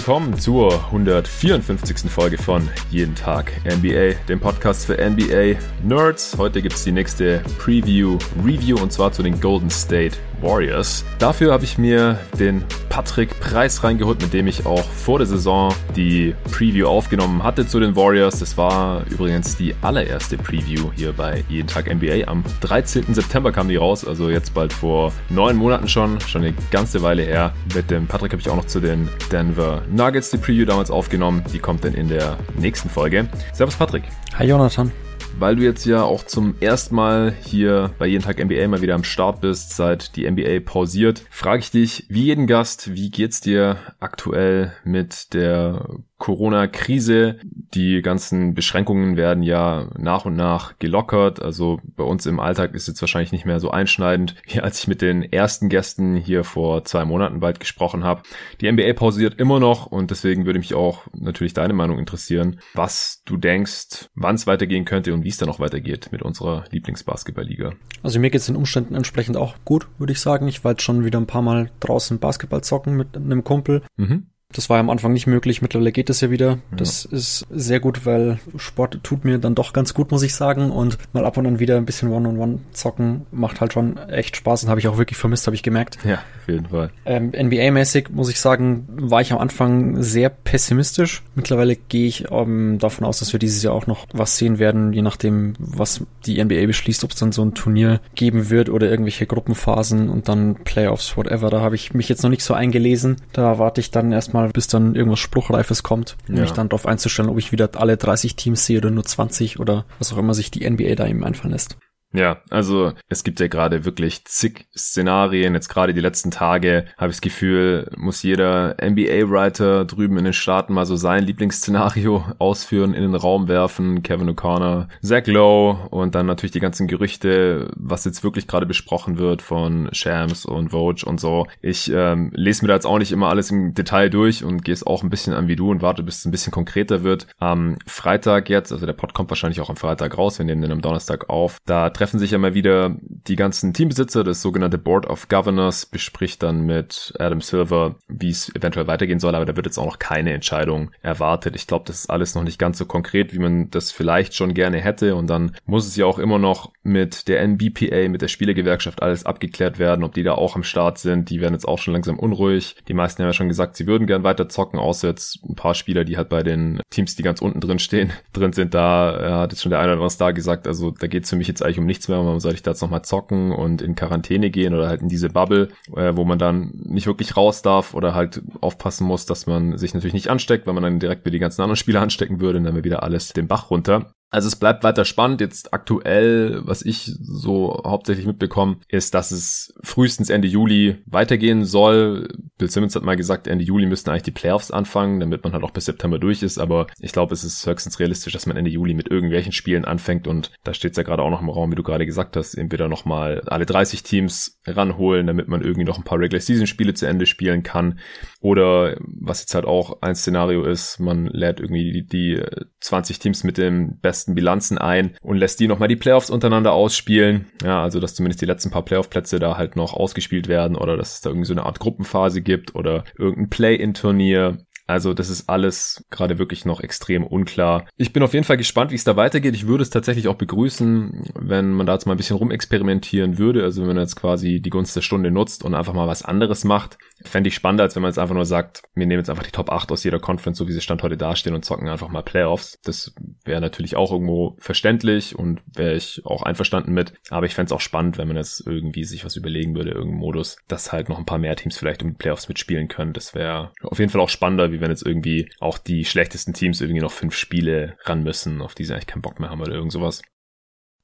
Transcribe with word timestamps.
willkommen 0.00 0.38
zur 0.38 0.72
154. 0.86 2.10
Folge 2.10 2.38
von 2.38 2.66
Jeden 2.90 3.14
Tag 3.14 3.52
NBA, 3.66 4.14
dem 4.28 4.40
Podcast 4.40 4.86
für 4.86 4.94
NBA 4.94 5.58
Nerds. 5.82 6.38
Heute 6.38 6.62
gibt 6.62 6.76
es 6.76 6.84
die 6.84 6.92
nächste 6.92 7.42
Preview, 7.58 8.16
Review 8.42 8.78
und 8.80 8.94
zwar 8.94 9.12
zu 9.12 9.22
den 9.22 9.38
Golden 9.42 9.68
State 9.68 10.16
Warriors. 10.42 11.04
Dafür 11.18 11.52
habe 11.52 11.64
ich 11.64 11.78
mir 11.78 12.18
den 12.38 12.64
Patrick 12.88 13.38
Preis 13.40 13.84
reingeholt, 13.84 14.20
mit 14.20 14.32
dem 14.32 14.46
ich 14.46 14.66
auch 14.66 14.84
vor 14.84 15.18
der 15.18 15.26
Saison 15.26 15.72
die 15.96 16.34
Preview 16.50 16.86
aufgenommen 16.86 17.42
hatte 17.42 17.66
zu 17.66 17.80
den 17.80 17.94
Warriors. 17.96 18.40
Das 18.40 18.56
war 18.56 19.04
übrigens 19.08 19.56
die 19.56 19.74
allererste 19.82 20.36
Preview 20.36 20.90
hier 20.96 21.12
bei 21.12 21.44
Jeden 21.48 21.68
Tag 21.68 21.92
NBA. 21.92 22.26
Am 22.26 22.44
13. 22.60 23.14
September 23.14 23.52
kam 23.52 23.68
die 23.68 23.76
raus, 23.76 24.04
also 24.04 24.28
jetzt 24.28 24.54
bald 24.54 24.72
vor 24.72 25.12
neun 25.28 25.56
Monaten 25.56 25.88
schon, 25.88 26.20
schon 26.20 26.42
eine 26.42 26.54
ganze 26.70 27.02
Weile 27.02 27.22
her. 27.22 27.52
Mit 27.74 27.90
dem 27.90 28.06
Patrick 28.06 28.32
habe 28.32 28.40
ich 28.40 28.48
auch 28.48 28.56
noch 28.56 28.66
zu 28.66 28.80
den 28.80 29.08
Denver 29.30 29.82
Nuggets 29.90 30.30
die 30.30 30.38
Preview 30.38 30.64
damals 30.64 30.90
aufgenommen. 30.90 31.44
Die 31.52 31.58
kommt 31.58 31.84
dann 31.84 31.94
in 31.94 32.08
der 32.08 32.36
nächsten 32.58 32.90
Folge. 32.90 33.28
Servus 33.52 33.76
Patrick. 33.76 34.04
Hi 34.36 34.46
Jonathan 34.46 34.90
weil 35.38 35.56
du 35.56 35.62
jetzt 35.62 35.84
ja 35.86 36.02
auch 36.02 36.24
zum 36.24 36.54
ersten 36.60 36.94
Mal 36.94 37.34
hier 37.44 37.90
bei 37.98 38.06
Jeden 38.06 38.24
Tag 38.24 38.42
NBA 38.42 38.68
mal 38.68 38.82
wieder 38.82 38.94
am 38.94 39.04
Start 39.04 39.40
bist, 39.40 39.76
seit 39.76 40.16
die 40.16 40.30
NBA 40.30 40.60
pausiert, 40.64 41.24
frage 41.30 41.60
ich 41.60 41.70
dich, 41.70 42.06
wie 42.08 42.24
jeden 42.24 42.46
Gast, 42.46 42.94
wie 42.94 43.10
geht's 43.10 43.40
dir 43.40 43.76
aktuell 44.00 44.72
mit 44.84 45.34
der 45.34 45.86
Corona-Krise. 46.20 47.38
Die 47.74 48.02
ganzen 48.02 48.54
Beschränkungen 48.54 49.16
werden 49.16 49.42
ja 49.42 49.88
nach 49.98 50.26
und 50.26 50.34
nach 50.34 50.78
gelockert. 50.78 51.42
Also 51.42 51.80
bei 51.96 52.04
uns 52.04 52.26
im 52.26 52.38
Alltag 52.38 52.74
ist 52.74 52.86
jetzt 52.86 53.00
wahrscheinlich 53.00 53.32
nicht 53.32 53.46
mehr 53.46 53.58
so 53.58 53.70
einschneidend, 53.70 54.36
wie 54.44 54.60
als 54.60 54.78
ich 54.78 54.86
mit 54.86 55.02
den 55.02 55.24
ersten 55.24 55.68
Gästen 55.68 56.14
hier 56.14 56.44
vor 56.44 56.84
zwei 56.84 57.04
Monaten 57.04 57.40
bald 57.40 57.58
gesprochen 57.58 58.04
habe. 58.04 58.22
Die 58.60 58.70
NBA 58.70 58.92
pausiert 58.92 59.40
immer 59.40 59.58
noch 59.58 59.86
und 59.86 60.10
deswegen 60.10 60.46
würde 60.46 60.58
mich 60.58 60.74
auch 60.74 61.06
natürlich 61.14 61.54
deine 61.54 61.72
Meinung 61.72 61.98
interessieren, 61.98 62.60
was 62.74 63.22
du 63.24 63.36
denkst, 63.36 64.10
wann 64.14 64.34
es 64.34 64.46
weitergehen 64.46 64.84
könnte 64.84 65.14
und 65.14 65.24
wie 65.24 65.28
es 65.28 65.38
dann 65.38 65.48
noch 65.48 65.58
weitergeht 65.58 66.12
mit 66.12 66.22
unserer 66.22 66.64
Lieblingsbasketballliga. 66.70 67.72
Also 68.02 68.20
mir 68.20 68.30
geht 68.30 68.42
es 68.42 68.46
den 68.46 68.56
Umständen 68.56 68.94
entsprechend 68.94 69.38
auch 69.38 69.54
gut, 69.64 69.88
würde 69.98 70.12
ich 70.12 70.20
sagen. 70.20 70.48
Ich 70.48 70.64
war 70.64 70.72
jetzt 70.72 70.82
schon 70.82 71.04
wieder 71.04 71.18
ein 71.18 71.26
paar 71.26 71.42
Mal 71.42 71.70
draußen 71.80 72.18
Basketball 72.18 72.62
zocken 72.62 72.96
mit 72.96 73.16
einem 73.16 73.42
Kumpel. 73.42 73.82
Mhm. 73.96 74.29
Das 74.52 74.68
war 74.68 74.76
ja 74.76 74.80
am 74.80 74.90
Anfang 74.90 75.12
nicht 75.12 75.26
möglich, 75.26 75.62
mittlerweile 75.62 75.92
geht 75.92 76.10
es 76.10 76.20
ja 76.20 76.30
wieder. 76.30 76.58
Das 76.76 77.08
ja. 77.10 77.16
ist 77.16 77.46
sehr 77.50 77.80
gut, 77.80 78.04
weil 78.06 78.38
Sport 78.56 79.00
tut 79.02 79.24
mir 79.24 79.38
dann 79.38 79.54
doch 79.54 79.72
ganz 79.72 79.94
gut, 79.94 80.10
muss 80.10 80.22
ich 80.22 80.34
sagen. 80.34 80.70
Und 80.70 80.98
mal 81.12 81.24
ab 81.24 81.36
und 81.36 81.46
an 81.46 81.60
wieder 81.60 81.76
ein 81.76 81.86
bisschen 81.86 82.10
One-on-One 82.10 82.60
zocken 82.72 83.26
macht 83.30 83.60
halt 83.60 83.72
schon 83.72 83.96
echt 83.96 84.36
Spaß 84.36 84.64
und 84.64 84.70
habe 84.70 84.80
ich 84.80 84.88
auch 84.88 84.98
wirklich 84.98 85.18
vermisst, 85.18 85.46
habe 85.46 85.54
ich 85.54 85.62
gemerkt. 85.62 85.98
Ja, 86.04 86.16
auf 86.40 86.48
jeden 86.48 86.66
Fall. 86.66 86.90
Ähm, 87.04 87.32
NBA-mäßig 87.32 88.10
muss 88.10 88.30
ich 88.30 88.40
sagen, 88.40 88.86
war 88.88 89.20
ich 89.20 89.32
am 89.32 89.38
Anfang 89.38 90.02
sehr 90.02 90.30
pessimistisch. 90.30 91.22
Mittlerweile 91.34 91.76
gehe 91.76 92.06
ich 92.06 92.30
ähm, 92.30 92.78
davon 92.78 93.06
aus, 93.06 93.20
dass 93.20 93.32
wir 93.32 93.38
dieses 93.38 93.62
Jahr 93.62 93.74
auch 93.74 93.86
noch 93.86 94.06
was 94.12 94.36
sehen 94.36 94.58
werden, 94.58 94.92
je 94.92 95.02
nachdem, 95.02 95.54
was 95.58 96.04
die 96.26 96.42
NBA 96.42 96.66
beschließt, 96.66 97.04
ob 97.04 97.10
es 97.10 97.16
dann 97.16 97.32
so 97.32 97.42
ein 97.42 97.54
Turnier 97.54 98.00
geben 98.14 98.50
wird 98.50 98.68
oder 98.68 98.90
irgendwelche 98.90 99.26
Gruppenphasen 99.26 100.08
und 100.08 100.28
dann 100.28 100.56
Playoffs, 100.64 101.16
whatever. 101.16 101.50
Da 101.50 101.60
habe 101.60 101.74
ich 101.74 101.94
mich 101.94 102.08
jetzt 102.08 102.22
noch 102.22 102.30
nicht 102.30 102.42
so 102.42 102.54
eingelesen. 102.54 103.16
Da 103.32 103.58
warte 103.58 103.80
ich 103.80 103.90
dann 103.90 104.12
erstmal 104.12 104.39
mal, 104.42 104.50
bis 104.50 104.66
dann 104.66 104.94
irgendwas 104.94 105.20
Spruchreifes 105.20 105.82
kommt, 105.82 106.16
um 106.28 106.36
ja. 106.36 106.42
mich 106.42 106.52
dann 106.52 106.68
darauf 106.68 106.86
einzustellen, 106.86 107.28
ob 107.28 107.38
ich 107.38 107.52
wieder 107.52 107.70
alle 107.74 107.96
30 107.96 108.36
Teams 108.36 108.66
sehe 108.66 108.78
oder 108.78 108.90
nur 108.90 109.04
20 109.04 109.60
oder 109.60 109.84
was 109.98 110.12
auch 110.12 110.18
immer 110.18 110.34
sich 110.34 110.50
die 110.50 110.68
NBA 110.68 110.94
da 110.94 111.06
eben 111.06 111.24
einfallen 111.24 111.52
lässt. 111.52 111.76
Ja, 112.12 112.38
also 112.50 112.92
es 113.08 113.22
gibt 113.22 113.38
ja 113.38 113.46
gerade 113.46 113.84
wirklich 113.84 114.24
zig 114.24 114.66
Szenarien. 114.76 115.54
Jetzt 115.54 115.68
gerade 115.68 115.94
die 115.94 116.00
letzten 116.00 116.32
Tage 116.32 116.86
habe 116.98 117.10
ich 117.10 117.16
das 117.16 117.20
Gefühl, 117.20 117.88
muss 117.96 118.24
jeder 118.24 118.76
NBA-Writer 118.82 119.84
drüben 119.84 120.18
in 120.18 120.24
den 120.24 120.32
Staaten 120.32 120.74
mal 120.74 120.86
so 120.86 120.96
sein 120.96 121.22
Lieblingsszenario 121.22 122.24
ausführen, 122.38 122.94
in 122.94 123.02
den 123.02 123.14
Raum 123.14 123.46
werfen. 123.46 124.02
Kevin 124.02 124.28
O'Connor, 124.28 124.88
Zach 125.02 125.26
Lowe 125.26 125.88
und 125.90 126.16
dann 126.16 126.26
natürlich 126.26 126.50
die 126.50 126.60
ganzen 126.60 126.88
Gerüchte, 126.88 127.70
was 127.76 128.04
jetzt 128.04 128.24
wirklich 128.24 128.48
gerade 128.48 128.66
besprochen 128.66 129.18
wird 129.18 129.40
von 129.40 129.88
Shams 129.92 130.44
und 130.44 130.70
Vogue 130.70 131.04
und 131.04 131.20
so. 131.20 131.46
Ich 131.62 131.92
ähm, 131.94 132.32
lese 132.34 132.64
mir 132.64 132.68
da 132.68 132.74
jetzt 132.74 132.86
auch 132.86 132.98
nicht 132.98 133.12
immer 133.12 133.28
alles 133.28 133.52
im 133.52 133.74
Detail 133.74 134.10
durch 134.10 134.42
und 134.42 134.64
gehe 134.64 134.74
es 134.74 134.84
auch 134.84 135.04
ein 135.04 135.10
bisschen 135.10 135.32
an 135.32 135.46
wie 135.46 135.56
du 135.56 135.70
und 135.70 135.80
warte, 135.80 136.02
bis 136.02 136.18
es 136.18 136.24
ein 136.24 136.32
bisschen 136.32 136.52
konkreter 136.52 137.04
wird. 137.04 137.28
Am 137.38 137.76
Freitag 137.86 138.50
jetzt, 138.50 138.72
also 138.72 138.84
der 138.84 138.94
Pod 138.94 139.14
kommt 139.14 139.30
wahrscheinlich 139.30 139.60
auch 139.60 139.70
am 139.70 139.76
Freitag 139.76 140.18
raus, 140.18 140.38
wir 140.38 140.46
nehmen 140.46 140.62
den 140.62 140.72
am 140.72 140.82
Donnerstag 140.82 141.30
auf. 141.30 141.58
Da 141.66 141.88
treffen 142.00 142.18
sich 142.18 142.30
ja 142.30 142.38
mal 142.38 142.54
wieder 142.54 142.96
die 143.02 143.36
ganzen 143.36 143.74
Teambesitzer, 143.74 144.24
das 144.24 144.40
sogenannte 144.40 144.78
Board 144.78 145.06
of 145.06 145.28
Governors 145.28 145.84
bespricht 145.84 146.42
dann 146.42 146.64
mit 146.64 147.12
Adam 147.18 147.42
Silver, 147.42 147.96
wie 148.08 148.30
es 148.30 148.48
eventuell 148.56 148.86
weitergehen 148.86 149.20
soll, 149.20 149.34
aber 149.34 149.44
da 149.44 149.54
wird 149.54 149.66
jetzt 149.66 149.76
auch 149.76 149.84
noch 149.84 149.98
keine 149.98 150.32
Entscheidung 150.32 150.92
erwartet. 151.02 151.54
Ich 151.56 151.66
glaube, 151.66 151.84
das 151.86 152.00
ist 152.00 152.10
alles 152.10 152.34
noch 152.34 152.42
nicht 152.42 152.58
ganz 152.58 152.78
so 152.78 152.86
konkret, 152.86 153.34
wie 153.34 153.38
man 153.38 153.68
das 153.68 153.92
vielleicht 153.92 154.34
schon 154.34 154.54
gerne 154.54 154.80
hätte 154.80 155.14
und 155.14 155.28
dann 155.28 155.54
muss 155.66 155.86
es 155.86 155.94
ja 155.94 156.06
auch 156.06 156.18
immer 156.18 156.38
noch 156.38 156.72
mit 156.82 157.28
der 157.28 157.46
NBPA, 157.46 158.08
mit 158.08 158.22
der 158.22 158.28
Spielegewerkschaft 158.28 159.02
alles 159.02 159.26
abgeklärt 159.26 159.78
werden, 159.78 160.02
ob 160.02 160.14
die 160.14 160.22
da 160.22 160.32
auch 160.32 160.56
am 160.56 160.62
Start 160.62 160.96
sind. 160.96 161.28
Die 161.28 161.42
werden 161.42 161.52
jetzt 161.52 161.68
auch 161.68 161.78
schon 161.78 161.92
langsam 161.92 162.18
unruhig. 162.18 162.76
Die 162.88 162.94
meisten 162.94 163.22
haben 163.22 163.28
ja 163.28 163.34
schon 163.34 163.48
gesagt, 163.48 163.76
sie 163.76 163.86
würden 163.86 164.06
gern 164.06 164.24
weiter 164.24 164.48
zocken, 164.48 164.78
außer 164.78 165.08
jetzt 165.08 165.44
ein 165.44 165.54
paar 165.54 165.74
Spieler, 165.74 166.04
die 166.04 166.16
halt 166.16 166.30
bei 166.30 166.42
den 166.42 166.80
Teams, 166.88 167.14
die 167.14 167.22
ganz 167.22 167.42
unten 167.42 167.60
drin 167.60 167.78
stehen, 167.78 168.10
drin 168.32 168.54
sind. 168.54 168.72
Da 168.72 169.20
äh, 169.20 169.32
hat 169.42 169.52
jetzt 169.52 169.60
schon 169.60 169.70
der 169.70 169.80
eine 169.80 169.88
oder 169.88 169.94
andere 169.94 170.10
Star 170.10 170.32
gesagt, 170.32 170.66
also 170.66 170.90
da 170.92 171.06
geht 171.06 171.24
es 171.24 171.30
für 171.30 171.36
mich 171.36 171.48
jetzt 171.48 171.62
eigentlich 171.62 171.78
um 171.78 171.89
nichts 171.90 172.08
mehr. 172.08 172.18
Warum 172.18 172.40
soll 172.40 172.54
ich 172.54 172.62
da 172.62 172.70
jetzt 172.70 172.80
nochmal 172.80 173.02
zocken 173.02 173.52
und 173.52 173.82
in 173.82 173.94
Quarantäne 173.94 174.50
gehen 174.50 174.74
oder 174.74 174.88
halt 174.88 175.02
in 175.02 175.08
diese 175.08 175.28
Bubble, 175.28 175.68
äh, 175.94 176.12
wo 176.14 176.24
man 176.24 176.38
dann 176.38 176.70
nicht 176.74 177.06
wirklich 177.06 177.36
raus 177.36 177.62
darf 177.62 177.94
oder 177.94 178.14
halt 178.14 178.42
aufpassen 178.60 179.06
muss, 179.06 179.26
dass 179.26 179.46
man 179.46 179.76
sich 179.76 179.92
natürlich 179.92 180.14
nicht 180.14 180.28
ansteckt, 180.28 180.66
weil 180.66 180.74
man 180.74 180.82
dann 180.82 181.00
direkt 181.00 181.24
wieder 181.24 181.32
die 181.32 181.38
ganzen 181.38 181.62
anderen 181.62 181.76
Spieler 181.76 182.00
anstecken 182.00 182.40
würde 182.40 182.58
und 182.58 182.64
dann 182.64 182.74
wäre 182.74 182.84
wieder 182.84 183.02
alles 183.02 183.32
den 183.32 183.48
Bach 183.48 183.70
runter. 183.70 184.14
Also 184.30 184.46
es 184.46 184.56
bleibt 184.56 184.84
weiter 184.84 185.04
spannend. 185.04 185.40
Jetzt 185.40 185.74
aktuell, 185.74 186.60
was 186.64 186.82
ich 186.82 187.12
so 187.20 187.82
hauptsächlich 187.84 188.26
mitbekomme, 188.26 188.76
ist, 188.88 189.14
dass 189.14 189.32
es 189.32 189.74
frühestens 189.82 190.30
Ende 190.30 190.46
Juli 190.46 190.98
weitergehen 191.06 191.64
soll. 191.64 192.28
Bill 192.56 192.70
Simmons 192.70 192.94
hat 192.94 193.02
mal 193.02 193.16
gesagt, 193.16 193.48
Ende 193.48 193.64
Juli 193.64 193.86
müssten 193.86 194.10
eigentlich 194.10 194.22
die 194.22 194.30
Playoffs 194.30 194.70
anfangen, 194.70 195.18
damit 195.18 195.42
man 195.42 195.52
halt 195.52 195.64
auch 195.64 195.72
bis 195.72 195.86
September 195.86 196.20
durch 196.20 196.44
ist. 196.44 196.58
Aber 196.58 196.86
ich 197.00 197.10
glaube, 197.10 197.34
es 197.34 197.42
ist 197.42 197.66
höchstens 197.66 197.98
realistisch, 197.98 198.32
dass 198.32 198.46
man 198.46 198.56
Ende 198.56 198.70
Juli 198.70 198.94
mit 198.94 199.10
irgendwelchen 199.10 199.52
Spielen 199.52 199.84
anfängt. 199.84 200.28
Und 200.28 200.52
da 200.62 200.74
steht 200.74 200.92
es 200.92 200.96
ja 200.96 201.02
gerade 201.02 201.22
auch 201.22 201.30
noch 201.30 201.42
im 201.42 201.50
Raum, 201.50 201.72
wie 201.72 201.76
du 201.76 201.82
gerade 201.82 202.06
gesagt 202.06 202.36
hast, 202.36 202.54
entweder 202.54 202.88
nochmal 202.88 203.42
alle 203.46 203.66
30 203.66 204.04
Teams 204.04 204.60
ranholen, 204.64 205.26
damit 205.26 205.48
man 205.48 205.62
irgendwie 205.62 205.84
noch 205.84 205.98
ein 205.98 206.04
paar 206.04 206.20
Regular 206.20 206.40
Season 206.40 206.68
Spiele 206.68 206.94
zu 206.94 207.06
Ende 207.06 207.26
spielen 207.26 207.64
kann. 207.64 207.98
Oder 208.40 208.96
was 209.00 209.40
jetzt 209.40 209.54
halt 209.54 209.64
auch 209.64 210.02
ein 210.02 210.14
Szenario 210.14 210.64
ist, 210.64 211.00
man 211.00 211.26
lädt 211.26 211.58
irgendwie 211.58 211.92
die, 211.92 212.06
die 212.06 212.42
20 212.80 213.18
Teams 213.18 213.42
mit 213.42 213.58
dem 213.58 213.98
besten 213.98 214.19
besten 214.20 214.34
Bilanzen 214.34 214.76
ein 214.78 215.16
und 215.22 215.38
lässt 215.38 215.60
die 215.60 215.68
nochmal 215.68 215.88
die 215.88 215.96
Playoffs 215.96 216.30
untereinander 216.30 216.72
ausspielen. 216.72 217.46
Ja, 217.64 217.82
also 217.82 218.00
dass 218.00 218.14
zumindest 218.14 218.42
die 218.42 218.46
letzten 218.46 218.70
paar 218.70 218.84
Playoff-Plätze 218.84 219.38
da 219.38 219.56
halt 219.56 219.76
noch 219.76 219.94
ausgespielt 219.94 220.46
werden 220.48 220.76
oder 220.76 220.96
dass 220.96 221.14
es 221.14 221.20
da 221.22 221.30
irgendwie 221.30 221.46
so 221.46 221.54
eine 221.54 221.64
Art 221.64 221.80
Gruppenphase 221.80 222.42
gibt 222.42 222.74
oder 222.74 223.04
irgendein 223.16 223.48
Play-in-Turnier. 223.48 224.58
Also 224.86 225.14
das 225.14 225.30
ist 225.30 225.48
alles 225.48 226.04
gerade 226.10 226.38
wirklich 226.38 226.64
noch 226.64 226.80
extrem 226.80 227.24
unklar. 227.24 227.86
Ich 227.96 228.12
bin 228.12 228.24
auf 228.24 228.34
jeden 228.34 228.44
Fall 228.44 228.56
gespannt, 228.56 228.90
wie 228.90 228.96
es 228.96 229.04
da 229.04 229.14
weitergeht. 229.16 229.54
Ich 229.54 229.68
würde 229.68 229.82
es 229.82 229.90
tatsächlich 229.90 230.26
auch 230.26 230.34
begrüßen, 230.34 231.30
wenn 231.38 231.70
man 231.70 231.86
da 231.86 231.92
jetzt 231.92 232.06
mal 232.06 232.14
ein 232.14 232.16
bisschen 232.16 232.36
rumexperimentieren 232.36 233.38
würde. 233.38 233.62
Also 233.62 233.82
wenn 233.82 233.88
man 233.88 233.98
jetzt 233.98 234.16
quasi 234.16 234.60
die 234.60 234.70
Gunst 234.70 234.96
der 234.96 235.02
Stunde 235.02 235.30
nutzt 235.30 235.64
und 235.64 235.74
einfach 235.74 235.94
mal 235.94 236.08
was 236.08 236.24
anderes 236.24 236.64
macht. 236.64 236.98
Fände 237.24 237.48
ich 237.48 237.54
spannender, 237.54 237.84
als 237.84 237.94
wenn 237.94 238.02
man 238.02 238.10
jetzt 238.10 238.18
einfach 238.18 238.34
nur 238.34 238.46
sagt, 238.46 238.82
wir 238.94 239.06
nehmen 239.06 239.20
jetzt 239.20 239.30
einfach 239.30 239.42
die 239.42 239.50
Top 239.50 239.70
8 239.70 239.90
aus 239.92 240.04
jeder 240.04 240.18
Conference, 240.18 240.58
so 240.58 240.68
wie 240.68 240.72
sie 240.72 240.80
Stand 240.80 241.02
heute 241.02 241.16
dastehen 241.16 241.54
und 241.54 241.64
zocken 241.64 241.88
einfach 241.88 242.08
mal 242.08 242.22
Playoffs. 242.22 242.78
Das 242.84 243.14
wäre 243.44 243.60
natürlich 243.60 243.96
auch 243.96 244.12
irgendwo 244.12 244.56
verständlich 244.58 245.38
und 245.38 245.60
wäre 245.66 245.94
ich 245.94 246.22
auch 246.24 246.42
einverstanden 246.42 246.92
mit. 246.92 247.14
Aber 247.30 247.46
ich 247.46 247.54
fände 247.54 247.68
es 247.68 247.72
auch 247.72 247.80
spannend, 247.80 248.18
wenn 248.18 248.28
man 248.28 248.36
jetzt 248.36 248.66
irgendwie 248.66 249.04
sich 249.04 249.24
was 249.24 249.36
überlegen 249.36 249.74
würde, 249.74 249.90
irgendeinen 249.90 250.20
Modus, 250.20 250.56
dass 250.68 250.92
halt 250.92 251.08
noch 251.08 251.18
ein 251.18 251.26
paar 251.26 251.38
mehr 251.38 251.56
Teams 251.56 251.76
vielleicht 251.76 252.02
um 252.02 252.10
die 252.10 252.16
Playoffs 252.16 252.48
mitspielen 252.48 252.88
können. 252.88 253.12
Das 253.12 253.34
wäre 253.34 253.72
auf 253.82 253.98
jeden 253.98 254.10
Fall 254.10 254.20
auch 254.20 254.28
spannender, 254.28 254.72
wie 254.72 254.80
wenn 254.80 254.90
jetzt 254.90 255.06
irgendwie 255.06 255.50
auch 255.60 255.78
die 255.78 256.04
schlechtesten 256.04 256.54
Teams 256.54 256.80
irgendwie 256.80 257.00
noch 257.00 257.12
fünf 257.12 257.34
Spiele 257.34 257.96
ran 258.04 258.22
müssen, 258.22 258.62
auf 258.62 258.74
die 258.74 258.84
sie 258.84 258.92
eigentlich 258.92 259.06
keinen 259.06 259.22
Bock 259.22 259.40
mehr 259.40 259.50
haben 259.50 259.60
oder 259.60 259.74
irgend 259.74 259.92
sowas. 259.92 260.22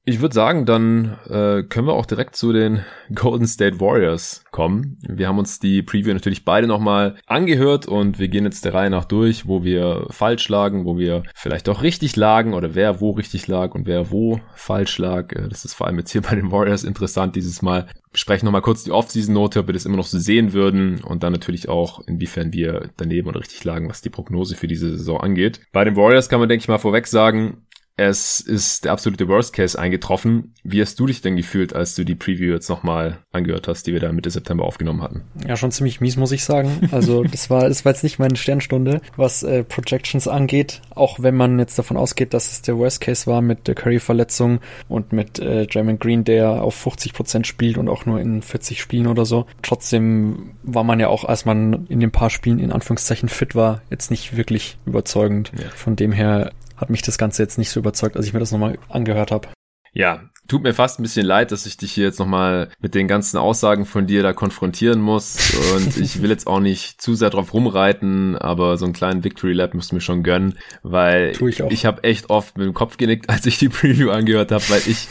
Ich 0.09 0.21
würde 0.21 0.33
sagen, 0.33 0.65
dann 0.65 1.17
äh, 1.25 1.63
können 1.63 1.85
wir 1.85 1.91
auch 1.91 2.05
direkt 2.05 2.37
zu 2.37 2.53
den 2.53 2.85
Golden 3.13 3.45
State 3.45 3.81
Warriors 3.81 4.45
kommen. 4.51 4.97
Wir 5.05 5.27
haben 5.27 5.37
uns 5.37 5.59
die 5.59 5.83
Preview 5.83 6.13
natürlich 6.13 6.45
beide 6.45 6.65
nochmal 6.65 7.17
angehört 7.25 7.89
und 7.89 8.17
wir 8.17 8.29
gehen 8.29 8.45
jetzt 8.45 8.63
der 8.63 8.73
Reihe 8.73 8.89
nach 8.89 9.03
durch, 9.03 9.49
wo 9.49 9.65
wir 9.65 10.07
falsch 10.09 10.47
lagen, 10.47 10.85
wo 10.85 10.97
wir 10.97 11.23
vielleicht 11.35 11.67
auch 11.67 11.83
richtig 11.83 12.15
lagen 12.15 12.53
oder 12.53 12.73
wer 12.73 13.01
wo 13.01 13.11
richtig 13.11 13.49
lag 13.49 13.75
und 13.75 13.85
wer 13.85 14.09
wo 14.09 14.39
falsch 14.55 14.97
lag. 14.97 15.33
Äh, 15.33 15.49
das 15.49 15.65
ist 15.65 15.73
vor 15.73 15.87
allem 15.87 15.97
jetzt 15.97 16.11
hier 16.11 16.21
bei 16.29 16.35
den 16.35 16.53
Warriors 16.53 16.85
interessant 16.85 17.35
dieses 17.35 17.61
Mal. 17.61 17.87
Wir 18.09 18.19
sprechen 18.19 18.45
nochmal 18.45 18.61
kurz 18.61 18.85
die 18.85 18.91
Off-Season-Note, 18.91 19.59
ob 19.59 19.67
wir 19.67 19.73
das 19.73 19.85
immer 19.85 19.97
noch 19.97 20.07
so 20.07 20.17
sehen 20.17 20.53
würden 20.53 21.03
und 21.03 21.23
dann 21.23 21.33
natürlich 21.33 21.67
auch, 21.67 21.99
inwiefern 22.07 22.53
wir 22.53 22.91
daneben 22.95 23.27
oder 23.27 23.41
richtig 23.41 23.61
lagen, 23.65 23.89
was 23.89 24.01
die 24.01 24.09
Prognose 24.09 24.55
für 24.55 24.67
diese 24.67 24.89
Saison 24.91 25.19
angeht. 25.19 25.59
Bei 25.73 25.83
den 25.83 25.97
Warriors 25.97 26.29
kann 26.29 26.39
man, 26.39 26.47
denke 26.47 26.61
ich 26.61 26.69
mal, 26.69 26.77
vorweg 26.77 27.07
sagen, 27.07 27.66
es 27.99 28.39
ist 28.39 28.85
der 28.85 28.91
absolute 28.91 29.27
Worst 29.27 29.53
Case 29.53 29.77
eingetroffen. 29.77 30.53
Wie 30.63 30.81
hast 30.81 30.99
du 30.99 31.07
dich 31.07 31.21
denn 31.21 31.35
gefühlt, 31.35 31.75
als 31.75 31.95
du 31.95 32.03
die 32.03 32.13
Preview 32.13 32.53
jetzt 32.53 32.69
nochmal 32.69 33.17
angehört 33.31 33.67
hast, 33.67 33.87
die 33.87 33.93
wir 33.93 33.99
da 33.99 34.11
Mitte 34.11 34.29
September 34.29 34.65
aufgenommen 34.65 35.01
hatten? 35.01 35.23
Ja, 35.47 35.57
schon 35.57 35.71
ziemlich 35.71 35.99
mies, 35.99 36.15
muss 36.15 36.31
ich 36.31 36.43
sagen. 36.43 36.89
Also 36.91 37.23
das 37.31 37.49
war, 37.49 37.67
das 37.67 37.85
war 37.85 37.93
jetzt 37.93 38.03
nicht 38.03 38.19
meine 38.19 38.35
Sternstunde, 38.35 39.01
was 39.15 39.41
äh, 39.41 39.63
Projections 39.63 40.27
angeht. 40.27 40.81
Auch 40.91 41.19
wenn 41.19 41.35
man 41.35 41.57
jetzt 41.57 41.79
davon 41.79 41.97
ausgeht, 41.97 42.35
dass 42.35 42.51
es 42.51 42.61
der 42.61 42.77
Worst 42.77 43.01
Case 43.01 43.25
war 43.25 43.41
mit 43.41 43.67
der 43.67 43.73
Curry-Verletzung 43.73 44.59
und 44.87 45.11
mit 45.11 45.39
äh, 45.39 45.65
Draymond 45.65 45.99
Green, 45.99 46.23
der 46.23 46.61
auf 46.61 46.75
50 46.75 47.13
Prozent 47.13 47.47
spielt 47.47 47.79
und 47.79 47.89
auch 47.89 48.05
nur 48.05 48.21
in 48.21 48.43
40 48.43 48.79
Spielen 48.79 49.07
oder 49.07 49.25
so. 49.25 49.47
Trotzdem 49.63 50.51
war 50.61 50.83
man 50.83 50.99
ja 50.99 51.07
auch, 51.07 51.23
als 51.23 51.45
man 51.45 51.87
in 51.87 51.99
den 51.99 52.11
paar 52.11 52.29
Spielen 52.29 52.59
in 52.59 52.71
Anführungszeichen 52.71 53.27
fit 53.27 53.55
war, 53.55 53.81
jetzt 53.89 54.11
nicht 54.11 54.37
wirklich 54.37 54.77
überzeugend. 54.85 55.51
Ja. 55.57 55.69
Von 55.73 55.95
dem 55.95 56.11
her 56.11 56.51
hat 56.77 56.89
mich 56.89 57.01
das 57.01 57.17
Ganze 57.17 57.43
jetzt 57.43 57.57
nicht 57.57 57.69
so 57.69 57.79
überzeugt, 57.79 58.15
als 58.15 58.25
ich 58.25 58.33
mir 58.33 58.39
das 58.39 58.51
nochmal 58.51 58.77
angehört 58.89 59.31
habe. 59.31 59.49
Ja, 59.93 60.29
tut 60.47 60.63
mir 60.63 60.73
fast 60.73 60.99
ein 60.99 61.03
bisschen 61.03 61.25
leid, 61.25 61.51
dass 61.51 61.65
ich 61.65 61.77
dich 61.77 61.91
hier 61.91 62.05
jetzt 62.05 62.19
nochmal 62.19 62.69
mit 62.79 62.93
den 62.93 63.07
ganzen 63.07 63.37
Aussagen 63.37 63.85
von 63.85 64.05
dir 64.05 64.21
da 64.21 64.33
konfrontieren 64.33 65.01
muss. 65.01 65.55
Und 65.75 65.97
ich 65.97 66.21
will 66.21 66.29
jetzt 66.29 66.47
auch 66.47 66.59
nicht 66.59 67.01
zu 67.01 67.15
sehr 67.15 67.29
drauf 67.29 67.53
rumreiten, 67.53 68.37
aber 68.37 68.77
so 68.77 68.85
einen 68.85 68.93
kleinen 68.93 69.23
Victory 69.23 69.53
Lab 69.53 69.73
müsst 69.73 69.93
mir 69.93 70.01
schon 70.01 70.23
gönnen, 70.23 70.57
weil 70.83 71.33
ich, 71.39 71.59
ich 71.59 71.85
habe 71.85 72.03
echt 72.03 72.29
oft 72.29 72.57
mit 72.57 72.67
dem 72.67 72.73
Kopf 72.73 72.97
genickt, 72.97 73.29
als 73.31 73.45
ich 73.45 73.57
die 73.57 73.69
Preview 73.69 74.11
angehört 74.11 74.51
habe, 74.51 74.63
weil 74.69 74.81
ich 74.85 75.07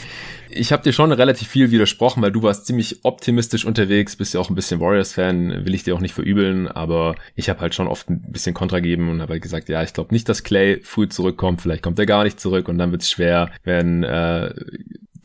ich 0.49 0.71
habe 0.71 0.83
dir 0.83 0.93
schon 0.93 1.11
relativ 1.11 1.47
viel 1.47 1.71
widersprochen, 1.71 2.21
weil 2.21 2.31
du 2.31 2.43
warst 2.43 2.65
ziemlich 2.65 3.03
optimistisch 3.03 3.65
unterwegs, 3.65 4.15
bist 4.15 4.33
ja 4.33 4.39
auch 4.39 4.49
ein 4.49 4.55
bisschen 4.55 4.79
Warriors-Fan, 4.79 5.65
will 5.65 5.73
ich 5.73 5.83
dir 5.83 5.95
auch 5.95 5.99
nicht 5.99 6.13
verübeln, 6.13 6.67
aber 6.67 7.15
ich 7.35 7.49
habe 7.49 7.61
halt 7.61 7.75
schon 7.75 7.87
oft 7.87 8.09
ein 8.09 8.21
bisschen 8.31 8.53
Kontra 8.53 8.79
gegeben 8.79 9.09
und 9.09 9.21
habe 9.21 9.33
halt 9.33 9.43
gesagt, 9.43 9.69
ja, 9.69 9.83
ich 9.83 9.93
glaube 9.93 10.13
nicht, 10.13 10.27
dass 10.29 10.43
Clay 10.43 10.79
früh 10.83 11.07
zurückkommt, 11.07 11.61
vielleicht 11.61 11.83
kommt 11.83 11.99
er 11.99 12.05
gar 12.05 12.23
nicht 12.23 12.39
zurück 12.39 12.67
und 12.69 12.77
dann 12.77 12.91
wird's 12.91 13.09
schwer, 13.09 13.49
wenn 13.63 14.03
äh, 14.03 14.53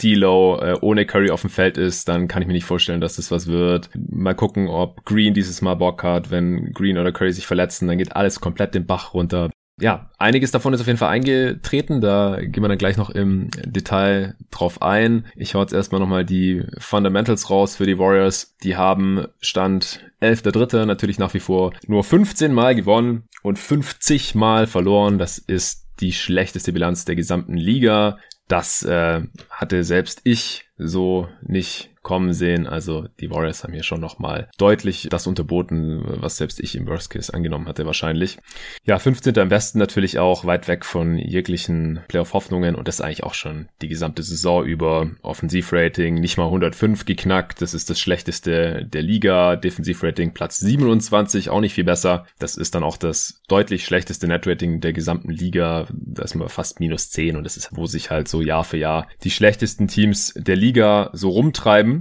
D-Low 0.03 0.59
äh, 0.61 0.79
ohne 0.81 1.07
Curry 1.07 1.31
auf 1.31 1.43
dem 1.43 1.51
Feld 1.51 1.79
ist, 1.79 2.09
dann 2.09 2.29
kann 2.29 2.43
ich 2.43 2.49
mir 2.49 2.55
nicht 2.55 2.65
vorstellen, 2.65 3.01
dass 3.01 3.17
das 3.17 3.31
was 3.31 3.47
wird. 3.47 3.91
Mal 3.95 4.35
gucken, 4.35 4.69
ob 4.69 5.05
Green 5.05 5.35
dieses 5.35 5.63
Mal 5.63 5.75
Bock 5.75 6.03
hat. 6.03 6.31
Wenn 6.31 6.73
Green 6.73 6.99
oder 6.99 7.13
Curry 7.13 7.33
sich 7.33 7.47
verletzen, 7.47 7.89
dann 7.89 7.99
geht 7.99 8.17
alles 8.17 8.41
komplett 8.41 8.75
den 8.75 8.87
Bach 8.87 9.15
runter 9.15 9.51
ja, 9.82 10.11
einiges 10.17 10.52
davon 10.52 10.73
ist 10.73 10.81
auf 10.81 10.87
jeden 10.87 10.99
Fall 10.99 11.08
eingetreten. 11.08 12.00
Da 12.00 12.38
gehen 12.40 12.62
wir 12.62 12.69
dann 12.69 12.79
gleich 12.79 12.96
noch 12.96 13.11
im 13.11 13.50
Detail 13.64 14.37
drauf 14.52 14.81
ein. 14.81 15.26
Ich 15.34 15.56
hau 15.56 15.61
jetzt 15.61 15.73
erstmal 15.73 16.00
nochmal 16.00 16.25
die 16.25 16.62
Fundamentals 16.79 17.50
raus 17.50 17.75
für 17.75 17.84
die 17.84 17.99
Warriors. 17.99 18.56
Die 18.62 18.76
haben 18.76 19.26
Stand 19.40 20.00
11.3. 20.20 20.84
natürlich 20.87 21.19
nach 21.19 21.34
wie 21.34 21.40
vor 21.40 21.73
nur 21.88 22.05
15 22.05 22.55
Mal 22.55 22.76
gewonnen 22.76 23.25
und 23.43 23.58
50 23.58 24.37
Mal 24.37 24.69
verloren. 24.69 25.19
Das 25.19 25.38
ist 25.38 25.88
die 25.99 26.12
schlechteste 26.12 26.73
Bilanz 26.73 27.05
der 27.05 27.17
gesamten 27.17 27.56
Liga. 27.56 28.19
Das 28.46 28.85
äh, 28.85 29.23
hatte 29.50 29.82
selbst 29.82 30.20
ich 30.23 30.67
so 30.78 31.26
nicht 31.43 31.90
kommen 32.02 32.32
sehen. 32.32 32.66
Also 32.66 33.06
die 33.20 33.31
Warriors 33.31 33.62
haben 33.62 33.72
hier 33.72 33.82
schon 33.82 34.00
nochmal 34.00 34.49
deutlich 34.58 35.08
das 35.10 35.26
unterboten, 35.26 36.02
was 36.04 36.37
selbst 36.37 36.60
ich 36.60 36.75
im 36.75 36.87
Worst 36.87 37.10
Case 37.10 37.32
angenommen 37.32 37.69
hatte 37.69 37.87
wahrscheinlich. 37.87 38.38
Ja, 38.84 38.99
15. 38.99 39.38
am 39.38 39.49
besten 39.49 39.78
natürlich 39.78 40.19
auch 40.19 40.44
weit 40.44 40.69
weg 40.69 40.84
von 40.84 41.16
jeglichen 41.16 42.00
Playoff-Hoffnungen 42.08 42.75
und 42.75 42.88
das 42.88 43.00
eigentlich 43.00 43.22
auch 43.25 43.34
schon 43.34 43.69
die 43.81 43.88
gesamte 43.88 44.22
Saison 44.22 44.64
über. 44.64 45.10
Offensivrating 45.22 46.14
nicht 46.16 46.37
mal 46.37 46.46
105 46.46 47.04
geknackt, 47.04 47.62
das 47.62 47.75
ist 47.75 47.88
das 47.88 48.00
schlechteste 48.00 48.84
der 48.84 49.02
Liga. 49.02 49.56
Defensivrating 49.56 50.34
Platz 50.34 50.58
27, 50.58 51.50
auch 51.50 51.60
nicht 51.60 51.75
viel 51.75 51.84
besser. 51.84 52.26
Das 52.38 52.56
ist 52.56 52.75
dann 52.75 52.82
auch 52.82 52.96
das 52.96 53.40
deutlich 53.49 53.84
schlechteste 53.84 54.26
Netrating 54.26 54.81
der 54.81 54.93
gesamten 54.93 55.31
Liga. 55.31 55.87
Da 55.93 56.25
ist 56.25 56.34
man 56.34 56.49
fast 56.49 56.81
minus 56.81 57.10
10 57.10 57.37
und 57.37 57.44
das 57.44 57.56
ist, 57.56 57.70
wo 57.72 57.87
sich 57.87 58.10
halt 58.10 58.28
so 58.28 58.40
Jahr 58.40 58.64
für 58.64 58.76
Jahr 58.76 59.06
die 59.22 59.31
schlechtesten 59.31 59.87
Teams 59.87 60.34
der 60.37 60.56
Liga 60.56 61.10
so 61.12 61.31
rumtreiben 61.31 61.92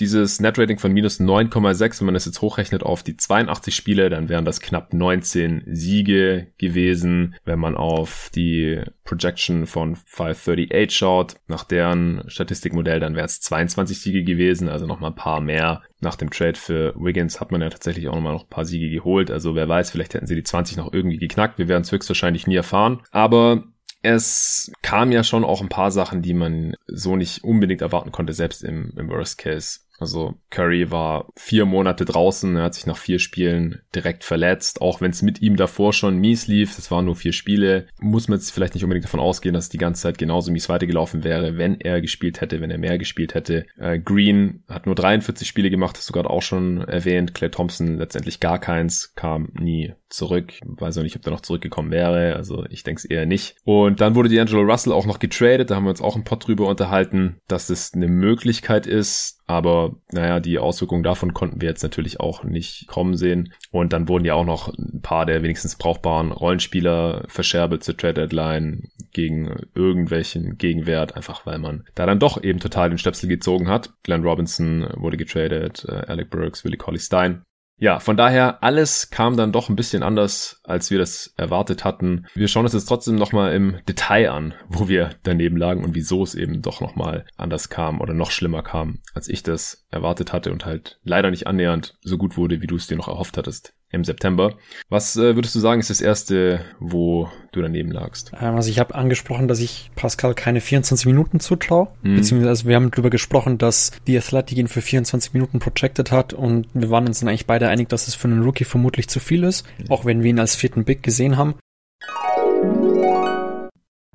dieses 0.00 0.40
Netrating 0.40 0.78
von 0.78 0.92
minus 0.92 1.20
9,6, 1.20 2.00
wenn 2.00 2.06
man 2.06 2.14
das 2.14 2.26
jetzt 2.26 2.40
hochrechnet 2.40 2.82
auf 2.82 3.02
die 3.02 3.16
82 3.16 3.74
Spiele, 3.74 4.10
dann 4.10 4.28
wären 4.28 4.44
das 4.44 4.60
knapp 4.60 4.92
19 4.92 5.64
Siege 5.66 6.48
gewesen. 6.58 7.36
Wenn 7.44 7.58
man 7.58 7.76
auf 7.76 8.30
die 8.34 8.82
Projection 9.04 9.66
von 9.66 9.96
538 9.96 10.96
schaut, 10.96 11.36
nach 11.46 11.64
deren 11.64 12.24
Statistikmodell, 12.28 13.00
dann 13.00 13.14
wären 13.14 13.26
es 13.26 13.40
22 13.40 14.00
Siege 14.00 14.24
gewesen, 14.24 14.68
also 14.68 14.86
nochmal 14.86 15.10
ein 15.10 15.16
paar 15.16 15.40
mehr. 15.40 15.82
Nach 16.00 16.16
dem 16.16 16.30
Trade 16.30 16.58
für 16.58 16.94
Wiggins 16.96 17.40
hat 17.40 17.52
man 17.52 17.60
ja 17.60 17.68
tatsächlich 17.68 18.08
auch 18.08 18.14
nochmal 18.14 18.32
noch 18.32 18.44
ein 18.44 18.50
paar 18.50 18.64
Siege 18.64 18.90
geholt. 18.90 19.30
Also 19.30 19.54
wer 19.54 19.68
weiß, 19.68 19.90
vielleicht 19.90 20.14
hätten 20.14 20.26
sie 20.26 20.34
die 20.34 20.42
20 20.42 20.78
noch 20.78 20.92
irgendwie 20.92 21.18
geknackt. 21.18 21.58
Wir 21.58 21.68
werden 21.68 21.82
es 21.82 21.92
höchstwahrscheinlich 21.92 22.46
nie 22.46 22.56
erfahren. 22.56 23.02
Aber 23.10 23.64
es 24.02 24.72
kam 24.82 25.12
ja 25.12 25.22
schon 25.22 25.44
auch 25.44 25.60
ein 25.60 25.68
paar 25.68 25.90
Sachen, 25.90 26.22
die 26.22 26.34
man 26.34 26.74
so 26.86 27.16
nicht 27.16 27.44
unbedingt 27.44 27.82
erwarten 27.82 28.12
konnte, 28.12 28.32
selbst 28.32 28.64
im, 28.64 28.92
im 28.96 29.08
Worst 29.10 29.38
Case. 29.38 29.80
Also 30.00 30.34
Curry 30.48 30.90
war 30.90 31.28
vier 31.36 31.66
Monate 31.66 32.04
draußen, 32.04 32.56
er 32.56 32.64
hat 32.64 32.74
sich 32.74 32.86
nach 32.86 32.96
vier 32.96 33.18
Spielen 33.18 33.80
direkt 33.94 34.24
verletzt, 34.24 34.80
auch 34.80 35.00
wenn 35.00 35.10
es 35.10 35.22
mit 35.22 35.42
ihm 35.42 35.56
davor 35.56 35.92
schon 35.92 36.16
mies 36.16 36.46
lief, 36.46 36.78
es 36.78 36.90
waren 36.90 37.04
nur 37.04 37.16
vier 37.16 37.32
Spiele, 37.32 37.86
muss 38.00 38.26
man 38.26 38.38
jetzt 38.38 38.50
vielleicht 38.50 38.74
nicht 38.74 38.82
unbedingt 38.82 39.04
davon 39.04 39.20
ausgehen, 39.20 39.54
dass 39.54 39.68
die 39.68 39.78
ganze 39.78 40.02
Zeit 40.02 40.16
genauso 40.16 40.50
mies 40.50 40.70
weitergelaufen 40.70 41.22
wäre, 41.22 41.58
wenn 41.58 41.80
er 41.80 42.00
gespielt 42.00 42.40
hätte, 42.40 42.60
wenn 42.60 42.70
er 42.70 42.78
mehr 42.78 42.98
gespielt 42.98 43.34
hätte. 43.34 43.66
Äh, 43.78 43.98
Green 43.98 44.64
hat 44.68 44.86
nur 44.86 44.94
43 44.94 45.46
Spiele 45.46 45.70
gemacht, 45.70 45.98
hast 45.98 46.08
du 46.08 46.14
gerade 46.14 46.30
auch 46.30 46.42
schon 46.42 46.80
erwähnt, 46.80 47.34
Clay 47.34 47.50
Thompson 47.50 47.98
letztendlich 47.98 48.40
gar 48.40 48.58
keins, 48.58 49.12
kam 49.14 49.50
nie 49.52 49.92
zurück, 50.08 50.54
weiß 50.64 50.98
auch 50.98 51.02
nicht, 51.02 51.16
ob 51.16 51.26
er 51.26 51.32
noch 51.32 51.40
zurückgekommen 51.40 51.90
wäre, 51.90 52.34
also 52.36 52.64
ich 52.70 52.82
denke 52.82 53.00
es 53.00 53.04
eher 53.04 53.26
nicht. 53.26 53.56
Und 53.64 54.00
dann 54.00 54.14
wurde 54.14 54.28
D'Angelo 54.28 54.62
Russell 54.62 54.92
auch 54.92 55.06
noch 55.06 55.18
getradet, 55.18 55.70
da 55.70 55.76
haben 55.76 55.84
wir 55.84 55.90
uns 55.90 56.00
auch 56.00 56.16
ein 56.16 56.24
Pod 56.24 56.46
drüber 56.46 56.68
unterhalten, 56.68 57.36
dass 57.48 57.70
es 57.70 57.92
eine 57.94 58.08
Möglichkeit 58.08 58.86
ist, 58.86 59.39
aber 59.50 59.96
naja, 60.12 60.38
die 60.38 60.58
Auswirkungen 60.60 61.02
davon 61.02 61.34
konnten 61.34 61.60
wir 61.60 61.68
jetzt 61.68 61.82
natürlich 61.82 62.20
auch 62.20 62.44
nicht 62.44 62.86
kommen 62.86 63.16
sehen. 63.16 63.52
Und 63.72 63.92
dann 63.92 64.08
wurden 64.08 64.24
ja 64.24 64.34
auch 64.34 64.44
noch 64.44 64.68
ein 64.68 65.00
paar 65.02 65.26
der 65.26 65.42
wenigstens 65.42 65.76
brauchbaren 65.76 66.30
Rollenspieler 66.30 67.24
verscherbelt 67.26 67.82
zur 67.82 67.96
Trade 67.96 68.14
Deadline 68.14 68.90
gegen 69.12 69.66
irgendwelchen 69.74 70.56
Gegenwert, 70.56 71.16
einfach 71.16 71.46
weil 71.46 71.58
man 71.58 71.84
da 71.96 72.06
dann 72.06 72.20
doch 72.20 72.42
eben 72.42 72.60
total 72.60 72.90
den 72.90 72.98
Stöpsel 72.98 73.28
gezogen 73.28 73.68
hat. 73.68 73.92
Glenn 74.04 74.22
Robinson 74.22 74.86
wurde 74.94 75.16
getradet, 75.16 75.84
äh, 75.88 76.04
Alec 76.06 76.30
Burks, 76.30 76.64
Willie 76.64 76.78
Colley 76.78 77.00
Stein. 77.00 77.42
Ja, 77.80 77.98
von 77.98 78.18
daher, 78.18 78.62
alles 78.62 79.08
kam 79.08 79.38
dann 79.38 79.52
doch 79.52 79.70
ein 79.70 79.74
bisschen 79.74 80.02
anders, 80.02 80.60
als 80.64 80.90
wir 80.90 80.98
das 80.98 81.32
erwartet 81.38 81.82
hatten. 81.82 82.26
Wir 82.34 82.46
schauen 82.46 82.64
uns 82.64 82.74
jetzt 82.74 82.84
trotzdem 82.84 83.14
nochmal 83.14 83.54
im 83.54 83.78
Detail 83.88 84.30
an, 84.30 84.54
wo 84.68 84.86
wir 84.86 85.14
daneben 85.22 85.56
lagen 85.56 85.82
und 85.82 85.94
wieso 85.94 86.22
es 86.22 86.34
eben 86.34 86.60
doch 86.60 86.82
nochmal 86.82 87.24
anders 87.38 87.70
kam 87.70 88.02
oder 88.02 88.12
noch 88.12 88.32
schlimmer 88.32 88.62
kam, 88.62 88.98
als 89.14 89.28
ich 89.28 89.42
das 89.42 89.86
erwartet 89.90 90.34
hatte 90.34 90.52
und 90.52 90.66
halt 90.66 91.00
leider 91.04 91.30
nicht 91.30 91.46
annähernd 91.46 91.96
so 92.02 92.18
gut 92.18 92.36
wurde, 92.36 92.60
wie 92.60 92.66
du 92.66 92.76
es 92.76 92.86
dir 92.86 92.98
noch 92.98 93.08
erhofft 93.08 93.38
hattest 93.38 93.72
im 93.92 94.04
September. 94.04 94.54
Was 94.88 95.16
äh, 95.16 95.34
würdest 95.34 95.54
du 95.54 95.60
sagen, 95.60 95.80
ist 95.80 95.90
das 95.90 96.00
erste, 96.00 96.64
wo 96.78 97.28
du 97.52 97.60
daneben 97.60 97.90
lagst? 97.90 98.32
Ähm, 98.40 98.54
also 98.54 98.70
ich 98.70 98.78
habe 98.78 98.94
angesprochen, 98.94 99.48
dass 99.48 99.60
ich 99.60 99.90
Pascal 99.96 100.34
keine 100.34 100.60
24 100.60 101.06
Minuten 101.06 101.40
zutraue. 101.40 101.88
Mhm. 102.02 102.16
Beziehungsweise 102.16 102.66
wir 102.66 102.76
haben 102.76 102.90
darüber 102.90 103.10
gesprochen, 103.10 103.58
dass 103.58 103.92
die 104.06 104.16
Athletic 104.16 104.58
ihn 104.58 104.68
für 104.68 104.80
24 104.80 105.34
Minuten 105.34 105.58
projected 105.58 106.12
hat 106.12 106.32
und 106.32 106.68
wir 106.72 106.90
waren 106.90 107.06
uns 107.06 107.20
dann 107.20 107.28
eigentlich 107.28 107.46
beide 107.46 107.68
einig, 107.68 107.88
dass 107.88 108.08
es 108.08 108.14
für 108.14 108.28
einen 108.28 108.42
Rookie 108.42 108.64
vermutlich 108.64 109.08
zu 109.08 109.20
viel 109.20 109.44
ist, 109.44 109.66
mhm. 109.78 109.90
auch 109.90 110.04
wenn 110.04 110.22
wir 110.22 110.30
ihn 110.30 110.40
als 110.40 110.54
vierten 110.54 110.84
Big 110.84 111.02
gesehen 111.02 111.36
haben. 111.36 111.54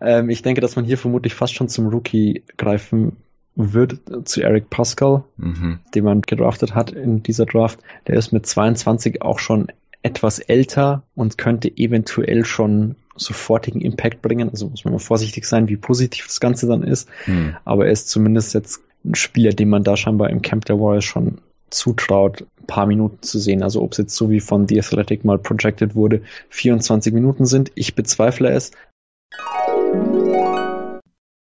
Ähm, 0.01 0.29
ich 0.29 0.41
denke, 0.41 0.61
dass 0.61 0.75
man 0.75 0.85
hier 0.85 0.97
vermutlich 0.97 1.33
fast 1.33 1.53
schon 1.53 1.67
zum 1.67 1.87
Rookie 1.87 2.43
greifen 2.57 3.17
wird 3.55 3.99
zu 4.25 4.41
Eric 4.41 4.69
Pascal, 4.69 5.23
mhm. 5.37 5.79
den 5.93 6.03
man 6.03 6.21
gedraftet 6.21 6.75
hat 6.75 6.91
in 6.91 7.23
dieser 7.23 7.45
Draft. 7.45 7.79
Der 8.07 8.15
ist 8.15 8.31
mit 8.31 8.45
22 8.45 9.21
auch 9.21 9.39
schon 9.39 9.67
etwas 10.03 10.39
älter 10.39 11.03
und 11.15 11.37
könnte 11.37 11.69
eventuell 11.75 12.45
schon 12.45 12.95
sofortigen 13.15 13.81
Impact 13.81 14.21
bringen. 14.21 14.49
Also 14.49 14.67
muss 14.67 14.83
man 14.83 14.93
mal 14.93 14.99
vorsichtig 14.99 15.45
sein, 15.45 15.67
wie 15.69 15.77
positiv 15.77 16.27
das 16.27 16.39
Ganze 16.39 16.67
dann 16.67 16.83
ist. 16.83 17.09
Mhm. 17.25 17.55
Aber 17.63 17.85
er 17.85 17.91
ist 17.91 18.09
zumindest 18.09 18.53
jetzt 18.53 18.81
ein 19.03 19.15
Spieler, 19.15 19.51
den 19.51 19.69
man 19.69 19.83
da 19.83 19.95
scheinbar 19.95 20.29
im 20.29 20.41
Camp 20.41 20.65
der 20.65 20.79
Warriors 20.79 21.05
schon 21.05 21.39
zutraut, 21.69 22.41
ein 22.61 22.67
paar 22.67 22.85
Minuten 22.85 23.21
zu 23.21 23.39
sehen. 23.39 23.63
Also 23.63 23.81
ob 23.81 23.93
es 23.93 23.97
jetzt 23.97 24.15
so 24.15 24.29
wie 24.29 24.39
von 24.39 24.67
The 24.67 24.79
Athletic 24.79 25.25
mal 25.25 25.39
projected 25.39 25.95
wurde, 25.95 26.21
24 26.49 27.13
Minuten 27.13 27.45
sind. 27.45 27.71
Ich 27.75 27.95
bezweifle 27.95 28.49
es. 28.49 28.71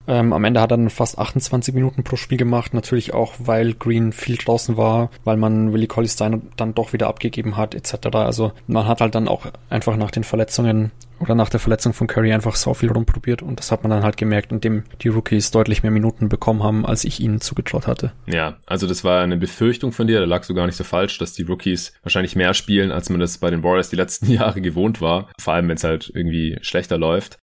Ähm, 0.06 0.32
am 0.32 0.44
Ende 0.44 0.60
hat 0.60 0.70
er 0.72 0.76
dann 0.76 0.90
fast 0.90 1.18
28 1.18 1.74
Minuten 1.74 2.02
pro 2.02 2.16
Spiel 2.16 2.38
gemacht, 2.38 2.74
natürlich 2.74 3.14
auch, 3.14 3.34
weil 3.38 3.74
Green 3.74 4.12
viel 4.12 4.36
draußen 4.36 4.76
war, 4.76 5.10
weil 5.24 5.36
man 5.36 5.72
Willie 5.72 5.86
Colley 5.86 6.08
Stein 6.08 6.50
dann 6.56 6.74
doch 6.74 6.92
wieder 6.92 7.08
abgegeben 7.08 7.56
hat, 7.56 7.74
etc. 7.74 8.08
Also 8.12 8.52
man 8.66 8.86
hat 8.86 9.00
halt 9.00 9.14
dann 9.14 9.28
auch 9.28 9.46
einfach 9.70 9.96
nach 9.96 10.10
den 10.10 10.24
Verletzungen 10.24 10.90
oder 11.22 11.34
nach 11.34 11.48
der 11.48 11.60
Verletzung 11.60 11.92
von 11.92 12.08
Curry 12.08 12.32
einfach 12.32 12.56
so 12.56 12.74
viel 12.74 12.90
rumprobiert 12.90 13.42
und 13.42 13.58
das 13.58 13.70
hat 13.70 13.84
man 13.84 13.90
dann 13.90 14.02
halt 14.02 14.16
gemerkt, 14.16 14.50
indem 14.50 14.82
die 15.02 15.08
Rookies 15.08 15.52
deutlich 15.52 15.82
mehr 15.82 15.92
Minuten 15.92 16.28
bekommen 16.28 16.62
haben, 16.62 16.84
als 16.84 17.04
ich 17.04 17.20
ihnen 17.20 17.40
zugetraut 17.40 17.86
hatte. 17.86 18.12
Ja, 18.26 18.56
also 18.66 18.88
das 18.88 19.04
war 19.04 19.22
eine 19.22 19.36
Befürchtung 19.36 19.92
von 19.92 20.08
dir, 20.08 20.18
da 20.18 20.26
lagst 20.26 20.50
du 20.50 20.54
gar 20.54 20.66
nicht 20.66 20.76
so 20.76 20.84
falsch, 20.84 21.18
dass 21.18 21.32
die 21.32 21.42
Rookies 21.42 21.92
wahrscheinlich 22.02 22.34
mehr 22.34 22.54
spielen, 22.54 22.90
als 22.90 23.08
man 23.08 23.20
das 23.20 23.38
bei 23.38 23.50
den 23.50 23.62
Warriors 23.62 23.90
die 23.90 23.96
letzten 23.96 24.26
Jahre 24.32 24.60
gewohnt 24.60 25.00
war, 25.00 25.30
vor 25.40 25.54
allem 25.54 25.68
wenn 25.68 25.76
es 25.76 25.84
halt 25.84 26.10
irgendwie 26.12 26.58
schlechter 26.62 26.98
läuft. 26.98 27.38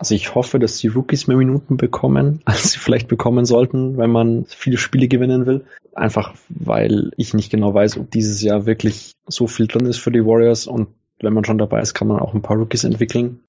Also 0.00 0.14
ich 0.14 0.34
hoffe, 0.34 0.58
dass 0.58 0.78
die 0.78 0.88
Rookies 0.88 1.26
mehr 1.26 1.36
Minuten 1.36 1.76
bekommen, 1.76 2.40
als 2.46 2.72
sie 2.72 2.78
vielleicht 2.78 3.06
bekommen 3.06 3.44
sollten, 3.44 3.98
wenn 3.98 4.10
man 4.10 4.46
viele 4.46 4.78
Spiele 4.78 5.08
gewinnen 5.08 5.44
will. 5.44 5.66
Einfach 5.94 6.34
weil 6.48 7.10
ich 7.18 7.34
nicht 7.34 7.50
genau 7.50 7.74
weiß, 7.74 7.98
ob 7.98 8.10
dieses 8.10 8.40
Jahr 8.40 8.64
wirklich 8.64 9.12
so 9.28 9.46
viel 9.46 9.66
drin 9.66 9.84
ist 9.84 9.98
für 9.98 10.10
die 10.10 10.24
Warriors 10.24 10.66
und 10.66 10.88
wenn 11.20 11.34
man 11.34 11.44
schon 11.44 11.58
dabei 11.58 11.82
ist, 11.82 11.92
kann 11.92 12.08
man 12.08 12.18
auch 12.18 12.32
ein 12.32 12.40
paar 12.40 12.56
Rookies 12.56 12.84
entwickeln. 12.84 13.40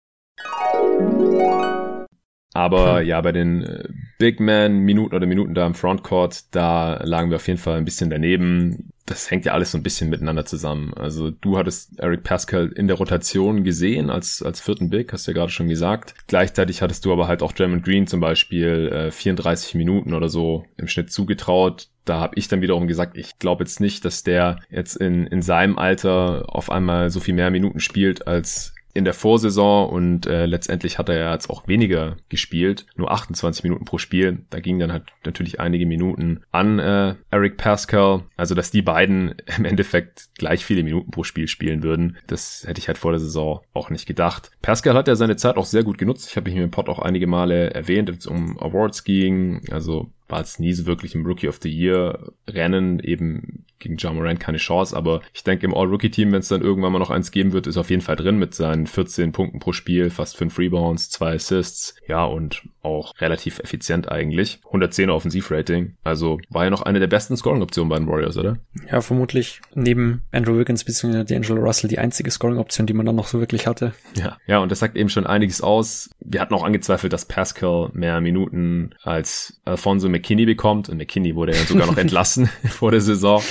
Aber 2.53 2.99
hm. 2.99 3.07
ja, 3.07 3.21
bei 3.21 3.31
den 3.31 3.63
äh, 3.63 3.87
Big 4.19 4.41
Man-Minuten 4.41 5.15
oder 5.15 5.27
Minuten 5.27 5.53
da 5.53 5.65
im 5.65 5.73
Frontcourt, 5.73 6.53
da 6.53 7.01
lagen 7.01 7.29
wir 7.29 7.37
auf 7.37 7.47
jeden 7.47 7.59
Fall 7.59 7.77
ein 7.77 7.85
bisschen 7.85 8.09
daneben. 8.09 8.89
Das 9.11 9.29
hängt 9.29 9.45
ja 9.45 9.53
alles 9.53 9.71
so 9.71 9.77
ein 9.77 9.83
bisschen 9.83 10.09
miteinander 10.09 10.45
zusammen. 10.45 10.93
Also 10.93 11.31
du 11.31 11.57
hattest 11.57 11.99
Eric 11.99 12.23
Pascal 12.23 12.71
in 12.75 12.87
der 12.87 12.97
Rotation 12.97 13.63
gesehen 13.63 14.09
als, 14.09 14.41
als 14.41 14.61
vierten 14.61 14.89
Big, 14.89 15.11
hast 15.11 15.27
du 15.27 15.31
ja 15.31 15.35
gerade 15.35 15.51
schon 15.51 15.67
gesagt. 15.67 16.15
Gleichzeitig 16.27 16.81
hattest 16.81 17.05
du 17.05 17.11
aber 17.11 17.27
halt 17.27 17.43
auch 17.43 17.51
Draymond 17.51 17.83
Green 17.83 18.07
zum 18.07 18.21
Beispiel 18.21 18.89
äh, 18.91 19.11
34 19.11 19.75
Minuten 19.75 20.13
oder 20.13 20.29
so 20.29 20.65
im 20.77 20.87
Schnitt 20.87 21.11
zugetraut 21.11 21.89
da 22.05 22.19
habe 22.19 22.33
ich 22.35 22.47
dann 22.47 22.61
wiederum 22.61 22.87
gesagt, 22.87 23.15
ich 23.15 23.37
glaube 23.37 23.63
jetzt 23.63 23.79
nicht, 23.79 24.03
dass 24.05 24.23
der 24.23 24.59
jetzt 24.69 24.95
in, 24.95 25.27
in 25.27 25.41
seinem 25.43 25.77
Alter 25.77 26.45
auf 26.47 26.71
einmal 26.71 27.11
so 27.11 27.19
viel 27.19 27.35
mehr 27.35 27.51
Minuten 27.51 27.79
spielt 27.79 28.27
als 28.27 28.73
in 28.93 29.05
der 29.05 29.13
Vorsaison 29.13 29.89
und 29.89 30.25
äh, 30.25 30.45
letztendlich 30.45 30.97
hat 30.97 31.09
er 31.09 31.17
ja 31.17 31.33
jetzt 31.33 31.49
auch 31.49 31.67
weniger 31.67 32.17
gespielt, 32.29 32.85
nur 32.95 33.11
28 33.11 33.63
Minuten 33.63 33.85
pro 33.85 33.97
Spiel. 33.97 34.39
Da 34.49 34.59
ging 34.59 34.79
dann 34.79 34.91
halt 34.91 35.03
natürlich 35.25 35.59
einige 35.59 35.85
Minuten 35.85 36.41
an 36.51 36.79
äh, 36.79 37.15
Eric 37.29 37.57
Pascal. 37.57 38.23
Also 38.37 38.55
dass 38.55 38.71
die 38.71 38.81
beiden 38.81 39.35
im 39.57 39.65
Endeffekt 39.65 40.29
gleich 40.37 40.65
viele 40.65 40.83
Minuten 40.83 41.11
pro 41.11 41.23
Spiel 41.23 41.47
spielen 41.47 41.83
würden, 41.83 42.17
das 42.27 42.63
hätte 42.65 42.79
ich 42.79 42.87
halt 42.87 42.97
vor 42.97 43.11
der 43.11 43.19
Saison 43.19 43.61
auch 43.73 43.89
nicht 43.89 44.05
gedacht. 44.05 44.51
Pascal 44.61 44.95
hat 44.95 45.07
ja 45.07 45.15
seine 45.15 45.35
Zeit 45.35 45.57
auch 45.57 45.65
sehr 45.65 45.83
gut 45.83 45.97
genutzt. 45.97 46.29
Ich 46.29 46.37
habe 46.37 46.49
ihn 46.49 46.57
im 46.57 46.71
Pod 46.71 46.89
auch 46.89 46.99
einige 46.99 47.27
Male 47.27 47.73
erwähnt, 47.73 48.09
wenn 48.09 48.17
es 48.17 48.27
um 48.27 48.59
Awards 48.59 49.03
ging. 49.03 49.61
Also 49.71 50.09
war 50.27 50.39
jetzt 50.39 50.59
nie 50.59 50.73
so 50.73 50.85
wirklich 50.85 51.13
im 51.13 51.25
Rookie 51.25 51.47
of 51.47 51.59
the 51.61 51.69
Year 51.69 52.31
Rennen, 52.47 52.99
eben 52.99 53.65
gegen 53.81 53.97
John 53.97 54.15
Moran 54.15 54.39
keine 54.39 54.57
Chance, 54.57 54.95
aber 54.95 55.21
ich 55.33 55.43
denke 55.43 55.65
im 55.65 55.73
All-Rookie-Team, 55.73 56.31
wenn 56.31 56.39
es 56.39 56.47
dann 56.47 56.61
irgendwann 56.61 56.93
mal 56.93 56.99
noch 56.99 57.09
eins 57.09 57.31
geben 57.31 57.51
wird, 57.51 57.67
ist 57.67 57.77
auf 57.77 57.89
jeden 57.89 58.01
Fall 58.01 58.15
drin 58.15 58.39
mit 58.39 58.55
seinen 58.55 58.87
14 58.87 59.31
Punkten 59.31 59.59
pro 59.59 59.73
Spiel, 59.73 60.09
fast 60.09 60.37
5 60.37 60.57
Rebounds, 60.57 61.09
2 61.09 61.33
Assists, 61.33 61.95
ja 62.07 62.23
und 62.23 62.63
auch 62.83 63.13
relativ 63.19 63.59
effizient 63.59 64.11
eigentlich. 64.11 64.59
110 64.65 65.09
Offensivrating, 65.09 65.95
also 66.03 66.39
war 66.49 66.63
ja 66.63 66.69
noch 66.69 66.81
eine 66.81 66.99
der 66.99 67.07
besten 67.07 67.37
Scoring-Optionen 67.37 67.89
bei 67.89 67.97
den 67.97 68.07
Warriors, 68.07 68.37
oder? 68.37 68.57
Ja, 68.89 69.01
vermutlich 69.01 69.61
neben 69.75 70.23
Andrew 70.31 70.57
Wiggins 70.57 70.83
bzw. 70.83 71.21
D'Angelo 71.21 71.59
Russell 71.59 71.89
die 71.89 71.99
einzige 71.99 72.31
Scoring-Option, 72.31 72.87
die 72.87 72.93
man 72.93 73.05
dann 73.05 73.15
noch 73.15 73.27
so 73.27 73.39
wirklich 73.39 73.67
hatte. 73.67 73.93
Ja, 74.15 74.37
ja 74.47 74.59
und 74.59 74.71
das 74.71 74.79
sagt 74.79 74.95
eben 74.95 75.09
schon 75.09 75.27
einiges 75.27 75.61
aus. 75.61 76.09
Wir 76.19 76.41
hatten 76.41 76.53
auch 76.53 76.63
angezweifelt, 76.63 77.13
dass 77.13 77.25
Pascal 77.25 77.89
mehr 77.93 78.21
Minuten 78.21 78.95
als 79.03 79.61
Alfonso 79.65 80.09
McKinney 80.09 80.45
bekommt 80.45 80.89
und 80.89 80.97
McKinney 80.97 81.35
wurde 81.35 81.53
ja 81.53 81.63
sogar 81.63 81.87
noch 81.87 81.97
entlassen 82.11 82.47
vor 82.69 82.91
der 82.91 83.01
Saison. 83.01 83.41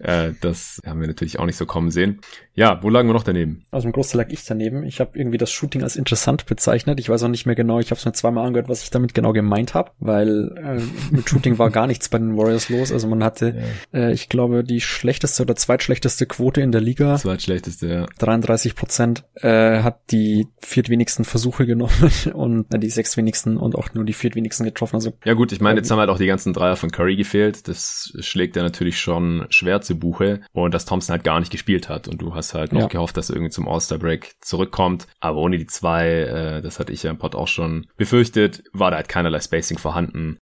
Äh, 0.00 0.32
das 0.40 0.80
haben 0.86 1.00
wir 1.00 1.08
natürlich 1.08 1.38
auch 1.38 1.46
nicht 1.46 1.56
so 1.56 1.66
kommen 1.66 1.90
sehen. 1.90 2.20
Ja, 2.56 2.80
wo 2.82 2.88
lagen 2.88 3.08
wir 3.08 3.14
noch 3.14 3.24
daneben? 3.24 3.64
Also 3.72 3.88
im 3.88 3.92
Großteil 3.92 4.22
lag 4.22 4.30
ich 4.30 4.44
daneben. 4.44 4.84
Ich 4.84 5.00
habe 5.00 5.18
irgendwie 5.18 5.38
das 5.38 5.50
Shooting 5.50 5.82
als 5.82 5.96
interessant 5.96 6.46
bezeichnet. 6.46 7.00
Ich 7.00 7.08
weiß 7.08 7.24
auch 7.24 7.28
nicht 7.28 7.46
mehr 7.46 7.56
genau. 7.56 7.80
Ich 7.80 7.90
habe 7.90 7.98
es 7.98 8.04
mir 8.04 8.12
zweimal 8.12 8.46
angehört, 8.46 8.68
was 8.68 8.84
ich 8.84 8.90
damit 8.90 9.12
genau 9.12 9.32
gemeint 9.32 9.74
habe, 9.74 9.90
weil 9.98 10.54
äh, 10.56 10.80
mit 11.14 11.28
Shooting 11.28 11.58
war 11.58 11.70
gar 11.70 11.88
nichts 11.88 12.08
bei 12.08 12.18
den 12.18 12.36
Warriors 12.36 12.68
los. 12.68 12.92
Also 12.92 13.08
man 13.08 13.24
hatte, 13.24 13.56
ja. 13.92 13.98
äh, 13.98 14.12
ich 14.12 14.28
glaube, 14.28 14.62
die 14.62 14.80
schlechteste 14.80 15.42
oder 15.42 15.56
zweitschlechteste 15.56 16.26
Quote 16.26 16.60
in 16.60 16.70
der 16.70 16.80
Liga. 16.80 17.16
Zweitschlechteste, 17.16 17.88
ja. 17.88 18.06
33 18.18 18.76
Prozent 18.76 19.24
äh, 19.34 19.82
hat 19.82 20.12
die 20.12 20.46
viertwenigsten 20.60 21.24
Versuche 21.24 21.66
genommen 21.66 22.10
und 22.34 22.72
äh, 22.72 22.78
die 22.78 22.90
sechstwenigsten 22.90 23.56
und 23.56 23.74
auch 23.74 23.92
nur 23.94 24.04
die 24.04 24.12
viertwenigsten 24.12 24.64
getroffen. 24.64 24.96
Also 24.96 25.14
ja 25.24 25.34
gut, 25.34 25.50
ich 25.50 25.60
meine, 25.60 25.80
jetzt 25.80 25.90
haben 25.90 25.98
halt 25.98 26.10
auch 26.10 26.18
die 26.18 26.26
ganzen 26.26 26.52
Dreier 26.52 26.76
von 26.76 26.92
Curry 26.92 27.16
gefehlt. 27.16 27.66
Das 27.66 28.16
schlägt 28.20 28.54
ja 28.54 28.62
natürlich 28.62 29.00
schon 29.00 29.46
schwer 29.50 29.80
zu 29.80 29.98
Buche 29.98 30.40
und 30.52 30.72
dass 30.72 30.84
Thompson 30.84 31.14
halt 31.14 31.24
gar 31.24 31.40
nicht 31.40 31.50
gespielt 31.50 31.88
hat 31.88 32.06
und 32.06 32.22
du 32.22 32.34
hast 32.34 32.43
hast 32.44 32.54
halt 32.54 32.72
noch 32.72 32.82
ja. 32.82 32.86
gehofft, 32.88 33.16
dass 33.16 33.30
er 33.30 33.36
irgendwie 33.36 33.50
zum 33.50 33.68
All-Star-Break 33.68 34.34
zurückkommt. 34.40 35.06
Aber 35.20 35.38
ohne 35.38 35.58
die 35.58 35.66
zwei, 35.66 36.08
äh, 36.08 36.62
das 36.62 36.78
hatte 36.78 36.92
ich 36.92 37.02
ja 37.02 37.10
im 37.10 37.18
Pod 37.18 37.34
auch 37.34 37.48
schon 37.48 37.86
befürchtet, 37.96 38.62
war 38.72 38.90
da 38.90 38.98
halt 38.98 39.08
keinerlei 39.08 39.40
Spacing 39.40 39.78
vorhanden. 39.78 40.38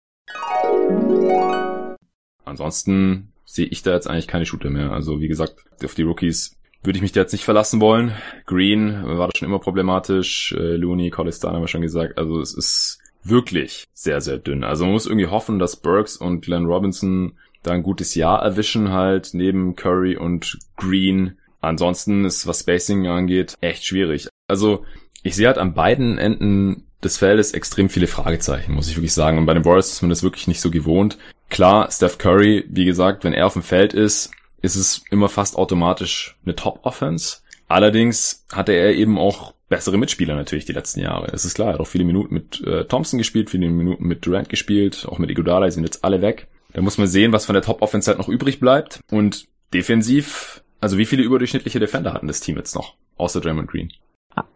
Ansonsten 2.45 3.33
sehe 3.45 3.67
ich 3.67 3.83
da 3.83 3.93
jetzt 3.93 4.09
eigentlich 4.09 4.29
keine 4.29 4.47
Shooter 4.47 4.71
mehr. 4.71 4.93
Also 4.93 5.21
wie 5.21 5.29
gesagt, 5.29 5.57
auf 5.85 5.95
die 5.95 6.03
Rookies 6.03 6.57
würde 6.83 6.97
ich 6.97 7.03
mich 7.03 7.13
da 7.13 7.21
jetzt 7.21 7.33
nicht 7.33 7.45
verlassen 7.45 7.81
wollen. 7.81 8.13
Green 8.47 9.03
war 9.05 9.29
das 9.29 9.39
schon 9.39 9.49
immer 9.49 9.59
problematisch. 9.59 10.55
Äh, 10.57 10.77
Looney, 10.77 11.11
Collistan 11.11 11.55
haben 11.55 11.63
wir 11.63 11.69
schon 11.69 11.83
gesagt. 11.83 12.17
Also 12.17 12.41
es 12.41 12.55
ist 12.55 12.99
wirklich 13.23 13.85
sehr, 13.93 14.21
sehr 14.21 14.39
dünn. 14.39 14.65
Also 14.65 14.85
man 14.85 14.95
muss 14.95 15.07
irgendwie 15.07 15.27
hoffen, 15.27 15.59
dass 15.59 15.77
Burks 15.77 16.17
und 16.17 16.41
Glenn 16.41 16.65
Robinson 16.65 17.37
da 17.63 17.73
ein 17.73 17.83
gutes 17.83 18.15
Jahr 18.15 18.41
erwischen 18.43 18.91
halt, 18.91 19.31
neben 19.35 19.77
Curry 19.77 20.17
und 20.17 20.59
Green. 20.77 21.37
Ansonsten 21.61 22.25
ist, 22.25 22.47
was 22.47 22.61
Spacing 22.61 23.07
angeht, 23.07 23.55
echt 23.61 23.85
schwierig. 23.85 24.29
Also, 24.49 24.85
ich 25.23 25.37
sehe 25.37 25.47
halt 25.47 25.59
an 25.59 25.75
beiden 25.75 26.19
Enden 26.19 26.87
des 27.03 27.19
Feldes 27.19 27.53
extrem 27.53 27.89
viele 27.89 28.07
Fragezeichen, 28.07 28.73
muss 28.73 28.89
ich 28.89 28.97
wirklich 28.97 29.13
sagen. 29.13 29.39
Und 29.39 29.47
bei 29.47 29.55
den 29.55 29.65
Warriors 29.65 29.93
ist 29.93 30.03
man 30.03 30.11
das 30.11 30.23
wirklich 30.23 30.49
nicht 30.49 30.61
so 30.61 30.71
gewohnt. 30.71 31.19
Klar, 31.49 31.91
Steph 31.91 32.19
Curry, 32.19 32.65
wie 32.69 32.85
gesagt, 32.85 33.25
wenn 33.25 33.33
er 33.33 33.47
auf 33.47 33.55
dem 33.55 33.63
Feld 33.63 33.95
ist, 33.95 34.31
ist 34.63 34.77
es 34.77 35.03
immer 35.11 35.29
fast 35.29 35.57
automatisch 35.57 36.37
eine 36.45 36.55
Top-Offense. 36.55 37.39
Allerdings 37.69 38.45
hatte 38.53 38.73
er 38.73 38.95
eben 38.95 39.19
auch 39.19 39.55
bessere 39.69 39.97
Mitspieler 39.97 40.35
natürlich 40.35 40.65
die 40.65 40.73
letzten 40.73 41.01
Jahre. 41.01 41.31
Es 41.33 41.45
ist 41.45 41.55
klar, 41.55 41.69
er 41.69 41.75
hat 41.75 41.81
auch 41.81 41.87
viele 41.87 42.05
Minuten 42.05 42.35
mit 42.35 42.61
äh, 42.67 42.85
Thompson 42.85 43.19
gespielt, 43.19 43.49
viele 43.51 43.71
Minuten 43.71 44.05
mit 44.05 44.27
Durant 44.27 44.49
gespielt, 44.49 45.07
auch 45.09 45.19
mit 45.19 45.31
Iguodala, 45.31 45.71
sind 45.71 45.85
jetzt 45.85 46.05
alle 46.05 46.21
weg. 46.21 46.49
Da 46.73 46.83
muss 46.83 46.99
man 46.99 47.07
sehen, 47.07 47.33
was 47.33 47.47
von 47.47 47.55
der 47.55 47.63
Top-Offense 47.63 48.11
halt 48.11 48.19
noch 48.19 48.29
übrig 48.29 48.61
bleibt. 48.61 49.01
Und 49.11 49.47
defensiv 49.73 50.63
also 50.81 50.99
wie 50.99 51.07
viele 51.07 51.23
überdurchschnittliche 51.23 51.79
Defender 51.81 52.13
hatten 52.13 52.27
das 52.27 52.41
Team 52.41 52.57
jetzt 52.57 52.75
noch? 52.75 52.95
Außer 53.17 53.41
Draymond 53.41 53.69
Green. 53.69 53.93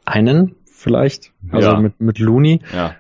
Einen 0.05 0.57
vielleicht. 0.65 1.33
Also 1.51 1.69
ja. 1.69 1.81
mit, 1.81 2.01
mit 2.01 2.19
Looney. 2.19 2.61
Ja. 2.73 2.97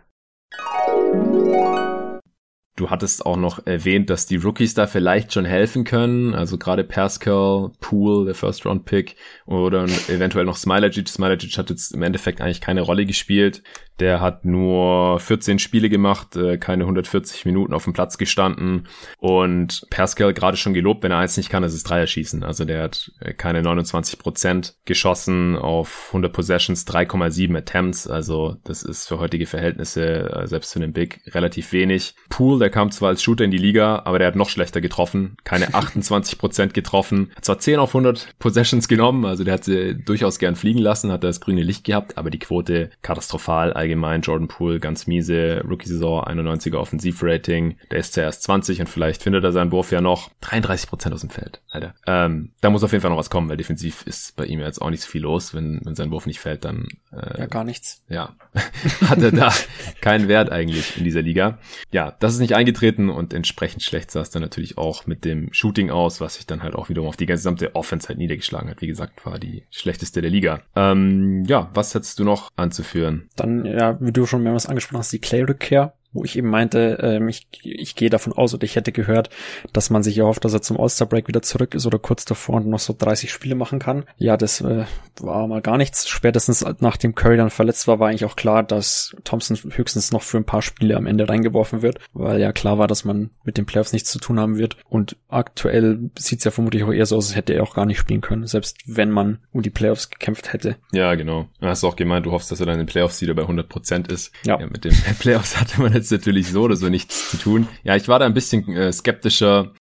Du 2.76 2.90
hattest 2.90 3.25
auch 3.25 3.37
noch 3.37 3.64
erwähnt, 3.66 4.11
dass 4.11 4.26
die 4.26 4.35
Rookies 4.35 4.75
da 4.75 4.88
vielleicht 4.88 5.33
schon 5.33 5.45
helfen 5.45 5.85
können. 5.85 6.35
Also 6.35 6.59
gerade 6.59 6.83
Pascal, 6.83 7.71
Poole, 7.78 8.25
der 8.25 8.35
First 8.35 8.66
Round 8.66 8.85
Pick 8.85 9.14
oder 9.47 9.85
eventuell 10.09 10.45
noch 10.45 10.57
Smilagic. 10.57 11.09
Smilagic 11.09 11.57
hat 11.57 11.71
jetzt 11.71 11.95
im 11.95 12.02
Endeffekt 12.02 12.40
eigentlich 12.40 12.61
keine 12.61 12.81
Rolle 12.81 13.07
gespielt. 13.07 13.62
Der 14.00 14.21
hat 14.21 14.45
nur 14.45 15.21
14 15.21 15.61
Spiele 15.61 15.88
gemacht, 15.88 16.35
äh, 16.35 16.59
keine 16.59 16.83
140 16.83 17.45
Minuten 17.45 17.73
auf 17.73 17.85
dem 17.85 17.93
Platz 17.93 18.19
gestanden. 18.19 18.88
Und 19.19 19.87
Pascal 19.90 20.35
gerade 20.35 20.57
schon 20.57 20.75
gelobt, 20.75 21.04
wenn 21.04 21.12
er 21.12 21.19
eins 21.19 21.37
nicht 21.37 21.50
kann, 21.50 21.62
das 21.62 21.75
ist 21.75 21.88
Dreier 21.88 22.09
schießen. 22.09 22.43
Also 22.43 22.64
der 22.64 22.83
hat 22.83 23.12
äh, 23.21 23.35
keine 23.35 23.62
29 23.62 24.19
Prozent 24.19 24.75
geschossen 24.85 25.57
auf 25.57 26.07
100 26.09 26.33
Possessions, 26.33 26.88
3,7 26.88 27.57
Attempts. 27.57 28.09
Also 28.09 28.57
das 28.64 28.83
ist 28.83 29.07
für 29.07 29.21
heutige 29.21 29.47
Verhältnisse, 29.47 30.28
äh, 30.28 30.49
selbst 30.49 30.73
für 30.73 30.81
den 30.81 30.93
Big, 30.93 31.21
relativ 31.28 31.73
wenig. 31.73 32.16
Poole, 32.31 32.63
der 32.64 32.71
kam 32.71 32.90
zwar 32.90 33.11
als 33.11 33.23
Shooter 33.23 33.44
in 33.44 33.50
die 33.50 33.59
Liga, 33.59 34.02
aber 34.06 34.18
der 34.18 34.28
hat 34.28 34.37
noch 34.37 34.49
schlechter 34.49 34.80
getroffen. 34.80 35.37
Keine 35.44 35.75
28 35.75 36.38
Prozent 36.38 36.73
getroffen. 36.73 37.30
Hat 37.37 37.44
zwar 37.44 37.59
10 37.59 37.78
auf 37.78 37.90
100 37.90 38.38
Possessions 38.38 38.88
genommen, 38.88 39.26
also 39.26 39.44
der 39.44 39.54
hat 39.54 39.64
sie 39.64 39.94
durchaus 39.94 40.38
gern 40.38 40.56
fliegen 40.56 40.78
lassen, 40.78 41.12
hat 41.12 41.23
das 41.23 41.40
grüne 41.40 41.62
Licht 41.62 41.85
gehabt, 41.85 42.16
aber 42.16 42.30
die 42.30 42.38
Quote 42.38 42.90
katastrophal 43.02 43.75
allgemein. 43.75 44.23
Jordan 44.23 44.49
Poole 44.49 44.80
ganz 44.80 45.06
miese, 45.06 45.62
Rookie-Saison 45.68 46.25
91er 46.25 46.76
Offensivrating. 46.76 47.76
Der 47.90 47.99
ist 47.99 48.14
zuerst 48.14 48.42
20 48.44 48.80
und 48.80 48.88
vielleicht 48.88 49.23
findet 49.23 49.44
er 49.44 49.52
seinen 49.52 49.71
Wurf 49.71 49.92
ja 49.92 50.00
noch 50.00 50.30
33 50.40 50.88
Prozent 50.88 51.14
aus 51.14 51.21
dem 51.21 51.30
Feld, 51.30 51.61
Alter. 51.68 51.94
Ähm, 52.06 52.52
da 52.62 52.71
muss 52.71 52.83
auf 52.83 52.92
jeden 52.92 53.02
Fall 53.02 53.11
noch 53.11 53.18
was 53.18 53.28
kommen, 53.28 53.50
weil 53.50 53.59
defensiv 53.59 54.06
ist 54.06 54.37
bei 54.37 54.47
ihm 54.47 54.61
jetzt 54.61 54.80
auch 54.80 54.88
nicht 54.88 55.02
so 55.02 55.11
viel 55.11 55.23
los. 55.23 55.52
Wenn, 55.52 55.83
wenn 55.85 55.94
sein 55.94 56.11
Wurf 56.11 56.25
nicht 56.25 56.40
fällt, 56.40 56.64
dann 56.64 56.88
äh, 57.12 57.40
ja 57.40 57.47
gar 57.47 57.64
nichts. 57.64 58.02
Ja, 58.09 58.37
hat 59.06 59.21
er 59.21 59.33
da 59.33 59.52
keinen 60.00 60.28
Wert 60.28 60.50
eigentlich 60.50 60.97
in 60.97 61.04
dieser 61.04 61.21
Liga. 61.21 61.59
Ja, 61.92 62.14
das 62.21 62.33
ist 62.33 62.40
nicht 62.40 62.53
eingetreten 62.54 63.08
und 63.11 63.34
entsprechend 63.34 63.82
schlecht 63.82 64.11
sah 64.11 64.20
es 64.20 64.30
dann 64.30 64.42
natürlich 64.42 64.78
auch 64.78 65.06
mit 65.06 65.25
dem 65.25 65.52
Shooting 65.52 65.90
aus, 65.90 66.20
was 66.20 66.34
sich 66.34 66.46
dann 66.46 66.62
halt 66.62 66.75
auch 66.75 66.88
wiederum 66.88 67.08
auf 67.08 67.16
die 67.16 67.26
gesamte 67.26 67.75
Offense 67.75 68.08
halt 68.08 68.18
niedergeschlagen 68.18 68.70
hat. 68.70 68.80
Wie 68.80 68.87
gesagt, 68.87 69.25
war 69.26 69.38
die 69.38 69.64
schlechteste 69.70 70.23
der 70.23 70.30
Liga. 70.30 70.61
Ähm, 70.76 71.44
ja, 71.46 71.70
was 71.75 71.94
hättest 71.94 72.18
du 72.18 72.25
noch 72.25 72.50
anzuführen? 72.56 73.28
Dann 73.37 73.64
ja, 73.64 74.00
wie 74.00 74.12
du 74.12 74.26
schon 74.26 74.42
mehrmals 74.42 74.66
angesprochen 74.66 74.99
hast, 74.99 75.12
die 75.12 75.18
Clay-Rückkehr, 75.18 75.94
wo 76.14 76.25
ich 76.25 76.38
eben 76.38 76.49
meinte, 76.49 76.99
ähm, 77.02 77.28
ich, 77.28 77.47
ich 77.62 77.94
gehe 77.97 78.09
davon 78.09 78.33
aus 78.33 78.54
oder 78.54 78.64
ich 78.64 78.76
hätte 78.76 78.92
gehört, 78.92 79.28
dass 79.73 79.90
man 79.90 80.02
sich 80.02 80.16
erhofft, 80.16 80.44
dass 80.44 80.54
er 80.54 80.62
zum 80.62 80.80
All-Star-Break 80.80 81.28
wieder 81.28 81.42
zurück 81.42 81.75
ist 81.75 81.87
oder 81.87 81.99
kurz 81.99 82.25
davor 82.25 82.56
und 82.56 82.68
noch 82.68 82.78
so 82.78 82.94
30 82.97 83.30
Spiele 83.30 83.54
machen 83.54 83.78
kann. 83.78 84.04
Ja, 84.16 84.37
das 84.37 84.61
äh, 84.61 84.85
war 85.21 85.47
mal 85.47 85.61
gar 85.61 85.76
nichts. 85.76 86.09
Spätestens 86.09 86.64
nachdem 86.80 87.14
Curry 87.14 87.37
dann 87.37 87.50
verletzt 87.50 87.87
war, 87.88 87.99
war 87.99 88.09
eigentlich 88.09 88.25
auch 88.25 88.37
klar, 88.37 88.62
dass 88.62 89.14
Thompson 89.25 89.59
höchstens 89.73 90.12
noch 90.12 90.23
für 90.23 90.38
ein 90.38 90.44
paar 90.44 90.62
Spiele 90.62 90.97
am 90.97 91.06
Ende 91.06 91.28
reingeworfen 91.28 91.83
wird, 91.83 91.99
weil 92.12 92.40
ja 92.40 92.52
klar 92.52 92.78
war, 92.78 92.87
dass 92.87 93.04
man 93.04 93.30
mit 93.44 93.59
den 93.59 93.66
Playoffs 93.66 93.92
nichts 93.92 94.11
zu 94.11 94.18
tun 94.18 94.38
haben 94.38 94.56
wird. 94.56 94.76
Und 94.88 95.16
aktuell 95.28 96.11
sieht 96.18 96.38
es 96.38 96.44
ja 96.44 96.50
vermutlich 96.50 96.85
auch 96.85 96.92
eher 96.92 97.06
so 97.06 97.16
aus, 97.16 97.28
als 97.28 97.37
hätte 97.37 97.54
er 97.54 97.62
auch 97.62 97.75
gar 97.75 97.87
nicht 97.87 97.99
spielen 97.99 98.21
können, 98.21 98.47
selbst 98.47 98.78
wenn 98.87 99.11
man 99.11 99.38
um 99.52 99.62
die 99.62 99.71
Playoffs 99.71 100.11
gekämpft 100.11 100.52
hätte. 100.52 100.76
Ja, 100.92 101.14
genau. 101.14 101.49
Du 101.61 101.66
hast 101.66 101.85
auch 101.85 101.97
gemeint, 101.97 102.26
du 102.26 102.33
hoffst, 102.33 102.50
dass 102.50 102.61
er 102.61 102.66
dann 102.66 102.75
in 102.75 102.83
den 102.83 102.87
Playoffs 102.87 103.21
wieder 103.21 103.35
bei 103.35 103.42
100 103.42 103.68
Prozent 103.68 104.11
ist. 104.11 104.33
Ja. 104.44 104.61
ja. 104.61 104.66
Mit 104.66 104.85
den 104.85 104.92
Playoffs 105.18 105.59
hatte 105.59 105.80
man 105.80 105.92
jetzt 105.92 106.03
natürlich 106.11 106.50
so 106.50 106.62
oder 106.62 106.76
so 106.76 106.88
nichts 106.88 107.30
zu 107.30 107.37
tun. 107.37 107.68
Ja, 107.82 107.96
ich 107.96 108.08
war 108.08 108.18
da 108.18 108.26
ein 108.26 108.34
bisschen 108.34 108.68
äh, 108.76 108.92
skeptischer 108.92 109.73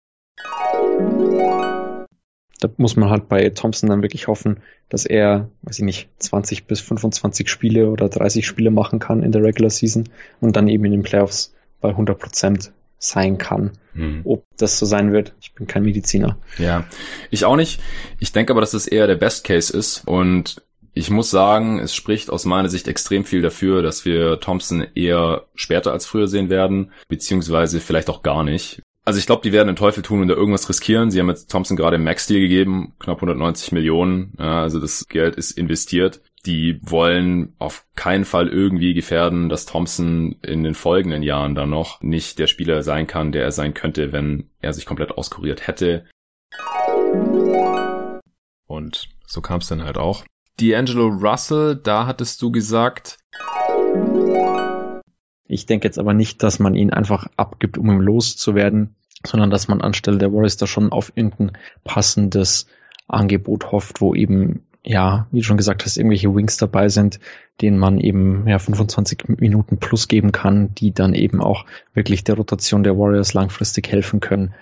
da 2.63 2.70
muss 2.77 2.96
man 2.96 3.10
halt 3.10 3.27
bei 3.27 3.50
Thompson 3.50 3.89
dann 3.89 4.01
wirklich 4.01 4.27
hoffen, 4.27 4.62
dass 4.89 5.06
er, 5.06 5.50
weiß 5.63 5.80
ich 5.80 5.86
nicht, 5.86 6.10
20 6.20 6.65
bis 6.65 6.80
25 6.80 7.50
Spiele 7.50 7.89
oder 7.89 8.08
30 8.08 8.48
Spiele 8.48 8.72
machen 8.72 9.00
kann 9.00 9.22
in 9.22 9.32
der 9.32 9.44
Regular 9.44 9.70
Season 9.70 10.08
und 10.39 10.56
dann 10.56 10.68
eben 10.68 10.86
in 10.86 10.92
den 10.92 11.03
Playoffs 11.03 11.53
bei 11.82 11.89
100 11.89 12.18
Prozent 12.18 12.72
sein 12.98 13.38
kann. 13.38 13.72
Hm. 13.94 14.22
Ob 14.24 14.46
das 14.58 14.80
so 14.80 14.86
sein 14.86 15.12
wird, 15.12 15.34
ich 15.42 15.53
bin 15.53 15.68
kein 15.68 15.84
Mediziner. 15.84 16.38
Ja, 16.58 16.86
ich 17.32 17.44
auch 17.44 17.58
nicht. 17.58 17.82
Ich 18.20 18.32
denke 18.32 18.53
aber, 18.53 18.62
dass 18.62 18.72
das 18.72 18.88
eher 18.88 19.08
der 19.08 19.15
Best 19.15 19.44
Case 19.44 19.75
ist 19.75 20.08
und 20.08 20.63
ich 20.94 21.10
muss 21.10 21.32
sagen, 21.32 21.80
es 21.80 21.96
spricht 21.96 22.30
aus 22.30 22.46
meiner 22.46 22.70
Sicht 22.70 22.88
extrem 22.88 23.26
viel 23.26 23.42
dafür, 23.42 23.82
dass 23.82 24.06
wir 24.06 24.40
Thompson 24.40 24.86
eher 24.94 25.46
später 25.56 25.92
als 25.92 26.06
früher 26.06 26.28
sehen 26.28 26.50
werden, 26.50 26.92
beziehungsweise 27.08 27.80
vielleicht 27.80 28.10
auch 28.10 28.22
gar 28.22 28.44
nicht. 28.44 28.82
Also 29.06 29.20
ich 29.20 29.26
glaube, 29.26 29.42
die 29.42 29.52
werden 29.52 29.68
den 29.68 29.76
Teufel 29.76 30.02
tun 30.02 30.22
und 30.22 30.30
da 30.30 30.36
irgendwas 30.36 30.70
riskieren. 30.70 31.12
Sie 31.12 31.20
haben 31.20 31.28
jetzt 31.28 31.52
Thompson 31.52 31.76
gerade 31.76 31.98
im 31.98 32.06
Max-Deal 32.06 32.40
gegeben, 32.40 32.94
knapp 33.00 33.18
190 33.18 33.74
Millionen. 33.74 34.34
Ja, 34.40 34.62
also 34.62 34.80
das 34.80 35.08
Geld 35.10 35.36
ist 35.36 35.52
investiert. 35.58 36.22
Die 36.46 36.80
wollen 36.82 37.54
auf 37.58 37.86
keinen 37.96 38.24
Fall 38.24 38.48
irgendwie 38.48 38.94
gefährden, 38.94 39.50
dass 39.50 39.66
Thompson 39.66 40.36
in 40.42 40.64
den 40.64 40.74
folgenden 40.74 41.24
Jahren 41.24 41.56
dann 41.56 41.70
noch 41.70 42.02
nicht 42.02 42.40
der 42.40 42.48
Spieler 42.48 42.84
sein 42.84 43.08
kann, 43.08 43.32
der 43.32 43.44
er 43.44 43.52
sein 43.52 43.74
könnte, 43.74 44.14
wenn 44.14 44.50
er 44.62 44.74
sich 44.74 44.86
komplett 44.86 45.12
auskuriert 45.12 45.68
hätte. 45.68 46.06
Und 48.68 49.10
so 49.26 49.42
kam 49.42 49.60
es 49.60 49.68
dann 49.68 49.84
halt 49.84 49.98
auch. 49.98 50.24
D'Angelo 50.60 51.08
Russell, 51.08 51.76
da 51.76 52.06
hattest 52.06 52.42
du 52.42 52.52
gesagt, 52.52 53.18
ich 55.48 55.66
denke 55.66 55.88
jetzt 55.88 56.00
aber 56.00 56.14
nicht, 56.14 56.44
dass 56.44 56.60
man 56.60 56.76
ihn 56.76 56.92
einfach 56.92 57.28
abgibt, 57.38 57.78
um 57.78 57.90
ihm 57.90 58.02
loszuwerden, 58.02 58.96
sondern 59.26 59.50
dass 59.50 59.68
man 59.68 59.82
anstelle 59.82 60.18
der 60.18 60.32
Warriors 60.32 60.58
da 60.58 60.68
schon 60.68 60.92
auf 60.92 61.12
irgendein 61.16 61.52
passendes 61.84 62.68
Angebot 63.08 63.72
hofft, 63.72 64.02
wo 64.02 64.16
eben, 64.16 64.66
ja, 64.84 65.28
wie 65.32 65.40
du 65.40 65.44
schon 65.44 65.58
gesagt 65.58 65.86
hast, 65.86 65.98
irgendwelche 65.98 66.34
Wings 66.34 66.58
dabei 66.58 66.90
sind, 66.90 67.20
denen 67.62 67.78
man 67.78 68.00
eben 68.00 68.48
ja 68.48 68.60
25 68.60 69.26
Minuten 69.40 69.78
plus 69.78 70.08
geben 70.08 70.32
kann, 70.32 70.74
die 70.76 70.94
dann 70.94 71.14
eben 71.14 71.42
auch 71.42 71.66
wirklich 71.94 72.24
der 72.24 72.36
Rotation 72.36 72.84
der 72.84 72.98
Warriors 72.98 73.34
langfristig 73.34 73.92
helfen 73.92 74.20
können. 74.20 74.54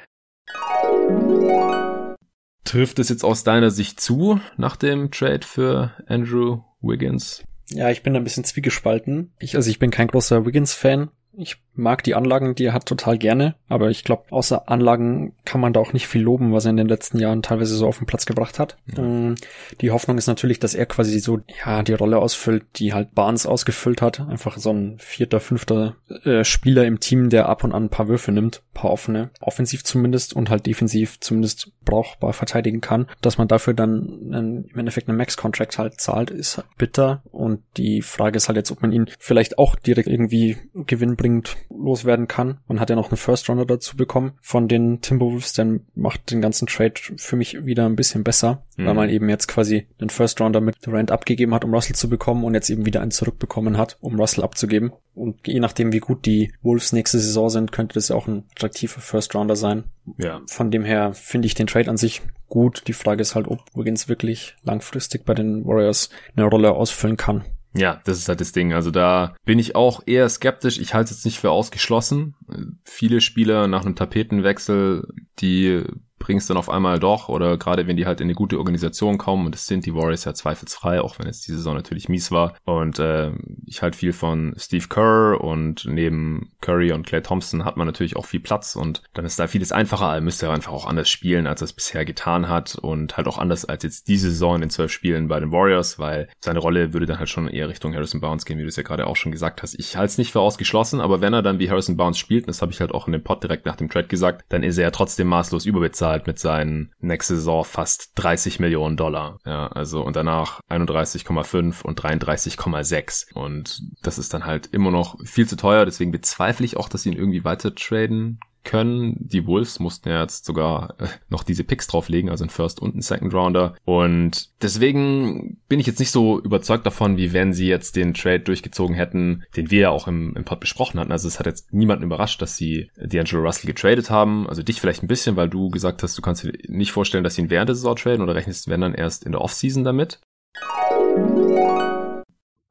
Trifft 2.63 2.99
es 2.99 3.09
jetzt 3.09 3.23
aus 3.23 3.43
deiner 3.43 3.71
Sicht 3.71 3.99
zu 3.99 4.39
nach 4.57 4.75
dem 4.75 5.11
Trade 5.11 5.45
für 5.45 5.91
Andrew 6.07 6.61
Wiggins? 6.81 7.43
Ja, 7.69 7.89
ich 7.89 8.03
bin 8.03 8.15
ein 8.15 8.23
bisschen 8.23 8.43
zwiegespalten. 8.43 9.33
Ich, 9.39 9.55
also 9.55 9.69
ich 9.69 9.79
bin 9.79 9.91
kein 9.91 10.07
großer 10.07 10.45
Wiggins-Fan. 10.45 11.09
Ich 11.33 11.57
mag 11.73 12.03
die 12.03 12.15
Anlagen, 12.15 12.55
die 12.55 12.65
er 12.65 12.73
hat, 12.73 12.85
total 12.85 13.17
gerne. 13.17 13.55
Aber 13.69 13.89
ich 13.89 14.03
glaube, 14.03 14.23
außer 14.29 14.69
Anlagen 14.69 15.33
kann 15.45 15.61
man 15.61 15.73
da 15.73 15.79
auch 15.79 15.93
nicht 15.93 16.07
viel 16.07 16.21
loben, 16.21 16.53
was 16.53 16.65
er 16.65 16.71
in 16.71 16.77
den 16.77 16.87
letzten 16.87 17.19
Jahren 17.19 17.41
teilweise 17.41 17.75
so 17.75 17.87
auf 17.87 17.97
den 17.97 18.07
Platz 18.07 18.25
gebracht 18.25 18.59
hat. 18.59 18.77
Mm, 18.97 19.33
die 19.79 19.91
Hoffnung 19.91 20.17
ist 20.17 20.27
natürlich, 20.27 20.59
dass 20.59 20.75
er 20.75 20.85
quasi 20.85 21.19
so, 21.19 21.39
ja, 21.65 21.83
die 21.83 21.93
Rolle 21.93 22.19
ausfüllt, 22.19 22.63
die 22.75 22.93
halt 22.93 23.15
Barnes 23.15 23.45
ausgefüllt 23.45 24.01
hat. 24.01 24.19
Einfach 24.19 24.57
so 24.57 24.71
ein 24.71 24.97
vierter, 24.99 25.39
fünfter 25.39 25.95
äh, 26.23 26.43
Spieler 26.43 26.85
im 26.85 26.99
Team, 26.99 27.29
der 27.29 27.47
ab 27.47 27.63
und 27.63 27.73
an 27.73 27.85
ein 27.85 27.89
paar 27.89 28.07
Würfe 28.07 28.31
nimmt, 28.31 28.63
paar 28.73 28.91
offene, 28.91 29.31
offensiv 29.39 29.83
zumindest 29.83 30.35
und 30.35 30.49
halt 30.49 30.65
defensiv 30.65 31.19
zumindest 31.19 31.71
brauchbar 31.85 32.33
verteidigen 32.33 32.81
kann. 32.81 33.07
Dass 33.21 33.37
man 33.37 33.47
dafür 33.47 33.73
dann 33.73 34.31
einen, 34.33 34.65
im 34.65 34.79
Endeffekt 34.79 35.07
einen 35.07 35.17
Max-Contract 35.17 35.77
halt 35.77 36.01
zahlt, 36.01 36.29
ist 36.29 36.63
bitter. 36.77 37.23
Und 37.31 37.61
die 37.77 38.01
Frage 38.01 38.37
ist 38.37 38.47
halt 38.47 38.57
jetzt, 38.57 38.71
ob 38.71 38.81
man 38.81 38.91
ihn 38.91 39.09
vielleicht 39.19 39.57
auch 39.57 39.75
direkt 39.75 40.07
irgendwie 40.07 40.57
gewinnbringend 40.73 41.55
loswerden 41.77 42.27
kann. 42.27 42.59
Man 42.67 42.79
hat 42.79 42.89
ja 42.89 42.95
noch 42.95 43.09
einen 43.09 43.17
First 43.17 43.49
Rounder 43.49 43.65
dazu 43.65 43.97
bekommen 43.97 44.33
von 44.41 44.67
den 44.67 45.01
Timberwolves, 45.01 45.53
dann 45.53 45.81
macht 45.95 46.31
den 46.31 46.41
ganzen 46.41 46.67
Trade 46.67 46.93
für 47.17 47.35
mich 47.35 47.65
wieder 47.65 47.85
ein 47.85 47.95
bisschen 47.95 48.23
besser, 48.23 48.63
mhm. 48.77 48.85
weil 48.85 48.93
man 48.93 49.09
eben 49.09 49.29
jetzt 49.29 49.47
quasi 49.47 49.87
den 49.99 50.09
First 50.09 50.41
Rounder 50.41 50.61
mit 50.61 50.85
Durant 50.85 51.11
abgegeben 51.11 51.53
hat, 51.53 51.65
um 51.65 51.73
Russell 51.73 51.95
zu 51.95 52.09
bekommen 52.09 52.43
und 52.43 52.53
jetzt 52.53 52.69
eben 52.69 52.85
wieder 52.85 53.01
einen 53.01 53.11
zurückbekommen 53.11 53.77
hat, 53.77 53.97
um 54.01 54.19
Russell 54.19 54.43
abzugeben. 54.43 54.91
Und 55.13 55.47
je 55.47 55.59
nachdem, 55.59 55.91
wie 55.91 55.99
gut 55.99 56.25
die 56.25 56.53
Wolves 56.61 56.93
nächste 56.93 57.19
Saison 57.19 57.49
sind, 57.49 57.71
könnte 57.71 57.95
das 57.95 58.09
ja 58.09 58.15
auch 58.15 58.27
ein 58.27 58.45
attraktiver 58.55 59.01
First 59.01 59.35
Rounder 59.35 59.55
sein. 59.55 59.83
Ja. 60.17 60.41
Von 60.47 60.71
dem 60.71 60.83
her 60.83 61.13
finde 61.13 61.47
ich 61.47 61.53
den 61.53 61.67
Trade 61.67 61.89
an 61.89 61.97
sich 61.97 62.21
gut. 62.47 62.83
Die 62.87 62.93
Frage 62.93 63.21
ist 63.21 63.35
halt, 63.35 63.47
ob 63.47 63.59
Wiggins 63.73 64.07
wirklich 64.07 64.55
langfristig 64.63 65.25
bei 65.25 65.33
den 65.33 65.65
Warriors 65.65 66.09
eine 66.35 66.45
Rolle 66.45 66.71
ausfüllen 66.71 67.17
kann. 67.17 67.43
Ja, 67.73 68.01
das 68.03 68.17
ist 68.17 68.27
halt 68.27 68.41
das 68.41 68.51
Ding. 68.51 68.73
Also 68.73 68.91
da 68.91 69.33
bin 69.45 69.57
ich 69.57 69.75
auch 69.75 70.01
eher 70.05 70.27
skeptisch. 70.27 70.77
Ich 70.77 70.93
halte 70.93 71.11
es 71.11 71.17
jetzt 71.17 71.25
nicht 71.25 71.39
für 71.39 71.51
ausgeschlossen. 71.51 72.35
Viele 72.83 73.21
Spieler 73.21 73.67
nach 73.67 73.85
einem 73.85 73.95
Tapetenwechsel, 73.95 75.07
die 75.39 75.83
bringst 76.21 76.49
dann 76.49 76.57
auf 76.57 76.69
einmal 76.69 76.99
doch 76.99 77.29
oder 77.29 77.57
gerade 77.57 77.87
wenn 77.87 77.97
die 77.97 78.05
halt 78.05 78.21
in 78.21 78.25
eine 78.25 78.35
gute 78.35 78.57
Organisation 78.57 79.17
kommen 79.17 79.45
und 79.45 79.55
das 79.55 79.65
sind 79.65 79.85
die 79.85 79.95
Warriors 79.95 80.23
ja 80.23 80.33
zweifelsfrei, 80.33 81.01
auch 81.01 81.19
wenn 81.19 81.27
jetzt 81.27 81.47
die 81.47 81.51
Saison 81.51 81.75
natürlich 81.75 82.09
mies 82.09 82.31
war 82.31 82.55
und 82.63 82.99
äh, 82.99 83.31
ich 83.65 83.81
halt 83.81 83.95
viel 83.95 84.13
von 84.13 84.53
Steve 84.57 84.87
Kerr 84.87 85.41
und 85.41 85.85
neben 85.85 86.51
Curry 86.61 86.91
und 86.91 87.05
Clay 87.05 87.21
Thompson 87.21 87.65
hat 87.65 87.77
man 87.77 87.87
natürlich 87.87 88.15
auch 88.15 88.25
viel 88.25 88.39
Platz 88.39 88.75
und 88.75 89.01
dann 89.13 89.25
ist 89.25 89.39
da 89.39 89.47
vieles 89.47 89.71
einfacher, 89.71 90.13
er 90.13 90.21
müsste 90.21 90.49
einfach 90.49 90.71
auch 90.71 90.85
anders 90.85 91.09
spielen, 91.09 91.47
als 91.47 91.61
er 91.61 91.65
es 91.65 91.73
bisher 91.73 92.05
getan 92.05 92.47
hat 92.47 92.75
und 92.75 93.17
halt 93.17 93.27
auch 93.27 93.37
anders 93.37 93.65
als 93.65 93.83
jetzt 93.83 94.07
diese 94.07 94.29
Saison 94.29 94.61
in 94.61 94.69
zwölf 94.69 94.91
Spielen 94.91 95.27
bei 95.27 95.39
den 95.39 95.51
Warriors, 95.51 95.99
weil 95.99 96.29
seine 96.39 96.59
Rolle 96.59 96.93
würde 96.93 97.07
dann 97.07 97.19
halt 97.19 97.29
schon 97.29 97.47
eher 97.47 97.67
Richtung 97.67 97.93
Harrison 97.95 98.21
Barnes 98.21 98.45
gehen, 98.45 98.57
wie 98.57 98.63
du 98.63 98.67
es 98.67 98.75
ja 98.75 98.83
gerade 98.83 99.07
auch 99.07 99.15
schon 99.15 99.31
gesagt 99.31 99.63
hast. 99.63 99.77
Ich 99.79 99.97
halte 99.97 100.11
es 100.11 100.17
nicht 100.17 100.31
für 100.31 100.39
ausgeschlossen, 100.39 101.01
aber 101.01 101.21
wenn 101.21 101.33
er 101.33 101.41
dann 101.41 101.59
wie 101.59 101.69
Harrison 101.69 101.97
Barnes 101.97 102.17
spielt, 102.17 102.43
und 102.43 102.49
das 102.49 102.61
habe 102.61 102.71
ich 102.71 102.79
halt 102.79 102.91
auch 102.91 103.07
in 103.07 103.13
dem 103.13 103.23
Pod 103.23 103.43
direkt 103.43 103.65
nach 103.65 103.75
dem 103.75 103.89
Trade 103.89 104.07
gesagt, 104.07 104.45
dann 104.49 104.63
ist 104.63 104.77
er 104.77 104.85
ja 104.85 104.91
trotzdem 104.91 105.27
maßlos 105.27 105.65
überbezahlt 105.65 106.10
bezahlt 106.11 106.27
mit 106.27 106.39
seinen 106.39 106.91
nächste 106.99 107.35
Saison 107.35 107.63
fast 107.63 108.11
30 108.15 108.59
Millionen 108.59 108.97
Dollar. 108.97 109.39
Ja, 109.45 109.67
also 109.67 110.01
und 110.03 110.15
danach 110.15 110.61
31,5 110.69 111.83
und 111.83 112.01
33,6. 112.01 113.33
Und 113.33 113.81
das 114.01 114.17
ist 114.17 114.33
dann 114.33 114.45
halt 114.45 114.67
immer 114.67 114.91
noch 114.91 115.17
viel 115.25 115.47
zu 115.47 115.55
teuer. 115.55 115.85
Deswegen 115.85 116.11
bezweifle 116.11 116.65
ich 116.65 116.77
auch, 116.77 116.89
dass 116.89 117.03
sie 117.03 117.09
ihn 117.09 117.17
irgendwie 117.17 117.45
weiter 117.45 117.73
traden 117.73 118.39
können. 118.63 119.15
Die 119.19 119.45
Wolves 119.45 119.79
mussten 119.79 120.09
ja 120.09 120.21
jetzt 120.21 120.45
sogar 120.45 120.95
äh, 120.99 121.07
noch 121.29 121.43
diese 121.43 121.63
Picks 121.63 121.87
drauflegen, 121.87 122.29
also 122.29 122.43
ein 122.43 122.49
First 122.49 122.81
und 122.81 122.95
ein 122.95 123.01
Second 123.01 123.33
Rounder. 123.33 123.75
Und 123.85 124.49
deswegen 124.61 125.57
bin 125.67 125.79
ich 125.79 125.87
jetzt 125.87 125.99
nicht 125.99 126.11
so 126.11 126.39
überzeugt 126.39 126.85
davon, 126.85 127.17
wie 127.17 127.33
wenn 127.33 127.53
sie 127.53 127.67
jetzt 127.67 127.95
den 127.95 128.13
Trade 128.13 128.41
durchgezogen 128.41 128.95
hätten, 128.95 129.43
den 129.55 129.71
wir 129.71 129.81
ja 129.81 129.89
auch 129.89 130.07
im, 130.07 130.35
im 130.35 130.45
Pod 130.45 130.59
besprochen 130.59 130.99
hatten. 130.99 131.11
Also 131.11 131.27
es 131.27 131.39
hat 131.39 131.45
jetzt 131.45 131.73
niemanden 131.73 132.03
überrascht, 132.03 132.41
dass 132.41 132.57
sie 132.57 132.89
D'Angelo 132.97 133.41
Russell 133.41 133.67
getradet 133.67 134.09
haben. 134.09 134.47
Also 134.47 134.63
dich 134.63 134.79
vielleicht 134.79 135.03
ein 135.03 135.07
bisschen, 135.07 135.35
weil 135.35 135.49
du 135.49 135.69
gesagt 135.69 136.03
hast, 136.03 136.17
du 136.17 136.21
kannst 136.21 136.43
dir 136.43 136.53
nicht 136.67 136.91
vorstellen, 136.91 137.23
dass 137.23 137.35
sie 137.35 137.41
ihn 137.41 137.49
während 137.49 137.69
der 137.69 137.75
Saison 137.75 137.95
traden 137.95 138.21
oder 138.21 138.35
rechnest, 138.35 138.67
wenn 138.67 138.81
dann 138.81 138.93
erst 138.93 139.25
in 139.25 139.31
der 139.31 139.41
Offseason 139.41 139.83
damit. 139.83 140.19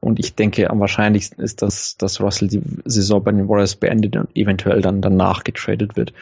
Und 0.00 0.18
ich 0.18 0.34
denke, 0.34 0.70
am 0.70 0.80
wahrscheinlichsten 0.80 1.44
ist, 1.44 1.62
dass, 1.62 1.96
dass 1.96 2.20
Russell 2.20 2.48
die 2.48 2.62
Saison 2.86 3.22
bei 3.22 3.32
den 3.32 3.48
Warriors 3.48 3.76
beendet 3.76 4.16
und 4.16 4.34
eventuell 4.34 4.80
dann 4.80 5.02
danach 5.02 5.44
getradet 5.44 5.96
wird. 5.96 6.14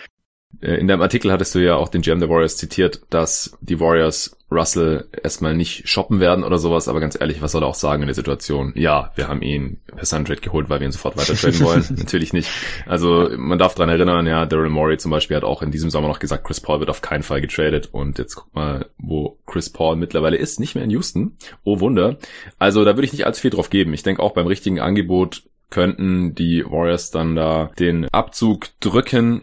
Äh, 0.60 0.74
in 0.74 0.88
deinem 0.88 1.02
Artikel 1.02 1.32
hattest 1.32 1.54
du 1.54 1.58
ja 1.58 1.76
auch 1.76 1.88
den 1.88 2.02
GM 2.02 2.20
der 2.20 2.28
Warriors 2.28 2.56
zitiert, 2.56 3.02
dass 3.10 3.56
die 3.60 3.80
Warriors 3.80 4.36
Russell 4.50 5.06
erstmal 5.22 5.54
nicht 5.54 5.88
shoppen 5.88 6.20
werden 6.20 6.42
oder 6.42 6.58
sowas, 6.58 6.88
aber 6.88 7.00
ganz 7.00 7.20
ehrlich, 7.20 7.42
was 7.42 7.52
soll 7.52 7.62
er 7.62 7.66
auch 7.68 7.74
sagen 7.74 8.02
in 8.02 8.06
der 8.06 8.14
Situation? 8.14 8.72
Ja, 8.76 9.12
wir 9.14 9.28
haben 9.28 9.42
ihn 9.42 9.80
per 9.94 10.06
Suntrade 10.06 10.40
geholt, 10.40 10.70
weil 10.70 10.80
wir 10.80 10.86
ihn 10.86 10.92
sofort 10.92 11.18
weiter 11.18 11.34
traden 11.34 11.60
wollen. 11.60 11.84
Natürlich 11.96 12.32
nicht. 12.32 12.50
Also 12.86 13.28
man 13.36 13.58
darf 13.58 13.74
dran 13.74 13.90
erinnern, 13.90 14.26
ja, 14.26 14.46
Daryl 14.46 14.70
Morey 14.70 14.96
zum 14.96 15.10
Beispiel 15.10 15.36
hat 15.36 15.44
auch 15.44 15.60
in 15.60 15.70
diesem 15.70 15.90
Sommer 15.90 16.08
noch 16.08 16.18
gesagt, 16.18 16.44
Chris 16.44 16.60
Paul 16.60 16.80
wird 16.80 16.88
auf 16.88 17.02
keinen 17.02 17.22
Fall 17.22 17.42
getradet 17.42 17.90
und 17.92 18.18
jetzt 18.18 18.36
guck 18.36 18.54
mal, 18.54 18.86
wo 18.96 19.38
Chris 19.46 19.70
Paul 19.70 19.96
mittlerweile 19.96 20.38
ist, 20.38 20.60
nicht 20.60 20.74
mehr 20.74 20.84
in 20.84 20.90
Houston. 20.90 21.36
Oh 21.64 21.80
Wunder. 21.80 22.16
Also 22.58 22.84
da 22.84 22.96
würde 22.96 23.04
ich 23.04 23.12
nicht 23.12 23.26
allzu 23.26 23.42
viel 23.42 23.50
drauf 23.50 23.68
geben. 23.68 23.92
Ich 23.92 24.02
denke 24.02 24.22
auch 24.22 24.32
beim 24.32 24.46
richtigen 24.46 24.80
Angebot 24.80 25.42
könnten 25.70 26.34
die 26.34 26.64
Warriors 26.64 27.10
dann 27.10 27.36
da 27.36 27.70
den 27.78 28.08
Abzug 28.08 28.68
drücken 28.80 29.42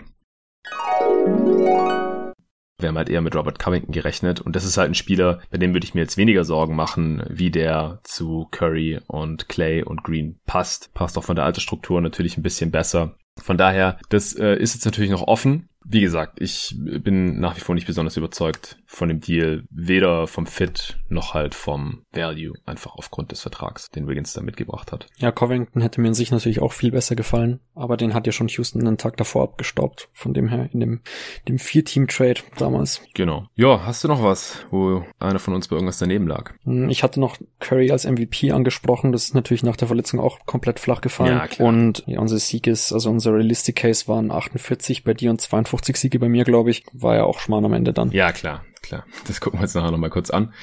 wir 2.86 2.90
haben 2.90 2.98
halt 2.98 3.10
eher 3.10 3.22
mit 3.22 3.36
Robert 3.36 3.58
Covington 3.58 3.92
gerechnet 3.92 4.42
und 4.42 4.56
das 4.56 4.64
ist 4.64 4.78
halt 4.78 4.92
ein 4.92 4.96
Spieler, 4.96 5.40
bei 5.50 5.58
dem 5.58 5.74
würde 5.74 5.86
ich 5.86 5.96
mir 5.96 6.02
jetzt 6.02 6.18
weniger 6.18 6.46
Sorgen 6.46 6.76
machen, 6.76 7.24
wie 7.30 7.50
der 7.50 8.00
zu 8.04 8.48
Curry 8.52 9.00
und 9.08 9.50
Clay 9.50 9.82
und 9.82 10.04
Green 10.04 10.40
passt. 10.46 10.94
Passt 10.94 11.18
auch 11.18 11.24
von 11.24 11.36
der 11.36 11.46
Altersstruktur 11.46 12.00
natürlich 12.00 12.38
ein 12.38 12.44
bisschen 12.44 12.70
besser. 12.70 13.16
Von 13.42 13.58
daher, 13.58 13.98
das 14.10 14.34
äh, 14.34 14.56
ist 14.56 14.76
jetzt 14.76 14.86
natürlich 14.86 15.10
noch 15.10 15.28
offen. 15.28 15.68
Wie 15.88 16.02
gesagt, 16.02 16.41
ich 16.41 16.76
bin 16.78 17.39
nach 17.39 17.56
wie 17.56 17.62
vor 17.62 17.76
nicht 17.76 17.86
besonders 17.86 18.17
überzeugt 18.17 18.78
von 18.88 19.08
dem 19.08 19.19
Deal, 19.19 19.63
weder 19.69 20.26
vom 20.26 20.48
Fit 20.48 20.98
noch 21.10 21.34
halt 21.34 21.54
vom 21.54 22.04
Value, 22.12 22.54
einfach 22.65 22.95
aufgrund 22.95 23.32
des 23.32 23.41
Vertrags, 23.41 23.89
den 23.91 24.08
Wiggins 24.08 24.34
da 24.34 24.41
mitgebracht 24.41 24.91
hat. 24.91 25.08
Ja, 25.17 25.32
Covington 25.32 25.82
hätte 25.82 26.02
mir 26.02 26.08
in 26.08 26.13
sich 26.15 26.32
natürlich 26.32 26.62
auch 26.62 26.74
viel 26.74 26.91
besser 26.91 27.15
gefallen, 27.15 27.60
aber 27.76 27.98
den 27.98 28.13
hat 28.15 28.26
ja 28.26 28.32
schon 28.32 28.48
Houston 28.48 28.86
einen 28.86 28.98
Tag 28.98 29.17
davor 29.17 29.43
abgestaubt, 29.43 30.10
von 30.13 30.34
dem 30.34 30.48
her 30.48 30.69
in 30.74 30.80
dem, 30.80 31.02
dem 31.48 31.60
Vier-Team-Trade 31.60 32.41
damals. 32.58 33.02
Genau. 33.13 33.48
Ja, 33.56 33.86
hast 33.86 34.04
du 34.04 34.08
noch 34.08 34.24
was, 34.24 34.65
wo 34.71 35.04
einer 35.19 35.39
von 35.39 35.54
uns 35.54 35.67
bei 35.67 35.76
irgendwas 35.76 36.00
daneben 36.00 36.28
lag? 36.28 36.54
Hm, 36.63 36.89
ich 36.89 37.04
hatte 37.04 37.19
noch 37.19 37.38
Curry 37.60 37.91
als 37.91 38.06
MVP 38.06 38.52
angesprochen, 38.52 39.12
das 39.12 39.26
ist 39.26 39.36
natürlich 39.36 39.63
nach 39.63 39.78
der 39.78 39.88
Verletzung 39.88 40.19
auch 40.19 40.39
komplett 40.48 40.80
flach 40.80 41.02
gefallen. 41.02 41.38
Ja, 41.38 41.48
klar. 41.48 41.69
Und 41.69 42.04
ja, 42.08 42.19
unser 42.19 42.39
Sieg 42.39 42.65
ist, 42.65 42.91
also 42.91 43.12
unser 43.12 43.34
Realistic 43.34 43.76
Case 43.76 44.08
waren 44.08 44.32
48 44.32 45.04
bei 45.04 45.13
dir 45.13 45.30
und 45.30 45.41
52 45.41 45.75
Siege 45.84 46.20
bei 46.20 46.30
mir, 46.30 46.44
glaube 46.44 46.70
ich. 46.70 46.86
War 46.94 47.16
ja 47.16 47.24
auch 47.24 47.40
Schmarrn 47.40 47.66
am 47.66 47.74
Ende 47.74 47.94
dann. 47.94 48.12
Ja, 48.12 48.32
klar 48.32 48.64
klar. 48.86 49.06
Das 49.28 49.42
gucken 49.42 49.60
wir 49.60 49.64
uns 49.64 49.74
nachher 49.74 49.92
nochmal 49.92 50.10
kurz 50.10 50.30
an. 50.30 50.54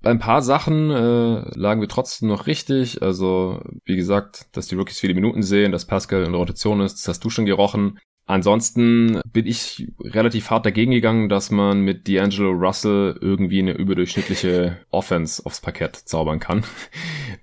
Bei 0.00 0.10
ein 0.10 0.18
paar 0.18 0.42
Sachen 0.42 0.90
äh, 0.90 1.58
lagen 1.58 1.80
wir 1.80 1.88
trotzdem 1.88 2.28
noch 2.28 2.46
richtig. 2.46 3.02
Also, 3.02 3.60
wie 3.84 3.96
gesagt, 3.96 4.46
dass 4.52 4.68
die 4.68 4.76
Rookies 4.76 5.00
viele 5.00 5.14
Minuten 5.14 5.42
sehen, 5.42 5.72
dass 5.72 5.86
Pascal 5.86 6.24
in 6.24 6.32
der 6.32 6.38
Rotation 6.38 6.80
ist, 6.80 6.96
das 6.96 7.08
hast 7.08 7.24
du 7.24 7.30
schon 7.30 7.44
gerochen. 7.44 7.98
Ansonsten 8.24 9.20
bin 9.32 9.46
ich 9.46 9.88
relativ 10.00 10.48
hart 10.48 10.64
dagegen 10.64 10.92
gegangen, 10.92 11.28
dass 11.28 11.50
man 11.50 11.80
mit 11.80 12.06
D'Angelo 12.06 12.52
Russell 12.52 13.18
irgendwie 13.20 13.58
eine 13.58 13.72
überdurchschnittliche 13.72 14.78
Offense 14.90 15.44
aufs 15.44 15.60
Parkett 15.60 15.96
zaubern 15.96 16.38
kann. 16.38 16.64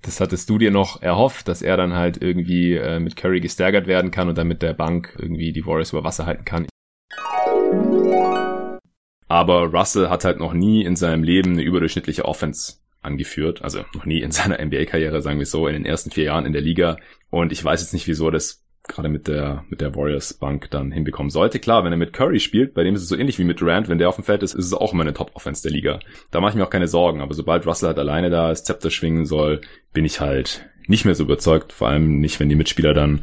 Das 0.02 0.20
hattest 0.20 0.48
du 0.48 0.56
dir 0.56 0.70
noch 0.70 1.02
erhofft, 1.02 1.48
dass 1.48 1.60
er 1.60 1.76
dann 1.76 1.94
halt 1.94 2.22
irgendwie 2.22 2.74
äh, 2.74 2.98
mit 2.98 3.14
Curry 3.16 3.40
gestärkert 3.40 3.86
werden 3.86 4.10
kann 4.10 4.30
und 4.30 4.38
dann 4.38 4.48
mit 4.48 4.62
der 4.62 4.72
Bank 4.72 5.14
irgendwie 5.18 5.52
die 5.52 5.66
Warriors 5.66 5.92
über 5.92 6.02
Wasser 6.02 6.24
halten 6.24 6.46
kann. 6.46 6.66
Aber 9.28 9.72
Russell 9.72 10.08
hat 10.08 10.24
halt 10.24 10.40
noch 10.40 10.52
nie 10.52 10.84
in 10.84 10.96
seinem 10.96 11.22
Leben 11.22 11.52
eine 11.52 11.62
überdurchschnittliche 11.62 12.24
Offense 12.24 12.74
angeführt. 13.00 13.62
Also 13.62 13.84
noch 13.94 14.04
nie 14.04 14.20
in 14.20 14.30
seiner 14.32 14.64
NBA-Karriere, 14.64 15.22
sagen 15.22 15.38
wir 15.38 15.46
so, 15.46 15.66
in 15.66 15.74
den 15.74 15.86
ersten 15.86 16.10
vier 16.10 16.24
Jahren 16.24 16.46
in 16.46 16.52
der 16.52 16.62
Liga. 16.62 16.96
Und 17.30 17.52
ich 17.52 17.64
weiß 17.64 17.80
jetzt 17.80 17.92
nicht, 17.92 18.08
wieso 18.08 18.30
das 18.30 18.64
gerade 18.88 19.08
mit 19.08 19.28
der, 19.28 19.64
mit 19.68 19.80
der 19.80 19.94
Warriors 19.94 20.34
Bank 20.34 20.68
dann 20.70 20.90
hinbekommen 20.90 21.30
sollte. 21.30 21.60
Klar, 21.60 21.84
wenn 21.84 21.92
er 21.92 21.98
mit 21.98 22.12
Curry 22.12 22.40
spielt, 22.40 22.74
bei 22.74 22.82
dem 22.82 22.94
ist 22.94 23.02
es 23.02 23.08
so 23.08 23.16
ähnlich 23.16 23.38
wie 23.38 23.44
mit 23.44 23.60
Durant, 23.60 23.88
wenn 23.88 23.98
der 23.98 24.08
auf 24.08 24.16
dem 24.16 24.24
Feld 24.24 24.42
ist, 24.42 24.54
ist 24.54 24.66
es 24.66 24.74
auch 24.74 24.92
immer 24.92 25.02
eine 25.02 25.14
Top-Offense 25.14 25.62
der 25.62 25.70
Liga. 25.70 26.00
Da 26.30 26.40
mache 26.40 26.50
ich 26.50 26.56
mir 26.56 26.64
auch 26.64 26.70
keine 26.70 26.88
Sorgen. 26.88 27.20
Aber 27.20 27.34
sobald 27.34 27.66
Russell 27.66 27.88
halt 27.88 27.98
alleine 27.98 28.30
da 28.30 28.48
das 28.48 28.64
Zepter 28.64 28.90
schwingen 28.90 29.26
soll, 29.26 29.60
bin 29.92 30.04
ich 30.04 30.20
halt 30.20 30.68
nicht 30.88 31.04
mehr 31.04 31.14
so 31.14 31.22
überzeugt. 31.22 31.72
Vor 31.72 31.88
allem 31.88 32.20
nicht, 32.20 32.40
wenn 32.40 32.48
die 32.48 32.56
Mitspieler 32.56 32.94
dann 32.94 33.22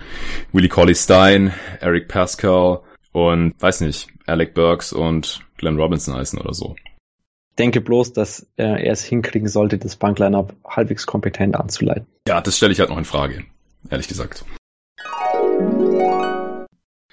Willie 0.53 0.69
Colley 0.69 0.95
Stein, 0.95 1.53
Eric 1.81 2.07
Pascal 2.07 2.79
und, 3.17 3.55
weiß 3.59 3.81
nicht, 3.81 4.09
Alec 4.27 4.53
Burks 4.53 4.93
und 4.93 5.41
Glenn 5.57 5.79
Robinson 5.79 6.13
heißen 6.13 6.39
oder 6.39 6.53
so. 6.53 6.75
denke 7.57 7.81
bloß, 7.81 8.13
dass 8.13 8.47
äh, 8.57 8.85
er 8.85 8.91
es 8.91 9.03
hinkriegen 9.03 9.47
sollte, 9.47 9.79
das 9.79 9.95
Bankline-Up 9.95 10.55
halbwegs 10.63 11.07
kompetent 11.07 11.55
anzuleiten. 11.55 12.05
Ja, 12.27 12.41
das 12.41 12.57
stelle 12.57 12.73
ich 12.73 12.79
halt 12.79 12.91
noch 12.91 12.97
in 12.99 13.05
Frage, 13.05 13.43
ehrlich 13.89 14.07
gesagt. 14.07 14.45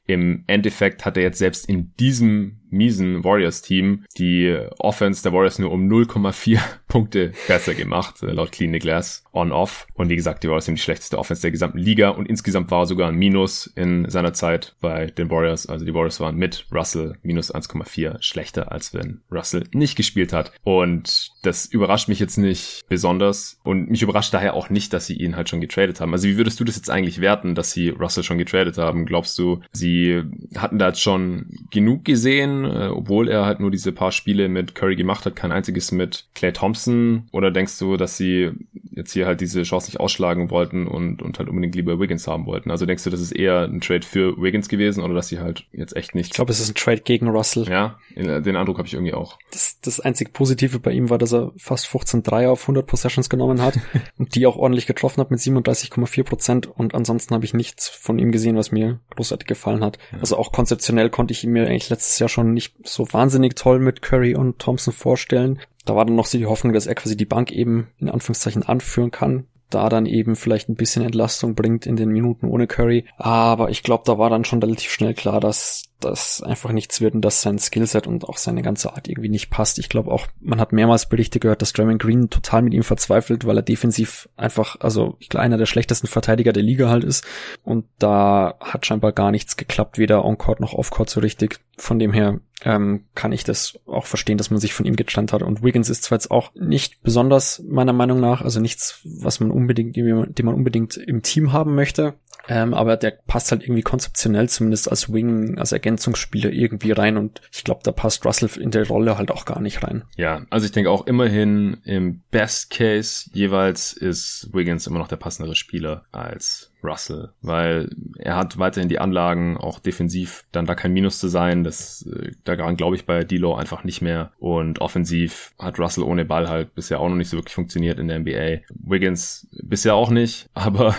Im 0.07 0.45
Endeffekt 0.47 1.07
hat 1.07 1.17
er 1.17 1.23
jetzt 1.23 1.39
selbst 1.39 1.67
in 1.67 1.95
diesem 1.99 2.61
miesen 2.75 3.25
Warriors-Team 3.25 4.05
die 4.19 4.57
Offense 4.79 5.23
der 5.23 5.33
Warriors 5.33 5.59
nur 5.59 5.73
um 5.73 5.89
0,4 5.89 6.59
Punkte 6.89 7.33
besser 7.49 7.75
gemacht, 7.75 8.23
äh, 8.23 8.27
laut 8.27 8.53
Clean 8.53 8.73
the 8.73 8.79
Glass 8.79 9.25
on-off. 9.33 9.87
Und 9.95 10.09
wie 10.09 10.17
gesagt, 10.17 10.43
die 10.43 10.49
Warriors 10.49 10.67
sind 10.67 10.79
die 10.79 10.83
schlechteste 10.83 11.19
Offense 11.19 11.43
der 11.43 11.51
gesamten 11.51 11.79
Liga 11.79 12.11
und 12.11 12.29
insgesamt 12.29 12.71
war 12.71 12.87
sogar 12.87 13.09
ein 13.09 13.17
Minus 13.17 13.67
in 13.67 14.09
seiner 14.09 14.33
Zeit 14.33 14.77
bei 14.81 15.07
den 15.07 15.31
Warriors. 15.31 15.67
Also 15.67 15.85
die 15.85 15.95
Warriors 15.95 16.21
waren 16.21 16.37
mit 16.37 16.67
Russell 16.73 17.17
minus 17.23 17.53
1,4 17.53 18.17
schlechter, 18.21 18.71
als 18.71 18.95
wenn 18.95 19.23
Russell 19.31 19.65
nicht 19.73 19.97
gespielt 19.97 20.33
hat. 20.33 20.53
Und 20.63 21.33
das 21.43 21.67
überrascht 21.67 22.09
mich 22.09 22.21
jetzt 22.21 22.37
nicht 22.37 22.83
besonders 22.89 23.59
und 23.65 23.91
mich 23.91 24.03
überrascht 24.03 24.33
daher 24.33 24.55
auch 24.55 24.71
nicht, 24.71 24.93
dass 24.93 25.07
sie 25.07 25.17
ihn 25.17 25.37
halt 25.37 25.49
schon 25.49 25.61
getradet 25.61 26.01
haben. 26.01 26.13
Also 26.13 26.29
wie 26.29 26.37
würdest 26.37 26.61
du 26.61 26.65
das 26.65 26.77
jetzt 26.77 26.91
eigentlich 26.91 27.21
werten, 27.21 27.55
dass 27.55 27.73
sie 27.73 27.89
Russell 27.89 28.23
schon 28.23 28.39
getradet 28.39 28.79
haben? 28.79 29.07
Glaubst 29.07 29.39
du, 29.39 29.61
sie 29.73 30.23
hatten 30.57 30.79
da 30.79 30.89
jetzt 30.89 31.03
schon 31.03 31.47
genug 31.71 32.05
gesehen 32.05 32.64
äh, 32.65 32.89
obwohl 32.89 33.29
er 33.29 33.45
halt 33.45 33.61
nur 33.61 33.71
diese 33.71 33.93
paar 33.93 34.13
Spiele 34.13 34.49
mit 34.49 34.75
Curry 34.75 34.97
gemacht 34.97 35.27
hat, 35.27 35.37
kein 35.37 35.53
einziges 35.53 35.93
mit 35.93 36.27
Clay 36.35 36.53
Thompson? 36.53 37.29
Oder 37.33 37.51
denkst 37.51 37.79
du, 37.79 37.97
dass 37.97 38.17
sie 38.17 38.53
jetzt 38.93 39.13
hier 39.13 39.27
halt 39.27 39.41
diese 39.41 39.63
Chance 39.63 39.89
nicht 39.89 40.01
ausschlagen 40.01 40.51
wollten 40.51 40.87
und, 40.87 41.23
und 41.23 41.39
halt 41.39 41.49
unbedingt 41.49 41.75
lieber 41.75 41.99
Wiggins 42.01 42.27
haben 42.27 42.47
wollten? 42.47 42.71
Also 42.71 42.87
denkst 42.87 43.05
du, 43.05 43.11
das 43.11 43.21
ist 43.21 43.33
eher 43.33 43.63
ein 43.63 43.81
Trade 43.81 44.07
für 44.07 44.41
Wiggins 44.41 44.69
gewesen 44.69 45.03
oder 45.03 45.15
dass 45.15 45.29
sie 45.29 45.41
halt 45.41 45.67
jetzt 45.73 45.97
echt 45.97 46.15
nicht? 46.15 46.27
Ich 46.29 46.33
glaube, 46.33 46.53
es 46.53 46.61
ist 46.61 46.71
ein 46.71 46.75
Trade 46.75 47.01
gegen 47.01 47.29
Russell. 47.29 47.69
Ja, 47.69 47.99
den 48.17 48.57
Eindruck 48.57 48.79
habe 48.79 48.87
ich 48.87 48.95
irgendwie 48.95 49.15
auch. 49.15 49.39
Das, 49.51 49.81
das 49.81 50.01
einzig 50.01 50.33
Positive 50.33 50.79
bei 50.79 50.93
ihm 50.93 51.11
war, 51.11 51.19
dass 51.19 51.33
er 51.33 51.53
fast 51.57 51.87
15 51.87 52.23
Dreier 52.23 52.53
auf 52.53 52.63
100 52.63 52.87
Possessions 52.87 53.29
genommen 53.29 53.61
hat 53.63 53.79
und 54.19 54.35
die 54.35 54.47
auch 54.47 54.57
ordentlich 54.57 54.87
getroffen 54.87 55.21
hat 55.21 55.31
mit 55.31 55.41
37,4 55.41 56.23
Prozent 56.25 56.67
und 56.67 56.95
ansonsten 56.95 57.35
habe 57.35 57.45
ich 57.45 57.55
nichts 57.55 57.89
von 57.89 58.19
ihm 58.19 58.33
gesehen, 58.33 58.57
was 58.57 58.73
mir 58.73 59.01
großartig 59.15 59.47
gefallen 59.47 59.85
hat. 59.85 59.99
Ja. 60.13 60.19
Also 60.21 60.37
auch 60.37 60.53
konzeptionell 60.53 61.11
konnte 61.11 61.33
ich 61.33 61.45
ihn 61.45 61.53
mir 61.53 61.67
eigentlich 61.67 61.91
letztes 61.91 62.19
Jahr 62.19 62.29
schon 62.29 62.54
nicht 62.55 62.75
so 62.85 63.07
wahnsinnig 63.13 63.57
toll 63.57 63.79
mit 63.79 64.03
Curry 64.03 64.35
und 64.35 64.59
Thompson 64.59 64.95
vorstellen. 64.95 65.61
Da 65.85 65.95
war 65.95 66.05
dann 66.05 66.17
noch 66.17 66.27
so 66.27 66.39
die 66.39 66.47
Hoffnung, 66.47 66.73
dass 66.73 66.87
er 66.87 66.95
quasi 66.95 67.17
die 67.17 67.27
Bank 67.27 67.53
eben 67.53 67.89
in 67.99 68.09
Anführungszeichen 68.09 68.63
anführen 68.63 69.11
kann 69.11 69.47
da 69.75 69.89
dann 69.89 70.07
eben 70.07 70.37
vielleicht 70.37 70.69
ein 70.69 70.77
bisschen 70.77 71.05
Entlastung 71.05 71.55
bringt 71.55 71.87
in 71.87 71.97
den 71.97 72.11
Minuten 72.11 72.47
ohne 72.47 72.67
Curry. 72.67 73.05
Aber 73.17 73.71
ich 73.71 73.83
glaube, 73.83 74.05
da 74.07 74.19
war 74.19 74.31
dann 74.31 74.45
schon 74.45 74.63
relativ 74.63 74.91
schnell 74.91 75.15
klar, 75.15 75.41
dass 75.41 75.85
das 76.01 76.43
einfach 76.43 76.73
nichts 76.73 77.01
wird 77.01 77.15
und 77.15 77.23
dass 77.23 77.41
sein 77.41 77.59
Skillset 77.59 78.07
und 78.07 78.25
auch 78.29 78.37
seine 78.37 78.63
ganze 78.63 78.93
Art 78.93 79.09
irgendwie 79.09 79.29
nicht 79.29 79.51
passt. 79.51 79.79
Ich 79.79 79.89
glaube 79.89 80.11
auch, 80.11 80.27
man 80.41 80.61
hat 80.61 80.73
mehrmals 80.73 81.09
Berichte 81.09 81.41
gehört, 81.41 81.63
dass 81.63 81.73
Draymond 81.73 82.01
Green 82.01 82.31
total 82.31 82.63
mit 82.63 82.75
ihm 82.75 82.83
verzweifelt, 82.83 83.47
weil 83.47 83.57
er 83.57 83.63
defensiv 83.63 84.29
einfach, 84.37 84.77
also 84.81 85.17
ich 85.19 85.29
glaube, 85.29 85.45
einer 85.45 85.57
der 85.57 85.67
schlechtesten 85.67 86.07
Verteidiger 86.07 86.53
der 86.53 86.63
Liga 86.63 86.89
halt 86.89 87.05
ist. 87.05 87.25
Und 87.63 87.87
da 87.99 88.55
hat 88.61 88.87
scheinbar 88.87 89.13
gar 89.13 89.31
nichts 89.31 89.57
geklappt, 89.57 89.99
weder 89.99 90.25
on-court 90.25 90.61
noch 90.61 90.75
off-court 90.75 91.09
so 91.09 91.21
richtig. 91.21 91.61
Von 91.77 91.99
dem 91.99 92.13
her 92.13 92.41
ähm, 92.65 93.05
kann 93.15 93.33
ich 93.33 93.45
das 93.45 93.79
auch 93.87 94.07
verstehen, 94.07 94.39
dass 94.39 94.51
man 94.51 94.61
sich 94.61 94.75
von 94.75 94.87
ihm 94.87 94.97
getrennt 94.97 95.33
hat. 95.33 95.43
Und 95.43 95.63
Wiggins 95.63 95.91
ist 95.91 96.05
zwar 96.05 96.17
jetzt 96.17 96.31
auch 96.31 96.53
nicht 96.55 97.03
besonders 97.03 97.63
meiner 97.67 97.93
Meinung 97.93 98.21
nach, 98.21 98.43
also 98.43 98.61
nichts, 98.61 99.01
was 99.05 99.41
man 99.41 99.51
unbedingt, 99.51 99.97
den 99.97 100.47
man 100.47 100.55
unbedingt 100.55 100.97
im 100.97 101.23
Team 101.23 101.53
haben 101.53 101.75
möchte. 101.75 102.15
Ähm, 102.49 102.75
aber 102.75 102.97
der 102.97 103.13
passt 103.27 103.51
halt 103.51 103.63
irgendwie 103.63 103.83
konzeptionell 103.83 104.49
zumindest 104.49 104.91
als 104.91 105.13
Wing, 105.13 105.59
als 105.59 105.73
Ergänzungsspieler 105.73 106.51
irgendwie 106.51 106.93
rein 106.93 107.17
und 107.17 107.41
ich 107.53 107.65
glaube, 107.65 107.81
da 107.85 107.93
passt 107.93 108.25
Russell 108.25 108.51
in 108.61 108.71
der 108.71 108.87
Rolle 108.87 109.17
halt 109.17 109.31
auch 109.31 109.45
gar 109.45 109.61
nicht 109.61 109.83
rein. 109.83 110.05
Ja, 110.17 110.45
also 110.51 110.67
ich 110.67 110.73
denke 110.73 110.91
auch 110.91 111.07
immerhin 111.07 111.79
im 111.85 112.23
Best 112.31 112.71
Case 112.71 113.31
jeweils 113.33 113.93
ist 113.93 114.51
Wiggins 114.53 114.87
immer 114.87 114.99
noch 114.99 115.09
der 115.09 115.17
passendere 115.17 115.55
Spieler 115.55 116.05
als 116.13 116.74
Russell, 116.85 117.31
weil 117.43 117.91
er 118.19 118.37
hat 118.37 118.59
weiterhin 118.59 118.89
die 118.89 118.99
Anlagen, 118.99 119.57
auch 119.57 119.79
defensiv 119.79 120.45
dann 120.53 120.67
da 120.67 120.75
kein 120.75 120.93
Minus 120.93 121.19
zu 121.19 121.29
sein. 121.29 121.65
Das 121.65 122.07
äh, 122.07 122.33
daran 122.45 122.77
glaube 122.77 122.97
ich 122.97 123.07
bei 123.07 123.21
D'Lo 123.21 123.57
einfach 123.57 123.85
nicht 123.85 124.03
mehr. 124.03 124.33
Und 124.39 124.81
offensiv 124.81 125.53
hat 125.59 125.79
Russell 125.79 126.05
ohne 126.05 126.25
Ball 126.25 126.49
halt 126.49 126.75
bisher 126.75 127.01
auch 127.01 127.09
noch 127.09 127.17
nicht 127.17 127.29
so 127.31 127.37
wirklich 127.37 127.55
funktioniert 127.55 127.99
in 127.99 128.09
der 128.09 128.19
NBA. 128.19 128.65
Wiggins 128.71 129.49
bisher 129.63 129.95
auch 129.95 130.11
nicht, 130.11 130.49
aber 130.55 130.95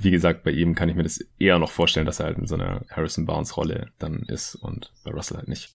wie 0.00 0.10
gesagt, 0.10 0.42
bei 0.42 0.50
ihm 0.50 0.74
kann 0.74 0.88
ich 0.88 0.96
mir 0.96 1.02
das 1.02 1.24
eher 1.38 1.58
noch 1.58 1.70
vorstellen, 1.70 2.06
dass 2.06 2.20
er 2.20 2.26
halt 2.26 2.38
in 2.38 2.46
so 2.46 2.54
einer 2.54 2.82
Harrison 2.90 3.26
Barnes 3.26 3.56
Rolle 3.56 3.88
dann 3.98 4.22
ist 4.28 4.54
und 4.56 4.92
bei 5.04 5.10
Russell 5.10 5.36
halt 5.36 5.48
nicht. 5.48 5.76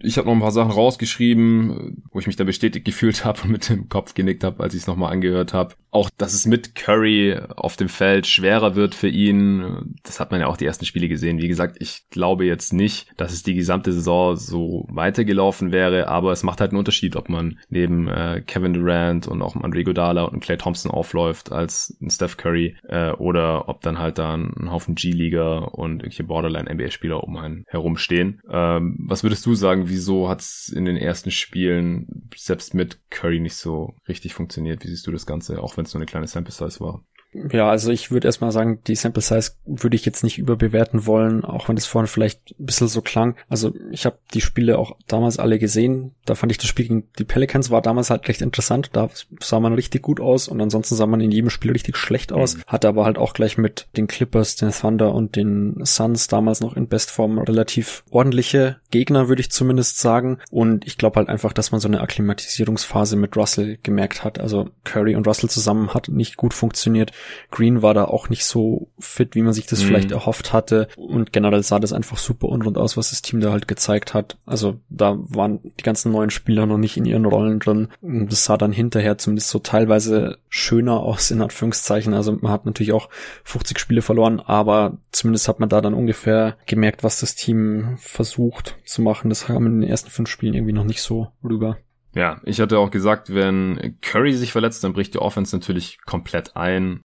Ich 0.00 0.16
habe 0.16 0.28
noch 0.28 0.34
ein 0.34 0.40
paar 0.40 0.52
Sachen 0.52 0.70
rausgeschrieben, 0.70 2.02
wo 2.12 2.18
ich 2.18 2.26
mich 2.26 2.36
da 2.36 2.44
bestätigt 2.44 2.84
gefühlt 2.84 3.24
habe 3.24 3.42
und 3.42 3.50
mit 3.50 3.68
dem 3.68 3.88
Kopf 3.88 4.14
genickt 4.14 4.44
habe, 4.44 4.62
als 4.62 4.74
ich 4.74 4.82
es 4.82 4.86
nochmal 4.86 5.12
angehört 5.12 5.52
habe. 5.52 5.74
Auch, 5.90 6.10
dass 6.10 6.34
es 6.34 6.46
mit 6.46 6.74
Curry 6.74 7.38
auf 7.56 7.76
dem 7.76 7.88
Feld 7.88 8.26
schwerer 8.26 8.74
wird 8.74 8.94
für 8.94 9.08
ihn, 9.08 9.96
das 10.02 10.20
hat 10.20 10.30
man 10.30 10.40
ja 10.40 10.46
auch 10.46 10.58
die 10.58 10.66
ersten 10.66 10.84
Spiele 10.84 11.08
gesehen. 11.08 11.40
Wie 11.40 11.48
gesagt, 11.48 11.76
ich 11.80 12.08
glaube 12.10 12.44
jetzt 12.44 12.72
nicht, 12.72 13.08
dass 13.16 13.32
es 13.32 13.42
die 13.42 13.54
gesamte 13.54 13.92
Saison 13.92 14.36
so 14.36 14.86
weitergelaufen 14.90 15.72
wäre, 15.72 16.08
aber 16.08 16.32
es 16.32 16.42
macht 16.42 16.60
halt 16.60 16.72
einen 16.72 16.78
Unterschied, 16.78 17.16
ob 17.16 17.30
man 17.30 17.58
neben 17.70 18.06
äh, 18.06 18.42
Kevin 18.46 18.74
Durant 18.74 19.26
und 19.26 19.40
auch 19.40 19.56
Andre 19.56 19.82
Godala 19.82 20.24
und 20.24 20.40
Clay 20.40 20.58
Thompson 20.58 20.90
aufläuft 20.90 21.52
als 21.52 21.96
ein 22.02 22.10
Steph 22.10 22.36
Curry 22.36 22.76
äh, 22.86 23.12
oder 23.12 23.68
ob 23.68 23.80
dann 23.80 23.98
halt 23.98 24.18
da 24.18 24.34
ein 24.34 24.70
Haufen 24.70 24.94
G-Liga 24.94 25.58
und 25.58 26.02
irgendwelche 26.02 26.24
Borderline-NBA-Spieler 26.24 27.24
um 27.24 27.36
einen 27.36 27.64
herumstehen. 27.66 28.42
Ähm, 28.50 28.96
was 28.98 29.22
würdest 29.22 29.46
du 29.46 29.54
sagen, 29.54 29.87
wieso 29.88 30.28
hat 30.28 30.40
es 30.40 30.68
in 30.68 30.84
den 30.84 30.96
ersten 30.96 31.30
Spielen 31.30 32.28
selbst 32.36 32.74
mit 32.74 32.98
Curry 33.10 33.40
nicht 33.40 33.56
so 33.56 33.94
richtig 34.08 34.34
funktioniert? 34.34 34.84
Wie 34.84 34.88
siehst 34.88 35.06
du 35.06 35.12
das 35.12 35.26
Ganze, 35.26 35.62
auch 35.62 35.76
wenn 35.76 35.84
es 35.84 35.94
nur 35.94 36.00
eine 36.00 36.06
kleine 36.06 36.26
Sample 36.26 36.52
Size 36.52 36.80
war? 36.80 37.04
Ja, 37.32 37.68
also 37.68 37.90
ich 37.90 38.10
würde 38.10 38.26
erstmal 38.26 38.52
sagen, 38.52 38.80
die 38.86 38.94
Sample 38.94 39.22
Size 39.22 39.52
würde 39.66 39.96
ich 39.96 40.06
jetzt 40.06 40.24
nicht 40.24 40.38
überbewerten 40.38 41.06
wollen, 41.06 41.44
auch 41.44 41.68
wenn 41.68 41.76
das 41.76 41.86
vorhin 41.86 42.06
vielleicht 42.06 42.54
ein 42.58 42.64
bisschen 42.64 42.88
so 42.88 43.02
klang. 43.02 43.36
Also 43.48 43.74
ich 43.90 44.06
habe 44.06 44.18
die 44.32 44.40
Spiele 44.40 44.78
auch 44.78 44.96
damals 45.06 45.38
alle 45.38 45.58
gesehen. 45.58 46.14
Da 46.24 46.34
fand 46.34 46.52
ich 46.52 46.58
das 46.58 46.68
Spiel 46.68 46.86
gegen 46.86 47.08
die 47.18 47.24
Pelicans 47.24 47.70
war 47.70 47.82
damals 47.82 48.08
halt 48.08 48.28
recht 48.28 48.40
interessant. 48.40 48.90
Da 48.94 49.10
sah 49.40 49.60
man 49.60 49.74
richtig 49.74 50.02
gut 50.02 50.20
aus 50.20 50.48
und 50.48 50.60
ansonsten 50.60 50.94
sah 50.94 51.06
man 51.06 51.20
in 51.20 51.30
jedem 51.30 51.50
Spiel 51.50 51.72
richtig 51.72 51.96
schlecht 51.96 52.32
aus. 52.32 52.56
Mhm. 52.56 52.62
Hatte 52.66 52.88
aber 52.88 53.04
halt 53.04 53.18
auch 53.18 53.34
gleich 53.34 53.58
mit 53.58 53.88
den 53.96 54.06
Clippers, 54.06 54.56
den 54.56 54.70
Thunder 54.70 55.14
und 55.14 55.36
den 55.36 55.84
Suns 55.84 56.28
damals 56.28 56.60
noch 56.60 56.76
in 56.76 56.88
Bestform 56.88 57.38
relativ 57.38 58.04
ordentliche 58.10 58.76
Gegner, 58.90 59.28
würde 59.28 59.40
ich 59.40 59.50
zumindest 59.50 59.98
sagen. 59.98 60.38
Und 60.50 60.86
ich 60.86 60.96
glaube 60.96 61.16
halt 61.16 61.28
einfach, 61.28 61.52
dass 61.52 61.72
man 61.72 61.80
so 61.80 61.88
eine 61.88 62.00
Akklimatisierungsphase 62.00 63.16
mit 63.16 63.36
Russell 63.36 63.78
gemerkt 63.82 64.24
hat. 64.24 64.38
Also 64.40 64.70
Curry 64.84 65.14
und 65.14 65.26
Russell 65.26 65.50
zusammen 65.50 65.92
hat 65.92 66.08
nicht 66.08 66.36
gut 66.36 66.54
funktioniert. 66.54 67.12
Green 67.50 67.82
war 67.82 67.94
da 67.94 68.04
auch 68.04 68.28
nicht 68.28 68.44
so 68.44 68.88
fit, 68.98 69.34
wie 69.34 69.42
man 69.42 69.52
sich 69.52 69.66
das 69.66 69.82
mhm. 69.82 69.86
vielleicht 69.86 70.10
erhofft 70.12 70.52
hatte. 70.52 70.88
Und 70.96 71.32
generell 71.32 71.62
sah 71.62 71.78
das 71.78 71.92
einfach 71.92 72.18
super 72.18 72.48
unrund 72.48 72.78
aus, 72.78 72.96
was 72.96 73.10
das 73.10 73.22
Team 73.22 73.40
da 73.40 73.52
halt 73.52 73.68
gezeigt 73.68 74.14
hat. 74.14 74.38
Also 74.46 74.80
da 74.88 75.16
waren 75.18 75.60
die 75.62 75.82
ganzen 75.82 76.12
neuen 76.12 76.30
Spieler 76.30 76.66
noch 76.66 76.78
nicht 76.78 76.96
in 76.96 77.04
ihren 77.04 77.24
Rollen 77.24 77.58
drin. 77.58 77.88
Und 78.00 78.30
das 78.32 78.44
sah 78.44 78.56
dann 78.56 78.72
hinterher 78.72 79.18
zumindest 79.18 79.50
so 79.50 79.58
teilweise 79.58 80.38
schöner 80.48 81.00
aus, 81.00 81.30
in 81.30 81.42
Anführungszeichen. 81.42 82.14
Also 82.14 82.38
man 82.40 82.52
hat 82.52 82.66
natürlich 82.66 82.92
auch 82.92 83.08
50 83.44 83.78
Spiele 83.78 84.02
verloren, 84.02 84.40
aber 84.40 84.98
zumindest 85.12 85.48
hat 85.48 85.60
man 85.60 85.68
da 85.68 85.80
dann 85.80 85.94
ungefähr 85.94 86.56
gemerkt, 86.66 87.04
was 87.04 87.20
das 87.20 87.34
Team 87.34 87.96
versucht 87.98 88.76
zu 88.84 89.02
machen. 89.02 89.28
Das 89.28 89.48
haben 89.48 89.66
in 89.66 89.80
den 89.80 89.90
ersten 89.90 90.10
fünf 90.10 90.28
Spielen 90.28 90.54
irgendwie 90.54 90.72
noch 90.72 90.84
nicht 90.84 91.02
so 91.02 91.28
rüber. 91.42 91.78
Ja, 92.14 92.40
ich 92.44 92.60
hatte 92.60 92.78
auch 92.78 92.90
gesagt, 92.90 93.34
wenn 93.34 93.96
Curry 94.00 94.32
sich 94.32 94.52
verletzt, 94.52 94.82
dann 94.82 94.92
bricht 94.92 95.14
die 95.14 95.18
Offense 95.18 95.54
natürlich 95.54 95.98
komplett 96.04 96.56
ein. 96.56 97.02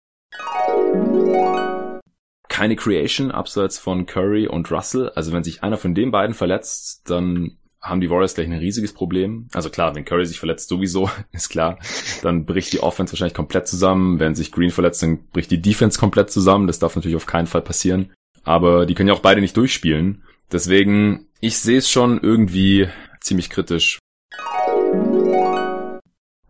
Keine 2.49 2.75
Creation 2.75 3.31
abseits 3.31 3.77
von 3.77 4.05
Curry 4.05 4.47
und 4.47 4.71
Russell. 4.71 5.09
Also 5.09 5.31
wenn 5.31 5.43
sich 5.43 5.63
einer 5.63 5.77
von 5.77 5.93
den 5.93 6.11
beiden 6.11 6.33
verletzt, 6.33 7.09
dann 7.09 7.57
haben 7.81 8.01
die 8.01 8.09
Warriors 8.09 8.33
gleich 8.33 8.47
ein 8.47 8.53
riesiges 8.53 8.93
Problem. 8.93 9.47
Also 9.53 9.69
klar, 9.69 9.95
wenn 9.95 10.05
Curry 10.05 10.25
sich 10.25 10.39
verletzt, 10.39 10.69
sowieso, 10.69 11.09
ist 11.31 11.49
klar. 11.49 11.79
Dann 12.21 12.45
bricht 12.45 12.73
die 12.73 12.81
Offense 12.81 13.13
wahrscheinlich 13.13 13.35
komplett 13.35 13.67
zusammen. 13.67 14.19
Wenn 14.19 14.35
sich 14.35 14.51
Green 14.51 14.71
verletzt, 14.71 15.03
dann 15.03 15.27
bricht 15.29 15.51
die 15.51 15.61
Defense 15.61 15.99
komplett 15.99 16.31
zusammen. 16.31 16.67
Das 16.67 16.79
darf 16.79 16.95
natürlich 16.95 17.15
auf 17.15 17.25
keinen 17.25 17.47
Fall 17.47 17.61
passieren. 17.61 18.13
Aber 18.43 18.85
die 18.85 18.93
können 18.95 19.09
ja 19.09 19.13
auch 19.13 19.19
beide 19.19 19.41
nicht 19.41 19.57
durchspielen. 19.57 20.23
Deswegen, 20.51 21.27
ich 21.41 21.59
sehe 21.59 21.77
es 21.77 21.89
schon 21.89 22.19
irgendwie 22.21 22.87
ziemlich 23.19 23.49
kritisch. 23.49 23.99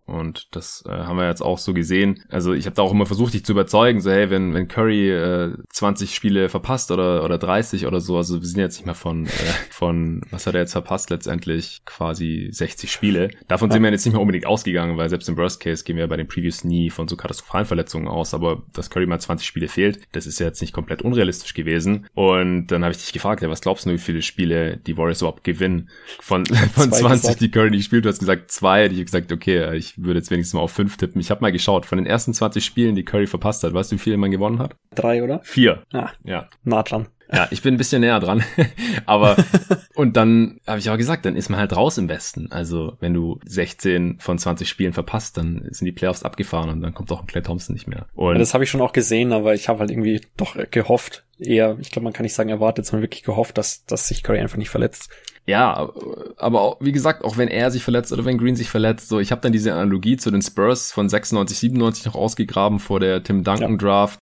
Und 0.08 0.56
das 0.56 0.86
äh, 0.88 0.89
haben 0.89 1.17
wir 1.17 1.28
jetzt 1.28 1.41
auch 1.41 1.58
so 1.58 1.74
gesehen. 1.74 2.24
Also 2.30 2.54
ich 2.54 2.65
habe 2.65 2.76
da 2.76 2.82
auch 2.82 2.93
immer 2.93 3.06
versucht, 3.06 3.34
dich 3.34 3.43
zu 3.43 3.52
überzeugen, 3.52 4.00
so 4.00 4.10
hey, 4.10 4.30
wenn, 4.30 4.54
wenn 4.54 4.70
Curry 4.70 5.12
äh, 5.12 5.54
20 5.70 6.15
Spiele 6.15 6.48
verpasst 6.48 6.91
oder, 6.91 7.26
oder 7.26 7.38
30 7.38 7.86
oder 7.86 8.00
so, 8.00 8.15
also 8.15 8.39
wir 8.39 8.48
sind 8.48 8.60
jetzt 8.60 8.78
nicht 8.78 8.86
mehr 8.86 8.96
von, 8.96 9.26
äh, 9.26 9.30
von, 9.70 10.22
was 10.32 10.48
hat 10.48 10.56
er 10.56 10.62
jetzt 10.62 10.72
verpasst 10.72 11.10
letztendlich, 11.10 11.82
quasi 11.86 12.48
60 12.52 12.89
Spiele. 12.89 13.32
Davon 13.50 13.70
sind 13.70 13.84
wir 13.84 13.91
jetzt 13.91 14.06
nicht 14.06 14.13
mehr 14.13 14.22
unbedingt 14.22 14.46
ausgegangen, 14.46 14.98
weil 14.98 15.10
selbst 15.10 15.28
im 15.28 15.36
Worst 15.36 15.60
Case 15.60 15.84
gehen 15.84 15.98
wir 15.98 16.08
bei 16.08 16.17
den 16.17 16.28
Previews 16.28 16.63
nie 16.63 16.89
von 16.89 17.10
so 17.10 17.17
katastrophalen 17.17 17.65
Verletzungen 17.65 18.08
aus, 18.08 18.34
aber 18.34 18.63
dass 18.74 18.89
Curry 18.89 19.08
mal 19.08 19.20
20 19.20 19.46
Spiele 19.46 19.67
fehlt, 19.67 20.00
das 20.13 20.26
ist 20.26 20.39
ja 20.39 20.46
jetzt 20.46 20.62
nicht 20.62 20.74
komplett 20.74 21.02
unrealistisch 21.02 21.54
gewesen. 21.54 22.08
Und 22.13 22.67
dann 22.67 22.84
habe 22.84 22.93
ich 22.93 23.00
dich 23.00 23.12
gefragt, 23.12 23.41
ja, 23.41 23.50
was 23.50 23.60
glaubst 23.60 23.86
du, 23.86 23.89
wie 23.89 23.98
viele 23.98 24.22
Spiele 24.22 24.78
die 24.78 24.96
Warriors 24.98 25.22
überhaupt 25.22 25.43
gewinnen? 25.43 25.89
Von, 26.22 26.46
von 26.74 26.93
20, 26.93 27.02
gesagt. 27.02 27.41
die 27.41 27.52
Curry 27.52 27.72
nicht 27.72 27.84
spielt, 27.84 28.06
du 28.06 28.10
hast 28.10 28.20
gesagt 28.20 28.52
zwei, 28.52 28.86
ich 28.86 28.93
habe 28.93 29.04
gesagt, 29.04 29.34
okay, 29.34 29.76
ich 29.76 29.96
würde 29.97 30.19
jetzt 30.19 30.31
wenigstens 30.31 30.53
mal 30.53 30.62
auf 30.62 30.71
fünf 30.71 30.97
tippen. 30.97 31.19
Ich 31.19 31.29
habe 31.31 31.41
mal 31.41 31.51
geschaut, 31.51 31.86
von 31.86 31.97
den 31.97 32.05
ersten 32.05 32.33
20 32.33 32.63
Spielen, 32.63 32.95
die 32.95 33.03
Curry 33.03 33.27
verpasst 33.27 33.63
hat, 33.63 33.73
weißt 33.73 33.91
du, 33.91 33.95
wie 33.95 33.99
viele 33.99 34.17
man 34.17 34.31
gewonnen 34.31 34.60
hat? 34.60 34.75
Drei, 34.95 35.23
oder? 35.23 35.41
Vier. 35.43 35.83
Ah, 35.91 36.12
ja. 36.23 36.47
Nah 36.63 36.83
dran. 36.83 37.07
Ja, 37.31 37.47
ich 37.51 37.61
bin 37.61 37.75
ein 37.75 37.77
bisschen 37.77 38.01
näher 38.01 38.19
dran. 38.19 38.43
aber, 39.05 39.37
und 39.95 40.17
dann 40.17 40.59
habe 40.65 40.79
ich 40.79 40.89
auch 40.89 40.97
gesagt, 40.97 41.25
dann 41.25 41.35
ist 41.35 41.49
man 41.49 41.59
halt 41.59 41.75
raus 41.75 41.97
im 41.97 42.09
Westen. 42.09 42.51
Also, 42.51 42.97
wenn 42.99 43.13
du 43.13 43.39
16 43.45 44.17
von 44.19 44.37
20 44.37 44.67
Spielen 44.67 44.93
verpasst, 44.93 45.37
dann 45.37 45.67
sind 45.71 45.85
die 45.85 45.91
Playoffs 45.91 46.23
abgefahren 46.23 46.69
und 46.69 46.81
dann 46.81 46.93
kommt 46.93 47.11
auch 47.11 47.21
ein 47.21 47.27
Clay 47.27 47.41
Thompson 47.41 47.73
nicht 47.73 47.87
mehr. 47.87 48.07
Und 48.15 48.33
ja, 48.33 48.39
das 48.39 48.53
habe 48.53 48.63
ich 48.63 48.69
schon 48.69 48.81
auch 48.81 48.93
gesehen, 48.93 49.33
aber 49.33 49.53
ich 49.53 49.69
habe 49.69 49.79
halt 49.79 49.91
irgendwie 49.91 50.21
doch 50.37 50.57
gehofft, 50.71 51.23
eher, 51.39 51.77
ich 51.79 51.91
glaube, 51.91 52.05
man 52.05 52.13
kann 52.13 52.23
nicht 52.23 52.33
sagen 52.33 52.49
erwartet, 52.49 52.85
sondern 52.85 53.03
wirklich 53.03 53.23
gehofft, 53.23 53.57
dass, 53.57 53.85
dass 53.85 54.07
sich 54.07 54.23
Curry 54.23 54.39
einfach 54.39 54.57
nicht 54.57 54.69
verletzt. 54.69 55.09
Ja, 55.45 55.91
aber 56.37 56.61
auch, 56.61 56.77
wie 56.81 56.91
gesagt, 56.91 57.23
auch 57.23 57.37
wenn 57.37 57.47
er 57.47 57.71
sich 57.71 57.81
verletzt 57.81 58.11
oder 58.11 58.25
wenn 58.25 58.37
Green 58.37 58.57
sich 58.57 58.69
verletzt, 58.69 59.07
so 59.07 59.19
ich 59.19 59.31
habe 59.31 59.41
dann 59.41 59.53
diese 59.53 59.73
Analogie 59.73 60.17
zu 60.17 60.29
den 60.29 60.41
Spurs 60.41 60.91
von 60.91 61.07
96, 61.07 61.57
97 61.57 62.05
noch 62.05 62.15
ausgegraben 62.15 62.79
vor 62.79 62.99
der 62.99 63.23
Tim 63.23 63.43
Duncan. 63.45 63.77
Draft. 63.77 64.19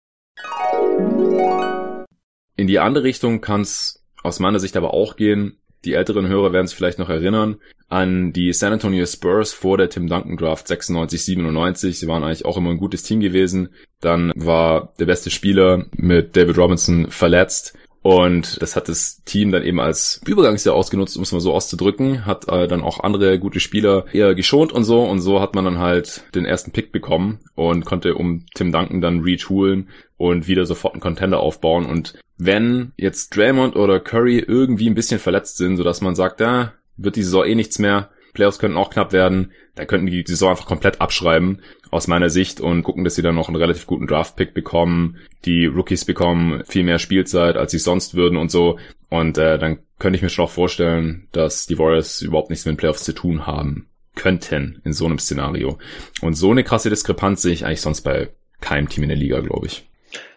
In 2.56 2.66
die 2.66 2.78
andere 2.78 3.04
Richtung 3.04 3.40
kann 3.40 3.62
es 3.62 4.02
aus 4.22 4.40
meiner 4.40 4.58
Sicht 4.60 4.76
aber 4.76 4.94
auch 4.94 5.16
gehen. 5.16 5.58
Die 5.84 5.94
älteren 5.94 6.28
Hörer 6.28 6.52
werden 6.52 6.66
sich 6.66 6.76
vielleicht 6.76 6.98
noch 6.98 7.10
erinnern 7.10 7.56
an 7.88 8.32
die 8.32 8.52
San 8.52 8.72
Antonio 8.72 9.04
Spurs 9.06 9.52
vor 9.52 9.76
der 9.76 9.90
Tim 9.90 10.08
Duncan 10.08 10.36
Draft 10.36 10.66
96, 10.66 11.24
97. 11.24 11.98
Sie 11.98 12.08
waren 12.08 12.24
eigentlich 12.24 12.44
auch 12.44 12.56
immer 12.56 12.70
ein 12.70 12.78
gutes 12.78 13.02
Team 13.02 13.20
gewesen. 13.20 13.68
Dann 14.00 14.32
war 14.34 14.94
der 14.98 15.06
beste 15.06 15.30
Spieler 15.30 15.86
mit 15.94 16.34
David 16.34 16.56
Robinson 16.56 17.10
verletzt 17.10 17.76
und 18.04 18.60
das 18.60 18.76
hat 18.76 18.90
das 18.90 19.22
Team 19.24 19.50
dann 19.50 19.62
eben 19.62 19.80
als 19.80 20.20
Übergangsjahr 20.26 20.74
ausgenutzt, 20.74 21.16
um 21.16 21.22
es 21.22 21.32
mal 21.32 21.40
so 21.40 21.54
auszudrücken, 21.54 22.26
hat 22.26 22.46
äh, 22.48 22.68
dann 22.68 22.82
auch 22.82 23.00
andere 23.00 23.38
gute 23.38 23.60
Spieler 23.60 24.04
eher 24.12 24.34
geschont 24.34 24.72
und 24.72 24.84
so. 24.84 25.04
Und 25.04 25.20
so 25.20 25.40
hat 25.40 25.54
man 25.54 25.64
dann 25.64 25.78
halt 25.78 26.22
den 26.34 26.44
ersten 26.44 26.70
Pick 26.70 26.92
bekommen 26.92 27.40
und 27.54 27.86
konnte 27.86 28.14
um 28.16 28.44
Tim 28.54 28.72
Duncan 28.72 29.00
dann 29.00 29.20
retoolen 29.20 29.88
und 30.18 30.48
wieder 30.48 30.66
sofort 30.66 30.92
einen 30.92 31.00
Contender 31.00 31.40
aufbauen. 31.40 31.86
Und 31.86 32.12
wenn 32.36 32.92
jetzt 32.96 33.36
Draymond 33.36 33.76
oder 33.76 34.00
Curry 34.00 34.38
irgendwie 34.38 34.88
ein 34.88 34.94
bisschen 34.94 35.20
verletzt 35.20 35.56
sind, 35.56 35.76
sodass 35.76 36.00
man 36.00 36.14
sagt, 36.14 36.40
da 36.40 36.74
wird 36.96 37.16
die 37.16 37.22
Saison 37.22 37.44
eh 37.44 37.54
nichts 37.54 37.78
mehr, 37.78 38.10
Playoffs 38.34 38.58
könnten 38.58 38.76
auch 38.76 38.90
knapp 38.90 39.12
werden. 39.12 39.52
Da 39.76 39.86
könnten 39.86 40.06
die 40.06 40.24
Saison 40.26 40.50
einfach 40.50 40.66
komplett 40.66 41.00
abschreiben, 41.00 41.62
aus 41.90 42.08
meiner 42.08 42.30
Sicht, 42.30 42.60
und 42.60 42.82
gucken, 42.82 43.04
dass 43.04 43.14
sie 43.14 43.22
dann 43.22 43.36
noch 43.36 43.48
einen 43.48 43.56
relativ 43.56 43.86
guten 43.86 44.06
Draft-Pick 44.06 44.52
bekommen. 44.52 45.16
Die 45.44 45.66
Rookies 45.66 46.04
bekommen 46.04 46.62
viel 46.64 46.82
mehr 46.82 46.98
Spielzeit, 46.98 47.56
als 47.56 47.72
sie 47.72 47.78
sonst 47.78 48.14
würden 48.14 48.36
und 48.36 48.50
so. 48.50 48.78
Und 49.08 49.38
äh, 49.38 49.58
dann 49.58 49.78
könnte 49.98 50.16
ich 50.16 50.22
mir 50.22 50.28
schon 50.28 50.44
auch 50.44 50.50
vorstellen, 50.50 51.28
dass 51.32 51.66
die 51.66 51.78
Warriors 51.78 52.20
überhaupt 52.20 52.50
nichts 52.50 52.66
mit 52.66 52.74
den 52.74 52.78
Playoffs 52.78 53.04
zu 53.04 53.12
tun 53.12 53.46
haben 53.46 53.88
könnten 54.16 54.80
in 54.84 54.92
so 54.92 55.06
einem 55.06 55.18
Szenario. 55.18 55.78
Und 56.20 56.34
so 56.34 56.50
eine 56.50 56.64
krasse 56.64 56.90
Diskrepanz 56.90 57.42
sehe 57.42 57.52
ich 57.52 57.64
eigentlich 57.64 57.80
sonst 57.80 58.02
bei 58.02 58.30
keinem 58.60 58.88
Team 58.88 59.04
in 59.04 59.08
der 59.08 59.18
Liga, 59.18 59.40
glaube 59.40 59.66
ich. 59.66 59.88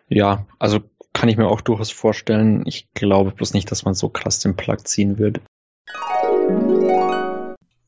Ja, 0.09 0.47
also 0.57 0.79
kann 1.17 1.29
ich 1.29 1.37
mir 1.37 1.47
auch 1.47 1.61
durchaus 1.61 1.89
vorstellen. 1.89 2.61
Ich 2.67 2.85
glaube 2.93 3.31
bloß 3.31 3.55
nicht, 3.55 3.71
dass 3.71 3.85
man 3.85 3.95
so 3.95 4.07
krass 4.07 4.37
den 4.37 4.55
Plug 4.55 4.77
ziehen 4.83 5.17
wird. 5.17 5.41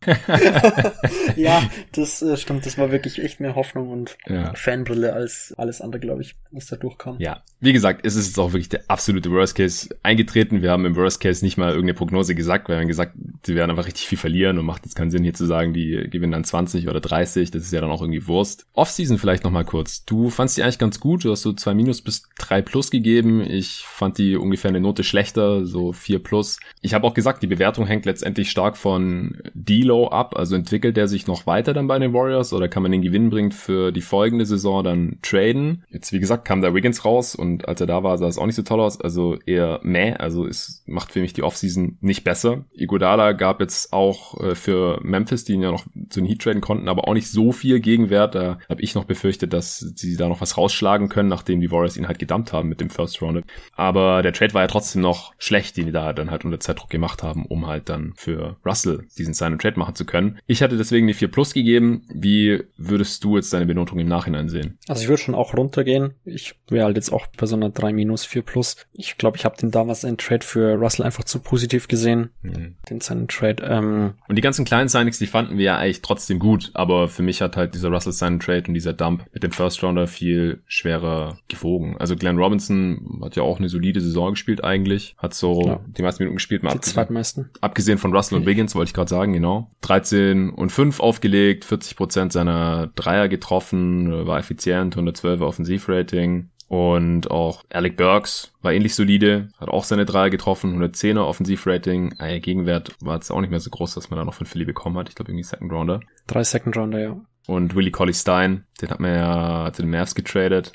ja, 1.35 1.61
das 1.91 2.21
äh, 2.21 2.37
stimmt. 2.37 2.65
Das 2.65 2.77
war 2.77 2.91
wirklich 2.91 3.21
echt 3.21 3.39
mehr 3.39 3.55
Hoffnung 3.55 3.89
und 3.89 4.17
ja. 4.27 4.53
Fanbrille 4.53 5.13
als 5.13 5.53
alles 5.57 5.81
andere, 5.81 5.99
glaube 5.99 6.21
ich, 6.21 6.35
was 6.51 6.67
da 6.67 6.77
durchkam. 6.77 7.17
Ja, 7.19 7.43
wie 7.59 7.73
gesagt, 7.73 8.05
es 8.05 8.15
ist 8.15 8.27
jetzt 8.27 8.39
auch 8.39 8.53
wirklich 8.53 8.69
der 8.69 8.83
absolute 8.87 9.29
Worst 9.31 9.55
Case 9.55 9.89
eingetreten. 10.01 10.61
Wir 10.61 10.71
haben 10.71 10.85
im 10.85 10.95
Worst 10.95 11.19
Case 11.19 11.43
nicht 11.43 11.57
mal 11.57 11.69
irgendeine 11.69 11.95
Prognose 11.95 12.33
gesagt. 12.33 12.69
Wir 12.69 12.77
haben 12.77 12.87
gesagt, 12.87 13.15
sie 13.45 13.55
werden 13.55 13.71
einfach 13.71 13.87
richtig 13.87 14.07
viel 14.07 14.17
verlieren 14.17 14.57
und 14.57 14.65
macht 14.65 14.85
jetzt 14.85 14.95
keinen 14.95 15.11
Sinn 15.11 15.23
hier 15.23 15.33
zu 15.33 15.45
sagen, 15.45 15.73
die 15.73 16.07
gewinnen 16.09 16.31
dann 16.31 16.45
20 16.45 16.87
oder 16.87 17.01
30. 17.01 17.51
Das 17.51 17.63
ist 17.63 17.73
ja 17.73 17.81
dann 17.81 17.91
auch 17.91 18.01
irgendwie 18.01 18.25
Wurst. 18.27 18.67
Offseason 18.73 19.17
vielleicht 19.17 19.43
nochmal 19.43 19.65
kurz. 19.65 20.05
Du 20.05 20.29
fandst 20.29 20.57
die 20.57 20.63
eigentlich 20.63 20.79
ganz 20.79 20.99
gut. 20.99 21.25
Du 21.25 21.31
hast 21.31 21.41
so 21.41 21.51
zwei 21.51 21.73
Minus 21.73 22.01
bis 22.01 22.23
drei 22.37 22.61
Plus 22.61 22.89
gegeben. 22.89 23.41
Ich 23.41 23.83
fand 23.85 24.17
die 24.17 24.37
ungefähr 24.37 24.69
eine 24.69 24.79
Note 24.79 25.03
schlechter, 25.03 25.65
so 25.65 25.91
vier 25.91 26.19
Plus. 26.19 26.59
Ich 26.81 26.93
habe 26.93 27.05
auch 27.05 27.13
gesagt, 27.13 27.43
die 27.43 27.47
Bewertung 27.47 27.85
hängt 27.85 28.05
letztendlich 28.05 28.49
stark 28.49 28.77
von 28.77 29.41
Delo 29.53 29.88
ab? 30.09 30.35
Also 30.37 30.55
entwickelt 30.55 30.97
er 30.97 31.07
sich 31.07 31.27
noch 31.27 31.45
weiter 31.47 31.73
dann 31.73 31.87
bei 31.87 31.99
den 31.99 32.13
Warriors 32.13 32.53
oder 32.53 32.67
kann 32.67 32.83
man 32.83 32.91
den 32.91 33.01
Gewinn 33.01 33.29
bringt 33.29 33.53
für 33.53 33.91
die 33.91 34.01
folgende 34.01 34.45
Saison 34.45 34.83
dann 34.83 35.19
traden? 35.21 35.83
Jetzt, 35.89 36.13
wie 36.13 36.19
gesagt, 36.19 36.45
kam 36.45 36.61
da 36.61 36.73
Wiggins 36.73 37.05
raus 37.05 37.35
und 37.35 37.67
als 37.67 37.81
er 37.81 37.87
da 37.87 38.03
war, 38.03 38.17
sah 38.17 38.27
es 38.27 38.37
auch 38.37 38.45
nicht 38.45 38.55
so 38.55 38.63
toll 38.63 38.79
aus. 38.79 39.01
Also 39.01 39.37
eher 39.45 39.79
meh. 39.83 40.13
Also 40.13 40.45
es 40.45 40.83
macht 40.85 41.11
für 41.11 41.21
mich 41.21 41.33
die 41.33 41.43
Offseason 41.43 41.97
nicht 42.01 42.23
besser. 42.23 42.65
Iguodala 42.73 43.33
gab 43.33 43.59
jetzt 43.59 43.93
auch 43.93 44.39
äh, 44.39 44.55
für 44.55 44.99
Memphis, 45.03 45.43
die 45.43 45.53
ihn 45.53 45.61
ja 45.61 45.71
noch 45.71 45.85
zu 46.09 46.21
den 46.21 46.27
Heat 46.27 46.41
traden 46.41 46.61
konnten, 46.61 46.87
aber 46.87 47.07
auch 47.07 47.13
nicht 47.13 47.29
so 47.29 47.51
viel 47.51 47.79
Gegenwert. 47.79 48.35
Da 48.35 48.59
habe 48.69 48.81
ich 48.81 48.95
noch 48.95 49.05
befürchtet, 49.05 49.53
dass 49.53 49.79
sie 49.79 50.15
da 50.15 50.29
noch 50.29 50.41
was 50.41 50.57
rausschlagen 50.57 51.09
können, 51.09 51.29
nachdem 51.29 51.59
die 51.59 51.71
Warriors 51.71 51.97
ihn 51.97 52.07
halt 52.07 52.19
gedumpt 52.19 52.53
haben 52.53 52.69
mit 52.69 52.81
dem 52.81 52.89
First 52.89 53.21
Round. 53.21 53.43
Aber 53.75 54.21
der 54.21 54.33
Trade 54.33 54.53
war 54.53 54.61
ja 54.61 54.67
trotzdem 54.67 55.01
noch 55.01 55.33
schlecht, 55.37 55.77
den 55.77 55.87
die 55.87 55.91
da 55.91 56.13
dann 56.13 56.31
halt 56.31 56.45
unter 56.45 56.59
Zeitdruck 56.59 56.89
gemacht 56.89 57.23
haben, 57.23 57.45
um 57.45 57.67
halt 57.67 57.89
dann 57.89 58.13
für 58.15 58.57
Russell 58.65 59.07
diesen 59.17 59.33
and 59.43 59.61
Trade 59.61 59.78
machen 59.79 59.95
zu 59.95 60.05
können. 60.05 60.39
Ich 60.45 60.61
hatte 60.61 60.77
deswegen 60.77 61.07
die 61.07 61.13
4 61.13 61.29
Plus 61.29 61.53
gegeben. 61.53 62.03
Wie 62.13 62.63
würdest 62.77 63.23
du 63.23 63.35
jetzt 63.35 63.53
deine 63.53 63.65
Benotung 63.65 63.99
im 63.99 64.07
Nachhinein 64.07 64.49
sehen? 64.49 64.77
Also 64.87 65.01
ich 65.01 65.07
würde 65.07 65.21
schon 65.21 65.35
auch 65.35 65.55
runtergehen. 65.55 66.13
Ich 66.25 66.55
wäre 66.69 66.85
halt 66.85 66.95
jetzt 66.95 67.11
auch 67.11 67.27
bei 67.37 67.45
so 67.45 67.55
einer 67.55 67.69
3 67.69 67.93
minus 67.93 68.25
4 68.25 68.41
Plus. 68.41 68.75
Ich 68.93 69.17
glaube, 69.17 69.37
ich 69.37 69.45
habe 69.45 69.57
den 69.57 69.71
damals 69.71 70.05
einen 70.05 70.17
Trade 70.17 70.45
für 70.45 70.75
Russell 70.75 71.05
einfach 71.05 71.23
zu 71.23 71.39
positiv 71.39 71.87
gesehen. 71.87 72.29
Mhm. 72.41 72.75
Den 72.89 73.01
seinen 73.01 73.27
Trade. 73.27 73.63
Ähm, 73.63 74.13
und 74.27 74.35
die 74.35 74.41
ganzen 74.41 74.65
kleinen 74.65 74.89
Signings, 74.89 75.19
die 75.19 75.27
fanden 75.27 75.57
wir 75.57 75.65
ja 75.65 75.77
eigentlich 75.77 76.01
trotzdem 76.01 76.39
gut. 76.39 76.71
Aber 76.73 77.07
für 77.07 77.23
mich 77.23 77.41
hat 77.41 77.57
halt 77.57 77.73
dieser 77.73 77.89
Russell 77.89 78.13
seinen 78.13 78.39
Trade 78.39 78.65
und 78.67 78.73
dieser 78.73 78.93
Dump 78.93 79.25
mit 79.33 79.43
dem 79.43 79.51
First 79.51 79.83
Rounder 79.83 80.07
viel 80.07 80.61
schwerer 80.67 81.39
gewogen. 81.47 81.97
Also 81.97 82.15
Glenn 82.15 82.37
Robinson 82.37 83.21
hat 83.23 83.35
ja 83.35 83.43
auch 83.43 83.59
eine 83.59 83.69
solide 83.69 84.01
Saison 84.01 84.31
gespielt 84.31 84.63
eigentlich. 84.63 85.15
Hat 85.17 85.33
so 85.33 85.63
ja. 85.65 85.79
die 85.87 86.01
meisten 86.01 86.23
Minuten 86.23 86.37
gespielt. 86.37 86.63
Mal 86.63 86.73
die 86.73 86.81
zweitmeisten. 86.81 87.49
Abgesehen 87.61 87.97
von 87.97 88.13
Russell 88.13 88.37
und 88.37 88.45
Wiggins, 88.45 88.75
wollte 88.75 88.89
ich 88.89 88.93
gerade 88.93 89.09
sagen, 89.09 89.33
genau. 89.33 89.68
13 89.81 90.49
und 90.49 90.71
5 90.71 90.99
aufgelegt, 90.99 91.65
40 91.65 91.95
Prozent 91.95 92.33
seiner 92.33 92.87
Dreier 92.95 93.27
getroffen, 93.27 94.27
war 94.27 94.39
effizient, 94.39 94.95
112 94.95 95.41
Offensivrating. 95.41 96.49
Und 96.67 97.31
auch 97.31 97.63
Alec 97.71 97.97
Burks 97.97 98.53
war 98.61 98.71
ähnlich 98.71 98.93
solide, 98.93 99.49
hat 99.57 99.69
auch 99.69 99.83
seine 99.83 100.05
Dreier 100.05 100.29
getroffen, 100.29 100.79
110er 100.79 101.21
Offensivrating. 101.21 102.13
Äh, 102.19 102.39
Gegenwert 102.39 102.95
war 103.01 103.15
jetzt 103.15 103.31
auch 103.31 103.41
nicht 103.41 103.49
mehr 103.49 103.59
so 103.59 103.71
groß, 103.71 103.95
dass 103.95 104.11
man 104.11 104.19
da 104.19 104.25
noch 104.25 104.35
von 104.35 104.45
Philly 104.45 104.65
bekommen 104.65 104.95
hat. 104.97 105.09
Ich 105.09 105.15
glaube 105.15 105.31
irgendwie 105.31 105.43
Second 105.43 105.71
Rounder. 105.71 105.99
Drei 106.27 106.43
Second 106.43 106.77
Rounder, 106.77 106.99
ja. 106.99 107.17
Und 107.47 107.73
Willie 107.73 107.89
Colley 107.89 108.13
Stein, 108.13 108.65
den 108.79 108.91
hat 108.91 108.99
man 108.99 109.15
ja 109.15 109.71
zu 109.73 109.81
den 109.81 109.89
Mavs 109.89 110.13
getradet. 110.13 110.71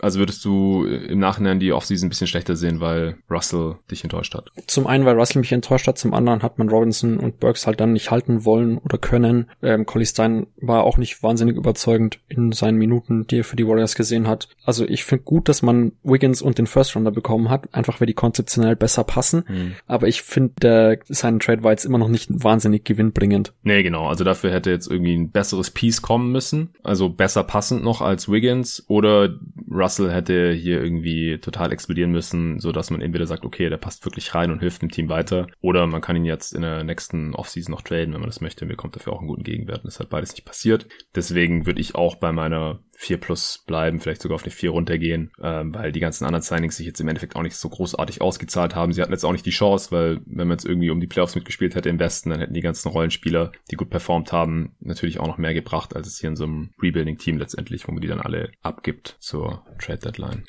Also 0.00 0.18
würdest 0.18 0.44
du 0.44 0.84
im 0.84 1.18
Nachhinein 1.18 1.58
die 1.58 1.72
Offseason 1.72 2.06
ein 2.06 2.10
bisschen 2.10 2.26
schlechter 2.26 2.56
sehen, 2.56 2.80
weil 2.80 3.16
Russell 3.30 3.76
dich 3.90 4.04
enttäuscht 4.04 4.34
hat? 4.34 4.50
Zum 4.66 4.86
einen, 4.86 5.04
weil 5.04 5.18
Russell 5.18 5.40
mich 5.40 5.52
enttäuscht 5.52 5.86
hat, 5.86 5.98
zum 5.98 6.14
anderen 6.14 6.42
hat 6.42 6.58
man 6.58 6.68
Robinson 6.68 7.18
und 7.18 7.40
Burks 7.40 7.66
halt 7.66 7.80
dann 7.80 7.92
nicht 7.92 8.10
halten 8.10 8.44
wollen 8.44 8.78
oder 8.78 8.98
können. 8.98 9.50
Ähm, 9.62 9.86
Collie 9.86 10.06
Stein 10.06 10.46
war 10.60 10.84
auch 10.84 10.98
nicht 10.98 11.22
wahnsinnig 11.22 11.56
überzeugend 11.56 12.20
in 12.28 12.52
seinen 12.52 12.76
Minuten, 12.76 13.26
die 13.26 13.38
er 13.38 13.44
für 13.44 13.56
die 13.56 13.66
Warriors 13.66 13.94
gesehen 13.94 14.28
hat. 14.28 14.48
Also 14.64 14.86
ich 14.86 15.04
finde 15.04 15.24
gut, 15.24 15.48
dass 15.48 15.62
man 15.62 15.92
Wiggins 16.02 16.42
und 16.42 16.58
den 16.58 16.66
First 16.66 16.94
Rounder 16.94 17.10
bekommen 17.10 17.48
hat, 17.48 17.72
einfach 17.74 18.00
weil 18.00 18.06
die 18.06 18.14
konzeptionell 18.14 18.76
besser 18.76 19.04
passen. 19.04 19.44
Mhm. 19.48 19.74
Aber 19.86 20.08
ich 20.08 20.22
finde, 20.22 20.98
sein 21.08 21.38
Trade 21.38 21.62
war 21.62 21.70
jetzt 21.72 21.84
immer 21.84 21.98
noch 21.98 22.08
nicht 22.08 22.28
wahnsinnig 22.30 22.84
gewinnbringend. 22.84 23.54
Nee, 23.62 23.82
genau. 23.82 24.08
Also 24.08 24.24
dafür 24.24 24.52
hätte 24.52 24.70
jetzt 24.70 24.90
irgendwie 24.90 25.16
ein 25.16 25.30
besseres 25.30 25.70
Piece 25.70 26.02
kommen 26.02 26.32
müssen. 26.32 26.70
Also 26.82 27.08
besser 27.08 27.44
passend 27.44 27.82
noch 27.82 28.02
als 28.02 28.30
Wiggins 28.30 28.84
oder 28.88 29.34
Russell 29.70 29.85
Russell 29.86 30.10
hätte 30.10 30.50
hier 30.50 30.82
irgendwie 30.82 31.38
total 31.38 31.72
explodieren 31.72 32.10
müssen, 32.10 32.58
so 32.58 32.72
dass 32.72 32.90
man 32.90 33.00
entweder 33.00 33.26
sagt, 33.26 33.44
okay, 33.44 33.68
der 33.68 33.76
passt 33.76 34.04
wirklich 34.04 34.34
rein 34.34 34.50
und 34.50 34.58
hilft 34.58 34.82
dem 34.82 34.90
Team 34.90 35.08
weiter, 35.08 35.46
oder 35.60 35.86
man 35.86 36.00
kann 36.00 36.16
ihn 36.16 36.24
jetzt 36.24 36.52
in 36.52 36.62
der 36.62 36.82
nächsten 36.82 37.36
Offseason 37.36 37.70
noch 37.72 37.82
traden, 37.82 38.12
wenn 38.12 38.20
man 38.20 38.28
das 38.28 38.40
möchte, 38.40 38.64
und 38.64 38.70
bekommt 38.70 38.96
dafür 38.96 39.12
auch 39.12 39.20
einen 39.20 39.28
guten 39.28 39.44
Gegenwert. 39.44 39.84
Und 39.84 39.86
das 39.86 40.00
hat 40.00 40.10
beides 40.10 40.32
nicht 40.32 40.44
passiert. 40.44 40.88
Deswegen 41.14 41.66
würde 41.66 41.80
ich 41.80 41.94
auch 41.94 42.16
bei 42.16 42.32
meiner 42.32 42.80
4 42.96 43.18
plus 43.18 43.62
bleiben, 43.66 44.00
vielleicht 44.00 44.22
sogar 44.22 44.36
auf 44.36 44.42
eine 44.42 44.50
4 44.50 44.70
runtergehen, 44.70 45.30
ähm, 45.40 45.74
weil 45.74 45.92
die 45.92 46.00
ganzen 46.00 46.24
anderen 46.24 46.42
Signings 46.42 46.76
sich 46.76 46.86
jetzt 46.86 47.00
im 47.00 47.08
Endeffekt 47.08 47.36
auch 47.36 47.42
nicht 47.42 47.56
so 47.56 47.68
großartig 47.68 48.20
ausgezahlt 48.20 48.74
haben. 48.74 48.92
Sie 48.92 49.02
hatten 49.02 49.12
jetzt 49.12 49.24
auch 49.24 49.32
nicht 49.32 49.46
die 49.46 49.50
Chance, 49.50 49.90
weil 49.90 50.20
wenn 50.26 50.48
man 50.48 50.56
jetzt 50.56 50.64
irgendwie 50.64 50.90
um 50.90 51.00
die 51.00 51.06
Playoffs 51.06 51.34
mitgespielt 51.34 51.74
hätte 51.74 51.88
im 51.88 51.98
Westen, 51.98 52.30
dann 52.30 52.40
hätten 52.40 52.54
die 52.54 52.60
ganzen 52.60 52.88
Rollenspieler, 52.88 53.52
die 53.70 53.76
gut 53.76 53.90
performt 53.90 54.32
haben, 54.32 54.74
natürlich 54.80 55.20
auch 55.20 55.26
noch 55.26 55.38
mehr 55.38 55.54
gebracht, 55.54 55.94
als 55.94 56.06
es 56.06 56.18
hier 56.18 56.30
in 56.30 56.36
so 56.36 56.44
einem 56.44 56.70
Rebuilding-Team 56.82 57.38
letztendlich, 57.38 57.86
wo 57.86 57.92
man 57.92 58.00
die 58.00 58.08
dann 58.08 58.20
alle 58.20 58.50
abgibt 58.62 59.16
zur 59.20 59.64
Trade 59.78 59.98
Deadline. 59.98 60.44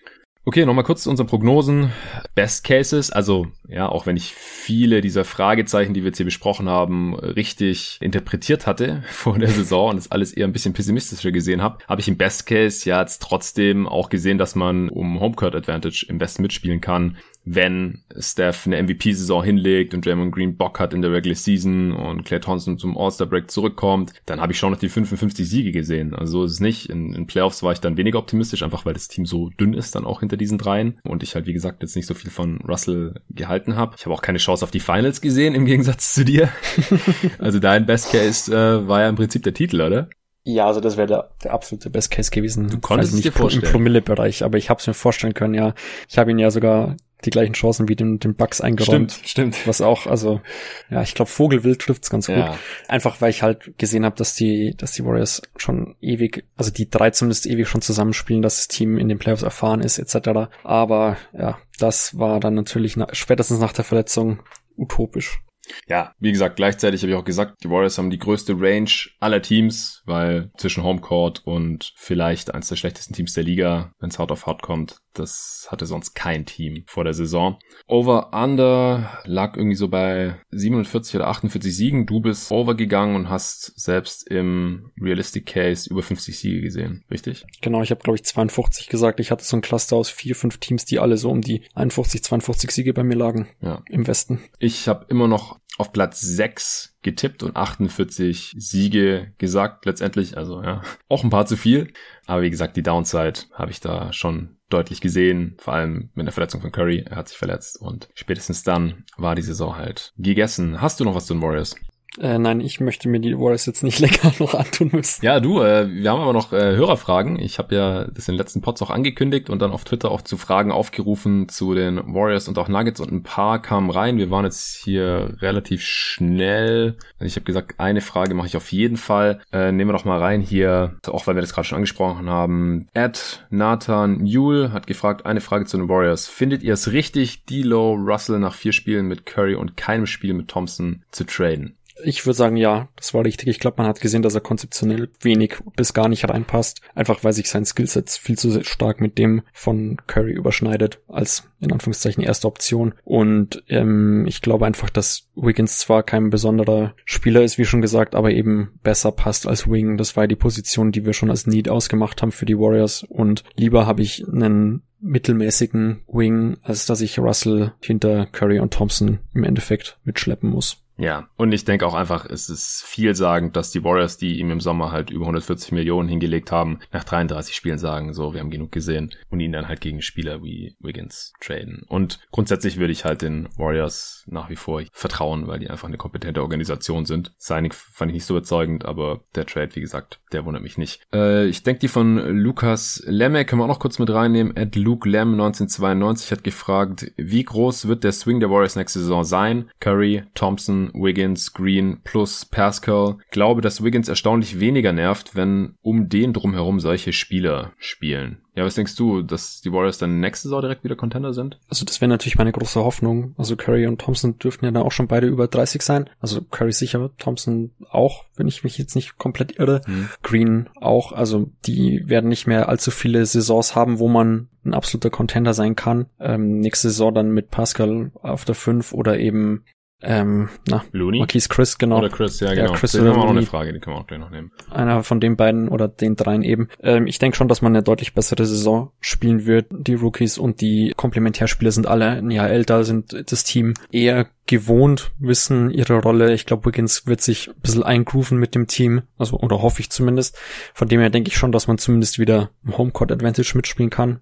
Okay, 0.47 0.65
nochmal 0.65 0.85
kurz 0.85 1.03
zu 1.03 1.09
unseren 1.09 1.27
Prognosen. 1.27 1.91
Best 2.33 2.63
Cases, 2.63 3.11
also 3.11 3.47
ja, 3.67 3.89
auch 3.89 4.05
wenn 4.05 4.15
ich 4.15 4.33
viele 4.33 5.01
dieser 5.01 5.25
Fragezeichen, 5.25 5.93
die 5.93 6.03
wir 6.03 6.07
jetzt 6.07 6.17
hier 6.19 6.25
besprochen 6.25 6.69
haben, 6.69 7.15
richtig 7.15 7.97
interpretiert 7.99 8.65
hatte 8.65 9.03
vor 9.09 9.37
der 9.37 9.49
Saison 9.49 9.89
und 9.89 9.95
das 9.97 10.09
alles 10.09 10.31
eher 10.31 10.47
ein 10.47 10.53
bisschen 10.53 10.73
pessimistischer 10.73 11.33
gesehen 11.33 11.61
habe, 11.61 11.79
habe 11.89 11.99
ich 11.99 12.07
im 12.07 12.15
Best 12.15 12.45
Case 12.45 12.87
ja 12.87 13.01
jetzt 13.01 13.21
trotzdem 13.21 13.89
auch 13.89 14.07
gesehen, 14.07 14.37
dass 14.37 14.55
man 14.55 14.87
um 14.87 15.19
Homecourt 15.19 15.53
Advantage 15.53 16.05
im 16.07 16.17
Besten 16.17 16.43
mitspielen 16.43 16.79
kann 16.79 17.17
wenn 17.49 18.03
Steph 18.19 18.67
eine 18.67 18.83
MVP-Saison 18.83 19.41
hinlegt 19.41 19.93
und 19.93 20.05
Draymond 20.05 20.35
Green 20.35 20.57
Bock 20.57 20.81
hat 20.81 20.93
in 20.93 21.01
der 21.01 21.13
Regular 21.13 21.35
Season 21.35 21.93
und 21.93 22.25
Clay 22.25 22.41
Thompson 22.41 22.77
zum 22.77 22.97
All-Star-Break 22.97 23.49
zurückkommt, 23.49 24.11
dann 24.25 24.41
habe 24.41 24.51
ich 24.51 24.59
schon 24.59 24.71
noch 24.71 24.79
die 24.79 24.89
55 24.89 25.47
Siege 25.47 25.71
gesehen. 25.71 26.13
Also 26.13 26.39
so 26.39 26.43
ist 26.43 26.51
es 26.53 26.59
nicht. 26.59 26.89
In, 26.89 27.13
in, 27.13 27.25
Playoffs 27.25 27.63
war 27.63 27.71
ich 27.71 27.79
dann 27.79 27.95
weniger 27.95 28.19
optimistisch, 28.19 28.63
einfach 28.63 28.85
weil 28.85 28.93
das 28.93 29.07
Team 29.07 29.25
so 29.25 29.49
dünn 29.49 29.73
ist 29.73 29.95
dann 29.95 30.05
auch 30.05 30.19
hinter 30.19 30.35
diesen 30.35 30.57
dreien 30.57 30.99
und 31.03 31.23
ich 31.23 31.35
halt, 31.35 31.45
wie 31.45 31.53
gesagt, 31.53 31.81
jetzt 31.81 31.95
nicht 31.95 32.05
so 32.05 32.13
viel 32.13 32.31
von 32.31 32.59
Russell 32.67 33.21
gehalten 33.29 33.77
habe. 33.77 33.95
Ich 33.97 34.05
habe 34.05 34.13
auch 34.13 34.21
keine 34.21 34.39
Chance 34.39 34.65
auf 34.65 34.71
die 34.71 34.81
Finals 34.81 35.21
gesehen, 35.21 35.55
im 35.55 35.65
Gegensatz 35.65 36.13
zu 36.13 36.25
dir. 36.25 36.49
also 37.39 37.59
dein 37.59 37.85
Best 37.85 38.11
Case 38.11 38.53
äh, 38.53 38.87
war 38.87 39.01
ja 39.01 39.09
im 39.09 39.15
Prinzip 39.15 39.43
der 39.43 39.53
Titel, 39.53 39.79
oder? 39.81 40.09
Ja, 40.43 40.67
also 40.67 40.79
das 40.79 40.95
wäre 40.95 41.07
der, 41.07 41.31
der 41.43 41.53
absolute 41.53 41.89
Best 41.89 42.09
Case 42.09 42.31
gewesen. 42.31 42.69
Du 42.69 42.79
konntest 42.79 43.11
also 43.11 43.15
nicht 43.17 43.25
dir 43.25 43.31
vorstellen. 43.31 43.65
im 43.65 43.71
Promille-Bereich, 43.71 44.43
aber 44.43 44.57
ich 44.57 44.69
habe 44.69 44.79
es 44.79 44.87
mir 44.87 44.93
vorstellen 44.93 45.33
können, 45.33 45.53
ja. 45.53 45.73
Ich 46.07 46.17
habe 46.17 46.31
ihn 46.31 46.39
ja 46.39 46.51
sogar 46.51 46.95
die 47.25 47.29
gleichen 47.31 47.53
Chancen 47.53 47.89
wie 47.89 47.95
den, 47.95 48.19
den 48.19 48.35
Bugs 48.35 48.61
eingeräumt. 48.61 49.11
Stimmt, 49.11 49.29
stimmt. 49.29 49.67
Was 49.67 49.81
auch, 49.81 50.05
also, 50.05 50.41
ja, 50.89 51.01
ich 51.01 51.15
glaube, 51.15 51.31
Vogelwild 51.31 51.79
trifft's 51.79 52.09
ganz 52.09 52.27
gut. 52.27 52.37
Ja. 52.37 52.57
Einfach 52.87 53.21
weil 53.21 53.31
ich 53.31 53.41
halt 53.41 53.77
gesehen 53.77 54.05
habe, 54.05 54.15
dass 54.15 54.35
die, 54.35 54.75
dass 54.77 54.91
die 54.91 55.03
Warriors 55.03 55.41
schon 55.57 55.95
ewig, 55.99 56.45
also 56.55 56.71
die 56.71 56.89
drei 56.89 57.09
zumindest 57.09 57.47
ewig 57.47 57.67
schon 57.67 57.81
zusammenspielen, 57.81 58.41
dass 58.41 58.57
das 58.57 58.67
Team 58.67 58.97
in 58.97 59.09
den 59.09 59.17
Playoffs 59.17 59.43
erfahren 59.43 59.81
ist, 59.81 59.97
etc. 59.97 60.49
Aber 60.63 61.17
ja, 61.33 61.57
das 61.79 62.17
war 62.17 62.39
dann 62.39 62.53
natürlich 62.53 62.97
na, 62.97 63.07
spätestens 63.13 63.59
nach 63.59 63.73
der 63.73 63.85
Verletzung 63.85 64.43
utopisch. 64.77 65.39
Ja, 65.87 66.13
wie 66.19 66.31
gesagt, 66.31 66.55
gleichzeitig 66.55 67.01
habe 67.01 67.11
ich 67.11 67.17
auch 67.17 67.25
gesagt, 67.25 67.63
die 67.63 67.69
Warriors 67.69 67.97
haben 67.97 68.09
die 68.09 68.19
größte 68.19 68.55
Range 68.57 68.89
aller 69.19 69.41
Teams, 69.41 70.01
weil 70.05 70.51
zwischen 70.57 70.83
Homecourt 70.83 71.41
und 71.45 71.93
vielleicht 71.95 72.53
eins 72.53 72.69
der 72.69 72.75
schlechtesten 72.75 73.13
Teams 73.13 73.33
der 73.33 73.43
Liga, 73.43 73.91
wenn 73.99 74.09
es 74.09 74.19
hart 74.19 74.31
auf 74.31 74.45
hart 74.45 74.61
kommt, 74.61 74.97
das 75.13 75.67
hatte 75.69 75.85
sonst 75.85 76.13
kein 76.13 76.45
Team 76.45 76.83
vor 76.85 77.03
der 77.03 77.13
Saison. 77.13 77.57
Over-Under 77.87 79.19
lag 79.25 79.55
irgendwie 79.55 79.75
so 79.75 79.87
bei 79.87 80.39
47 80.51 81.15
oder 81.15 81.27
48 81.27 81.75
Siegen. 81.75 82.05
Du 82.05 82.19
bist 82.19 82.51
overgegangen 82.51 83.15
und 83.15 83.29
hast 83.29 83.79
selbst 83.79 84.29
im 84.29 84.91
Realistic 85.01 85.45
Case 85.45 85.89
über 85.89 86.03
50 86.03 86.37
Siege 86.37 86.61
gesehen, 86.61 87.03
richtig? 87.09 87.45
Genau, 87.61 87.81
ich 87.81 87.91
habe 87.91 88.01
glaube 88.01 88.17
ich 88.17 88.23
52 88.25 88.89
gesagt. 88.89 89.19
Ich 89.19 89.31
hatte 89.31 89.43
so 89.43 89.57
ein 89.57 89.61
Cluster 89.61 89.95
aus 89.95 90.09
vier, 90.09 90.35
fünf 90.35 90.57
Teams, 90.57 90.85
die 90.85 90.99
alle 90.99 91.17
so 91.17 91.29
um 91.29 91.41
die 91.41 91.63
51, 91.73 92.23
52 92.23 92.71
Siege 92.71 92.93
bei 92.93 93.03
mir 93.03 93.15
lagen 93.15 93.47
ja. 93.61 93.81
im 93.89 94.07
Westen. 94.07 94.41
Ich 94.59 94.87
habe 94.87 95.05
immer 95.09 95.27
noch 95.27 95.56
auf 95.77 95.93
Platz 95.93 96.21
6 96.21 96.97
getippt 97.01 97.43
und 97.43 97.55
48 97.55 98.55
Siege 98.57 99.33
gesagt 99.37 99.85
letztendlich. 99.85 100.37
Also 100.37 100.61
ja, 100.61 100.81
auch 101.09 101.23
ein 101.23 101.29
paar 101.29 101.45
zu 101.45 101.55
viel. 101.55 101.93
Aber 102.25 102.41
wie 102.41 102.49
gesagt, 102.49 102.75
die 102.75 102.83
Downside 102.83 103.41
habe 103.53 103.71
ich 103.71 103.79
da 103.79 104.11
schon 104.11 104.57
deutlich 104.69 104.99
gesehen, 104.99 105.55
vor 105.59 105.73
allem 105.75 106.09
mit 106.13 106.25
der 106.25 106.33
Verletzung 106.33 106.61
von 106.61 106.71
Curry. 106.71 107.05
Er 107.09 107.15
hat 107.15 107.29
sich 107.29 107.37
verletzt 107.37 107.79
und 107.79 108.09
spätestens 108.15 108.63
dann 108.63 109.05
war 109.15 109.35
die 109.35 109.41
Saison 109.41 109.77
halt 109.77 110.13
gegessen. 110.17 110.81
Hast 110.81 110.99
du 110.99 111.05
noch 111.05 111.15
was 111.15 111.25
zu 111.25 111.33
den 111.33 111.41
Warriors? 111.41 111.75
Äh, 112.19 112.39
nein, 112.39 112.61
ich 112.61 112.79
möchte 112.79 113.09
mir 113.09 113.19
die 113.19 113.37
Warriors 113.37 113.65
jetzt 113.65 113.83
nicht 113.83 113.99
länger 113.99 114.33
noch 114.39 114.53
antun 114.53 114.89
müssen. 114.91 115.23
Ja, 115.23 115.39
du, 115.39 115.61
äh, 115.61 115.87
wir 115.89 116.09
haben 116.09 116.21
aber 116.21 116.33
noch 116.33 116.51
äh, 116.51 116.75
Hörerfragen. 116.75 117.39
Ich 117.39 117.59
habe 117.59 117.75
ja 117.75 118.05
das 118.05 118.27
in 118.27 118.33
den 118.33 118.39
letzten 118.39 118.61
Pods 118.61 118.81
auch 118.81 118.89
angekündigt 118.89 119.49
und 119.49 119.61
dann 119.61 119.71
auf 119.71 119.83
Twitter 119.83 120.11
auch 120.11 120.21
zu 120.21 120.37
Fragen 120.37 120.71
aufgerufen 120.71 121.47
zu 121.49 121.73
den 121.73 121.97
Warriors 122.13 122.47
und 122.47 122.57
auch 122.57 122.67
Nuggets 122.67 122.99
und 122.99 123.11
ein 123.11 123.23
paar 123.23 123.61
kamen 123.61 123.89
rein. 123.89 124.17
Wir 124.17 124.31
waren 124.31 124.45
jetzt 124.45 124.75
hier 124.75 125.35
relativ 125.41 125.83
schnell. 125.83 126.97
Ich 127.19 127.35
habe 127.35 127.45
gesagt, 127.45 127.79
eine 127.79 128.01
Frage 128.01 128.33
mache 128.33 128.47
ich 128.47 128.57
auf 128.57 128.71
jeden 128.71 128.97
Fall. 128.97 129.39
Äh, 129.51 129.71
nehmen 129.71 129.89
wir 129.89 129.97
doch 129.97 130.05
mal 130.05 130.19
rein 130.19 130.41
hier, 130.41 130.97
auch 131.07 131.27
weil 131.27 131.35
wir 131.35 131.41
das 131.41 131.53
gerade 131.53 131.67
schon 131.67 131.77
angesprochen 131.77 132.29
haben. 132.29 132.87
Ed 132.93 133.45
Nathan 133.49 134.25
Yule 134.25 134.71
hat 134.71 134.87
gefragt, 134.87 135.25
eine 135.25 135.41
Frage 135.41 135.65
zu 135.65 135.77
den 135.77 135.89
Warriors. 135.89 136.27
Findet 136.27 136.63
ihr 136.63 136.73
es 136.73 136.91
richtig, 136.91 137.43
D'Lo 137.49 137.95
Russell 137.95 138.39
nach 138.39 138.53
vier 138.53 138.73
Spielen 138.73 139.07
mit 139.07 139.25
Curry 139.25 139.55
und 139.55 139.77
keinem 139.77 140.07
Spiel 140.07 140.33
mit 140.33 140.47
Thompson 140.47 141.03
zu 141.11 141.23
traden? 141.23 141.76
Ich 142.03 142.25
würde 142.25 142.35
sagen, 142.35 142.57
ja, 142.57 142.89
das 142.95 143.13
war 143.13 143.25
richtig. 143.25 143.47
Ich 143.47 143.59
glaube, 143.59 143.77
man 143.79 143.87
hat 143.87 144.01
gesehen, 144.01 144.21
dass 144.21 144.35
er 144.35 144.41
konzeptionell 144.41 145.09
wenig 145.21 145.55
bis 145.75 145.93
gar 145.93 146.09
nicht 146.09 146.27
reinpasst. 146.27 146.81
Einfach 146.95 147.23
weil 147.23 147.33
sich 147.33 147.49
sein 147.49 147.65
Skillset 147.65 148.09
viel 148.09 148.37
zu 148.37 148.63
stark 148.63 149.01
mit 149.01 149.17
dem 149.17 149.41
von 149.53 149.97
Curry 150.07 150.31
überschneidet, 150.31 150.99
als 151.07 151.49
in 151.59 151.71
Anführungszeichen 151.71 152.23
erste 152.23 152.47
Option. 152.47 152.93
Und 153.03 153.63
ähm, 153.67 154.25
ich 154.27 154.41
glaube 154.41 154.65
einfach, 154.65 154.89
dass 154.89 155.27
Wiggins 155.35 155.79
zwar 155.79 156.03
kein 156.03 156.29
besonderer 156.29 156.93
Spieler 157.05 157.43
ist, 157.43 157.57
wie 157.57 157.65
schon 157.65 157.81
gesagt, 157.81 158.15
aber 158.15 158.31
eben 158.31 158.79
besser 158.83 159.11
passt 159.11 159.47
als 159.47 159.69
Wing. 159.69 159.97
Das 159.97 160.15
war 160.15 160.23
ja 160.23 160.27
die 160.27 160.35
Position, 160.35 160.91
die 160.91 161.05
wir 161.05 161.13
schon 161.13 161.29
als 161.29 161.47
Need 161.47 161.69
ausgemacht 161.69 162.21
haben 162.21 162.31
für 162.31 162.45
die 162.45 162.57
Warriors. 162.57 163.03
Und 163.03 163.43
lieber 163.55 163.85
habe 163.85 164.01
ich 164.01 164.27
einen 164.27 164.83
mittelmäßigen 164.99 166.01
Wing, 166.07 166.57
als 166.63 166.85
dass 166.85 167.01
ich 167.01 167.19
Russell 167.19 167.73
hinter 167.81 168.25
Curry 168.27 168.59
und 168.59 168.73
Thompson 168.73 169.19
im 169.33 169.43
Endeffekt 169.43 169.99
mitschleppen 170.03 170.49
muss. 170.49 170.77
Ja, 170.97 171.27
und 171.37 171.51
ich 171.51 171.63
denke 171.63 171.85
auch 171.85 171.93
einfach, 171.93 172.25
es 172.25 172.49
ist 172.49 172.83
vielsagend, 172.83 173.55
dass 173.55 173.71
die 173.71 173.83
Warriors, 173.83 174.17
die 174.17 174.39
ihm 174.39 174.51
im 174.51 174.59
Sommer 174.59 174.91
halt 174.91 175.11
über 175.11 175.25
140 175.25 175.71
Millionen 175.71 176.09
hingelegt 176.09 176.51
haben, 176.51 176.79
nach 176.91 177.03
33 177.03 177.55
Spielen 177.55 177.77
sagen, 177.77 178.13
so, 178.13 178.33
wir 178.33 178.39
haben 178.39 178.49
genug 178.49 178.71
gesehen 178.71 179.11
und 179.29 179.39
ihn 179.39 179.51
dann 179.51 179.67
halt 179.67 179.81
gegen 179.81 180.01
Spieler 180.01 180.43
wie 180.43 180.75
Wiggins 180.79 181.33
traden. 181.39 181.83
Und 181.87 182.19
grundsätzlich 182.31 182.77
würde 182.77 182.93
ich 182.93 183.05
halt 183.05 183.21
den 183.21 183.47
Warriors 183.57 184.23
nach 184.27 184.49
wie 184.49 184.55
vor 184.55 184.81
vertrauen, 184.91 185.47
weil 185.47 185.59
die 185.59 185.69
einfach 185.69 185.87
eine 185.87 185.97
kompetente 185.97 186.41
Organisation 186.41 187.05
sind. 187.05 187.33
Signing 187.37 187.73
fand 187.73 188.11
ich 188.11 188.15
nicht 188.15 188.25
so 188.25 188.35
überzeugend, 188.35 188.85
aber 188.85 189.21
der 189.35 189.45
Trade, 189.45 189.75
wie 189.75 189.81
gesagt, 189.81 190.19
der 190.31 190.45
wundert 190.45 190.63
mich 190.63 190.77
nicht. 190.77 191.01
Äh, 191.13 191.45
ich 191.47 191.63
denke, 191.63 191.79
die 191.79 191.87
von 191.87 192.17
Lukas 192.37 193.03
Lemme 193.05 193.45
können 193.45 193.61
wir 193.61 193.65
auch 193.65 193.69
noch 193.69 193.79
kurz 193.79 193.99
mit 193.99 194.09
reinnehmen. 194.09 194.55
Ed 194.55 194.75
Luke 194.75 195.07
Lem 195.07 195.33
1992 195.33 196.31
hat 196.31 196.43
gefragt, 196.43 197.11
wie 197.17 197.43
groß 197.43 197.87
wird 197.87 198.03
der 198.03 198.11
Swing 198.11 198.39
der 198.39 198.49
Warriors 198.49 198.75
nächste 198.75 198.99
Saison 198.99 199.23
sein? 199.23 199.69
Curry, 199.79 200.23
Thompson, 200.33 200.86
Wiggins, 200.93 201.53
Green 201.53 201.99
plus 202.03 202.45
Pascal. 202.45 203.17
Glaube, 203.31 203.61
dass 203.61 203.83
Wiggins 203.83 204.09
erstaunlich 204.09 204.59
weniger 204.59 204.93
nervt, 204.93 205.35
wenn 205.35 205.75
um 205.81 206.09
den 206.09 206.33
drumherum 206.33 206.79
solche 206.79 207.13
Spieler 207.13 207.73
spielen. 207.77 208.41
Ja, 208.57 208.65
was 208.65 208.73
denkst 208.73 208.95
du, 208.95 209.21
dass 209.21 209.61
die 209.61 209.71
Warriors 209.71 209.99
dann 209.99 210.19
nächste 210.19 210.47
Saison 210.47 210.61
direkt 210.61 210.83
wieder 210.83 210.95
Contender 210.95 211.31
sind? 211.31 211.59
Also 211.69 211.85
das 211.85 212.01
wäre 212.01 212.09
natürlich 212.09 212.39
meine 212.39 212.51
große 212.51 212.83
Hoffnung. 212.83 213.35
Also 213.37 213.55
Curry 213.55 213.85
und 213.85 214.01
Thompson 214.01 214.39
dürften 214.39 214.65
ja 214.65 214.71
dann 214.71 214.81
auch 214.81 214.91
schon 214.91 215.07
beide 215.07 215.27
über 215.27 215.47
30 215.47 215.83
sein. 215.83 216.09
Also 216.19 216.41
Curry 216.41 216.71
sicher, 216.71 217.11
Thompson 217.19 217.69
auch, 217.91 218.25
wenn 218.35 218.47
ich 218.47 218.63
mich 218.63 218.79
jetzt 218.79 218.95
nicht 218.95 219.19
komplett 219.19 219.59
irre. 219.59 219.81
Hm. 219.85 220.09
Green 220.23 220.69
auch. 220.81 221.11
Also 221.11 221.51
die 221.67 222.01
werden 222.07 222.29
nicht 222.29 222.47
mehr 222.47 222.67
allzu 222.67 222.89
viele 222.89 223.23
Saisons 223.27 223.75
haben, 223.75 223.99
wo 223.99 224.07
man 224.07 224.47
ein 224.65 224.73
absoluter 224.73 225.11
Contender 225.11 225.53
sein 225.53 225.75
kann. 225.75 226.07
Ähm, 226.19 226.59
nächste 226.59 226.89
Saison 226.89 227.13
dann 227.13 227.29
mit 227.29 227.51
Pascal 227.51 228.11
auf 228.23 228.43
der 228.43 228.55
5 228.55 228.91
oder 228.91 229.19
eben 229.19 229.65
ähm, 230.01 230.49
na, 230.67 230.83
Looney? 230.91 231.19
Marquise 231.19 231.49
Chris, 231.49 231.77
genau. 231.77 231.97
Oder 231.97 232.09
Chris, 232.09 232.39
ja, 232.39 232.53
genau. 232.53 232.71
Ja, 232.71 232.77
Chris 232.77 232.91
den 232.91 233.01
oder 233.01 233.11
haben 233.11 233.17
wir 233.17 233.23
auch 233.23 233.29
noch 233.29 233.37
eine 233.37 233.45
Frage, 233.45 233.73
die 233.73 233.79
können 233.79 233.95
wir 233.95 234.01
auch 234.01 234.07
gleich 234.07 234.19
noch 234.19 234.29
nehmen. 234.29 234.51
Einer 234.69 235.03
von 235.03 235.19
den 235.19 235.35
beiden 235.37 235.69
oder 235.69 235.87
den 235.87 236.15
dreien 236.15 236.43
eben. 236.43 236.69
Ähm, 236.81 237.07
ich 237.07 237.17
denke 237.17 237.35
schon, 237.35 237.47
dass 237.47 237.61
man 237.63 237.71
eine 237.71 237.81
deutlich 237.81 238.13
bessere 238.13 238.45
Saison 238.45 238.91
spielen 238.99 239.45
wird. 239.45 239.67
Die 239.71 239.95
Rookies 239.95 240.37
und 240.37 240.61
die 240.61 240.93
Komplementärspieler 240.95 241.71
sind 241.71 241.87
alle 241.87 242.09
ein 242.09 242.29
Jahr 242.29 242.49
älter, 242.49 242.83
sind 242.83 243.31
das 243.31 243.43
Team 243.43 243.73
eher 243.91 244.27
gewohnt, 244.45 245.11
wissen 245.19 245.71
ihre 245.71 245.99
Rolle. 245.99 246.33
Ich 246.33 246.45
glaube, 246.45 246.65
Wiggins 246.65 247.07
wird 247.07 247.21
sich 247.21 247.49
ein 247.49 247.59
bisschen 247.61 247.83
eingrooven 247.83 248.37
mit 248.37 248.55
dem 248.55 248.67
Team, 248.67 249.01
also 249.17 249.37
oder 249.37 249.61
hoffe 249.61 249.81
ich 249.81 249.89
zumindest. 249.89 250.37
Von 250.73 250.87
dem 250.87 250.99
her 250.99 251.09
denke 251.09 251.29
ich 251.29 251.37
schon, 251.37 251.51
dass 251.51 251.67
man 251.67 251.77
zumindest 251.77 252.19
wieder 252.19 252.51
im 252.63 252.77
Homecourt 252.77 253.11
Advantage 253.11 253.53
mitspielen 253.55 253.89
kann. 253.89 254.21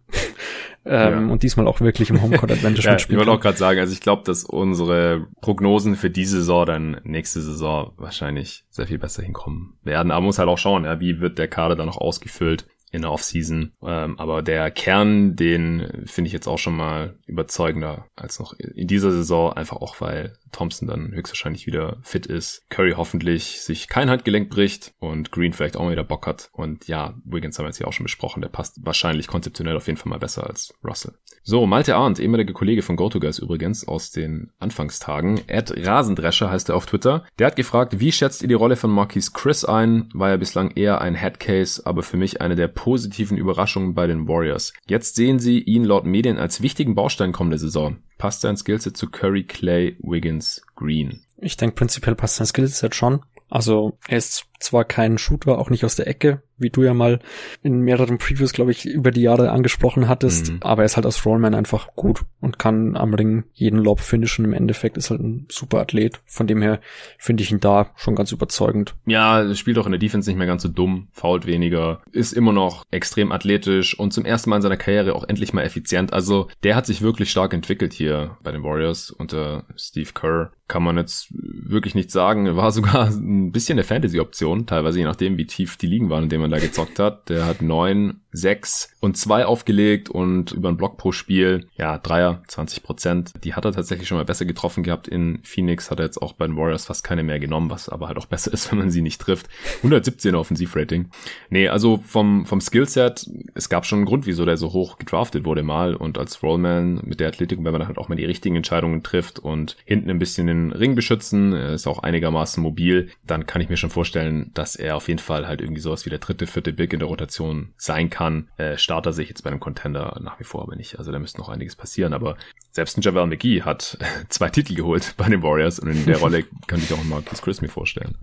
Ähm, 0.85 1.27
Ja. 1.27 1.31
Und 1.33 1.43
diesmal 1.43 1.67
auch 1.67 1.81
wirklich 1.81 2.09
im 2.09 2.21
Homecourt 2.21 2.51
Advantage 2.51 2.81
Ja, 2.83 2.91
ich 2.91 2.95
mitspielen 2.95 3.19
wollte 3.19 3.31
kann. 3.31 3.37
auch 3.37 3.41
gerade 3.41 3.57
sagen, 3.57 3.79
also 3.79 3.93
ich 3.93 4.01
glaube, 4.01 4.23
dass 4.25 4.43
unsere 4.43 5.27
Prognosen 5.41 5.95
für 5.95 6.09
diese 6.09 6.37
Saison 6.37 6.65
dann 6.65 7.01
nächste 7.03 7.41
Saison 7.41 7.93
wahrscheinlich 7.97 8.65
sehr 8.69 8.87
viel 8.87 8.99
besser 8.99 9.23
hinkommen 9.23 9.77
werden. 9.83 10.11
Aber 10.11 10.21
man 10.21 10.27
muss 10.27 10.39
halt 10.39 10.49
auch 10.49 10.57
schauen, 10.57 10.85
ja, 10.85 10.99
wie 10.99 11.19
wird 11.19 11.37
der 11.37 11.47
Kader 11.47 11.75
dann 11.75 11.87
noch 11.87 11.97
ausgefüllt 11.97 12.65
in 12.91 13.01
der 13.01 13.11
Offseason. 13.11 13.73
Ähm, 13.83 14.17
aber 14.19 14.41
der 14.41 14.71
Kern, 14.71 15.35
den 15.35 16.03
finde 16.05 16.27
ich 16.27 16.33
jetzt 16.33 16.47
auch 16.47 16.57
schon 16.59 16.77
mal 16.77 17.15
überzeugender 17.25 18.05
als 18.15 18.39
noch 18.39 18.53
in 18.53 18.87
dieser 18.87 19.11
Saison, 19.11 19.51
einfach 19.51 19.77
auch, 19.77 19.99
weil 19.99 20.37
Thompson 20.55 20.87
dann 20.87 21.11
höchstwahrscheinlich 21.11 21.67
wieder 21.67 21.97
fit 22.01 22.25
ist. 22.25 22.63
Curry 22.69 22.93
hoffentlich 22.95 23.61
sich 23.61 23.87
kein 23.87 24.09
Handgelenk 24.09 24.49
bricht 24.49 24.93
und 24.99 25.31
Green 25.31 25.53
vielleicht 25.53 25.75
auch 25.75 25.83
mal 25.83 25.91
wieder 25.91 26.03
Bock 26.03 26.25
hat. 26.27 26.49
Und 26.53 26.87
ja, 26.87 27.15
Wiggins 27.25 27.57
haben 27.57 27.65
wir 27.65 27.69
jetzt 27.69 27.79
ja 27.79 27.87
auch 27.87 27.93
schon 27.93 28.05
besprochen, 28.05 28.41
der 28.41 28.49
passt 28.49 28.79
wahrscheinlich 28.85 29.27
konzeptionell 29.27 29.75
auf 29.75 29.87
jeden 29.87 29.97
Fall 29.97 30.09
mal 30.09 30.19
besser 30.19 30.47
als 30.47 30.73
Russell. 30.83 31.13
So, 31.43 31.67
Malte 31.67 31.95
Arndt, 31.95 32.19
ehemaliger 32.19 32.53
Kollege 32.53 32.81
von 32.81 32.95
GoToGuys 32.95 33.39
übrigens 33.39 33.87
aus 33.87 34.11
den 34.11 34.51
Anfangstagen. 34.57 35.41
Ed 35.47 35.73
Rasendrescher 35.85 36.49
heißt 36.49 36.69
er 36.69 36.75
auf 36.75 36.85
Twitter. 36.85 37.25
Der 37.37 37.47
hat 37.47 37.55
gefragt, 37.55 37.99
wie 37.99 38.11
schätzt 38.11 38.41
ihr 38.41 38.47
die 38.47 38.55
Rolle 38.55 38.77
von 38.77 38.89
Marquise 38.89 39.31
Chris 39.33 39.65
ein? 39.65 40.09
War 40.13 40.29
ja 40.29 40.37
bislang 40.37 40.71
eher 40.71 41.01
ein 41.01 41.15
Headcase, 41.15 41.85
aber 41.85 42.01
für 42.01 42.17
mich 42.17 42.41
eine 42.41 42.55
der 42.55 42.67
positiven 42.67 43.37
Überraschungen 43.37 43.93
bei 43.93 44.07
den 44.07 44.27
Warriors. 44.27 44.73
Jetzt 44.87 45.15
sehen 45.15 45.37
sie 45.37 45.59
ihn 45.59 45.83
laut 45.83 46.05
Medien 46.05 46.37
als 46.37 46.61
wichtigen 46.61 46.95
Baustein 46.95 47.31
kommende 47.31 47.57
Saison. 47.57 47.97
Passt 48.17 48.41
sein 48.41 48.57
Skillset 48.57 48.95
zu 48.95 49.09
Curry, 49.09 49.43
Clay, 49.43 49.97
Wiggins, 49.99 50.61
Green? 50.75 51.21
Ich 51.37 51.57
denke, 51.57 51.75
prinzipiell 51.75 52.15
passt 52.15 52.37
sein 52.37 52.47
Skillset 52.47 52.95
schon. 52.95 53.21
Also 53.49 53.97
er 54.07 54.17
ist 54.17 54.45
zwar 54.59 54.85
kein 54.85 55.17
Shooter, 55.17 55.57
auch 55.57 55.69
nicht 55.69 55.85
aus 55.85 55.95
der 55.95 56.07
Ecke, 56.07 56.41
wie 56.57 56.69
du 56.69 56.83
ja 56.83 56.93
mal 56.93 57.19
in 57.63 57.81
mehreren 57.81 58.17
Previews, 58.17 58.53
glaube 58.53 58.71
ich, 58.71 58.85
über 58.85 59.11
die 59.11 59.21
Jahre 59.21 59.51
angesprochen 59.51 60.07
hattest, 60.07 60.51
Mhm. 60.53 60.57
aber 60.61 60.83
er 60.83 60.85
ist 60.85 60.95
halt 60.95 61.05
als 61.05 61.25
Rollman 61.25 61.53
einfach 61.53 61.89
gut 61.95 62.21
und 62.39 62.57
kann 62.57 62.95
am 62.95 63.13
Ring 63.13 63.43
jeden 63.53 63.77
Lob 63.79 63.99
finishen. 63.99 64.45
Im 64.45 64.53
Endeffekt 64.53 64.95
ist 64.95 65.09
halt 65.09 65.19
ein 65.21 65.47
super 65.51 65.79
Athlet. 65.81 66.21
Von 66.25 66.47
dem 66.47 66.61
her 66.61 66.79
finde 67.17 67.43
ich 67.43 67.51
ihn 67.51 67.59
da 67.59 67.91
schon 67.95 68.15
ganz 68.15 68.31
überzeugend. 68.31 68.95
Ja, 69.05 69.53
spielt 69.53 69.77
auch 69.77 69.85
in 69.85 69.91
der 69.91 69.99
Defense 69.99 70.29
nicht 70.29 70.37
mehr 70.37 70.47
ganz 70.47 70.63
so 70.63 70.69
dumm, 70.69 71.09
fault 71.11 71.45
weniger, 71.45 72.01
ist 72.13 72.31
immer 72.31 72.53
noch 72.53 72.85
extrem 72.89 73.33
athletisch 73.33 73.99
und 73.99 74.13
zum 74.13 74.23
ersten 74.23 74.49
Mal 74.49 74.55
in 74.57 74.61
seiner 74.61 74.77
Karriere 74.77 75.13
auch 75.15 75.27
endlich 75.27 75.51
mal 75.53 75.63
effizient. 75.63 76.13
Also 76.13 76.47
der 76.63 76.77
hat 76.77 76.85
sich 76.85 77.01
wirklich 77.01 77.29
stark 77.31 77.53
entwickelt 77.53 77.91
hier 77.91 78.37
bei 78.43 78.53
den 78.53 78.63
Warriors 78.63 79.11
unter 79.11 79.65
Steve 79.75 80.11
Kerr. 80.13 80.51
Kann 80.67 80.81
man 80.81 80.97
jetzt 80.97 81.27
wirklich 81.31 81.93
nicht 81.93 82.09
sagen. 82.09 82.55
War 82.55 82.71
sogar 82.71 83.07
ein 83.09 83.51
bisschen 83.51 83.77
eine 83.77 83.83
Fantasy-Option, 83.83 84.44
teilweise 84.65 84.99
je 84.99 85.05
nachdem, 85.05 85.37
wie 85.37 85.45
tief 85.45 85.77
die 85.77 85.87
Ligen 85.87 86.09
waren, 86.09 86.23
in 86.23 86.29
denen 86.29 86.41
man 86.41 86.51
da 86.51 86.59
gezockt 86.59 86.99
hat. 86.99 87.29
Der 87.29 87.45
hat 87.45 87.61
neun, 87.61 88.21
sechs 88.35 88.89
und 88.99 89.17
zwei 89.17 89.45
aufgelegt 89.45 90.09
und 90.09 90.51
über 90.51 90.69
einen 90.69 90.77
Block 90.77 90.97
pro 90.97 91.11
Spiel, 91.11 91.67
ja, 91.77 91.97
Dreier, 91.97 92.43
20 92.47 92.83
Prozent. 92.83 93.33
Die 93.43 93.53
hat 93.53 93.65
er 93.65 93.71
tatsächlich 93.71 94.07
schon 94.07 94.17
mal 94.17 94.25
besser 94.25 94.45
getroffen 94.45 94.83
gehabt. 94.83 95.07
In 95.07 95.39
Phoenix 95.43 95.91
hat 95.91 95.99
er 95.99 96.05
jetzt 96.05 96.21
auch 96.21 96.33
bei 96.33 96.47
den 96.47 96.57
Warriors 96.57 96.85
fast 96.85 97.03
keine 97.03 97.23
mehr 97.23 97.39
genommen, 97.39 97.69
was 97.69 97.89
aber 97.89 98.07
halt 98.07 98.17
auch 98.17 98.25
besser 98.35 98.51
ist, 98.53 98.71
wenn 98.71 98.79
man 98.79 98.91
sie 98.91 99.01
nicht 99.01 99.21
trifft. 99.21 99.47
117 99.77 100.35
Offensivrating. 100.35 101.09
Nee, 101.49 101.69
also 101.69 101.97
vom, 102.05 102.45
vom 102.45 102.61
Skillset, 102.61 103.29
es 103.53 103.69
gab 103.69 103.85
schon 103.85 103.99
einen 103.99 104.05
Grund, 104.05 104.25
wieso 104.25 104.45
der 104.45 104.57
so 104.57 104.73
hoch 104.73 104.97
gedraftet 104.97 105.45
wurde 105.45 105.63
mal 105.63 105.95
und 105.95 106.17
als 106.17 106.41
Rollman 106.43 107.01
mit 107.03 107.19
der 107.19 107.29
Athletik, 107.29 107.59
wenn 107.59 107.71
man 107.71 107.79
dann 107.79 107.87
halt 107.87 107.97
auch 107.97 108.09
mal 108.09 108.15
die 108.15 108.25
richtigen 108.25 108.55
Entscheidungen 108.55 109.03
trifft 109.03 109.39
und 109.39 109.77
hinten 109.85 110.09
ein 110.09 110.19
bisschen 110.19 110.47
den 110.47 110.71
Ring 110.71 110.95
beschützen, 110.95 111.53
ist 111.53 111.87
auch 111.87 111.99
einigermaßen 111.99 112.61
mobil, 112.61 113.09
dann 113.25 113.45
kann 113.45 113.61
ich 113.61 113.69
mir 113.69 113.77
schon 113.77 113.89
vorstellen, 113.89 114.51
dass 114.53 114.75
er 114.75 114.95
auf 114.95 115.07
jeden 115.07 115.19
Fall 115.19 115.47
halt 115.47 115.61
irgendwie 115.61 115.81
sowas 115.81 116.05
wie 116.05 116.09
der 116.09 116.19
dritte, 116.19 116.47
vierte 116.47 116.73
Big 116.73 116.93
in 116.93 116.99
der 116.99 117.07
Rotation 117.07 117.73
sein 117.77 118.09
kann. 118.09 118.24
Äh, 118.57 118.77
Starter 118.77 119.13
sehe 119.13 119.23
ich 119.23 119.29
jetzt 119.29 119.43
bei 119.43 119.49
einem 119.49 119.59
Contender 119.59 120.19
nach 120.21 120.39
wie 120.39 120.43
vor 120.43 120.61
aber 120.61 120.75
nicht. 120.75 120.97
Also 120.99 121.11
da 121.11 121.19
müsste 121.19 121.39
noch 121.39 121.49
einiges 121.49 121.75
passieren, 121.75 122.13
aber 122.13 122.37
selbst 122.71 122.97
ein 122.97 123.01
Javel 123.01 123.27
McGee 123.27 123.61
hat 123.61 123.97
zwei 124.29 124.49
Titel 124.49 124.75
geholt 124.75 125.13
bei 125.17 125.29
den 125.29 125.43
Warriors 125.43 125.79
und 125.79 125.89
in 125.89 126.05
der 126.05 126.17
Rolle 126.17 126.43
könnte 126.67 126.85
ich 126.85 126.93
auch 126.93 127.03
mal 127.03 127.21
Chris 127.21 127.61
mir 127.61 127.69
vorstellen. 127.69 128.15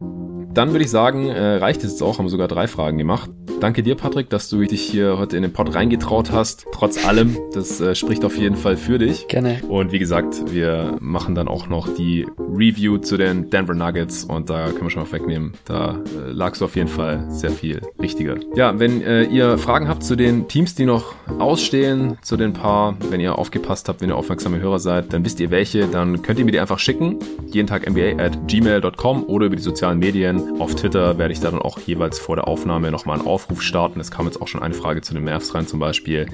Dann 0.55 0.73
würde 0.73 0.85
ich 0.85 0.91
sagen, 0.91 1.29
äh, 1.29 1.57
reicht 1.57 1.83
es 1.85 1.93
jetzt 1.93 2.03
auch, 2.03 2.19
haben 2.19 2.29
sogar 2.29 2.49
drei 2.49 2.67
Fragen 2.67 2.99
gemacht. 2.99 3.31
Danke 3.61 3.83
dir, 3.83 3.95
Patrick, 3.95 4.29
dass 4.29 4.49
du 4.49 4.61
dich 4.63 4.83
hier 4.83 5.19
heute 5.19 5.37
in 5.37 5.43
den 5.43 5.53
Pod 5.53 5.75
reingetraut 5.75 6.33
hast. 6.33 6.67
Trotz 6.73 7.07
allem, 7.07 7.39
das 7.55 7.81
äh, 7.81 7.95
spricht 7.95 8.25
auf 8.25 8.37
jeden 8.37 8.57
Fall 8.57 8.77
für 8.77 8.99
dich. 8.99 9.29
Gerne. 9.29 9.61
Und 9.69 9.93
wie 9.93 9.99
gesagt, 9.99 10.53
wir 10.53 10.97
machen 11.01 11.35
dann 11.35 11.49
auch 11.49 11.69
noch 11.69 11.89
die 11.95 12.27
Review 12.39 12.99
zu 12.99 13.17
den 13.17 13.51
Denver 13.51 13.75
Nuggets 13.75 14.25
und 14.25 14.51
da 14.51 14.67
können 14.67 14.83
wir 14.83 14.91
schon 14.91 15.05
mal 15.05 15.13
wegnehmen. 15.13 15.53
Da 15.65 16.03
äh, 16.19 16.33
lagst 16.33 16.61
du 16.61 16.65
auf 16.65 16.77
jeden 16.77 16.89
Fall 16.89 17.25
sehr 17.31 17.51
viel 17.51 17.81
richtiger. 18.01 18.37
Ja, 18.57 18.79
wenn 18.79 19.01
äh, 19.03 19.25
ihr 19.25 19.59
Fragen 19.59 19.89
habt 19.89 19.92
zu 20.01 20.17
den 20.17 20.49
Teams, 20.49 20.75
die 20.75 20.85
noch 20.85 21.15
ausstehen, 21.39 22.19
zu 22.23 22.37
den 22.37 22.53
paar, 22.53 22.97
wenn 23.11 23.21
ihr 23.21 23.39
aufgepasst 23.39 23.89
habt, 23.89 24.01
wenn 24.01 24.09
ihr 24.09 24.17
aufmerksame 24.17 24.61
Hörer 24.61 24.79
seid, 24.79 25.13
dann 25.13 25.25
wisst 25.25 25.41
ihr 25.41 25.51
welche, 25.51 25.87
dann 25.87 26.23
könnt 26.23 26.39
ihr 26.39 26.45
mir 26.45 26.53
die 26.53 26.61
einfach 26.61 26.79
schicken. 26.79 27.19
Jeden 27.47 27.67
Tag 27.67 27.89
NBA 27.89 28.23
at 28.23 28.49
gmail.com 28.49 29.25
oder 29.25 29.47
über 29.47 29.57
die 29.57 29.63
sozialen 29.63 29.99
Medien. 29.99 30.61
Auf 30.61 30.75
Twitter 30.75 31.19
werde 31.19 31.33
ich 31.33 31.41
da 31.41 31.51
dann 31.51 31.61
auch 31.61 31.79
jeweils 31.81 32.19
vor 32.19 32.37
der 32.37 32.49
Aufnahme 32.49 32.91
nochmal 32.91 33.19
einen 33.19 33.27
Aufruf 33.27 33.63
starten. 33.63 34.01
Es 34.01 34.11
kam 34.11 34.27
jetzt 34.27 34.41
auch 34.41 34.49
schon 34.49 34.63
eine 34.63 34.75
Frage 34.75 35.01
zu 35.03 35.15
den 35.15 35.25
Mavs 35.25 35.55
rein 35.55 35.67
zum 35.67 35.81
Beispiel. 35.81 36.27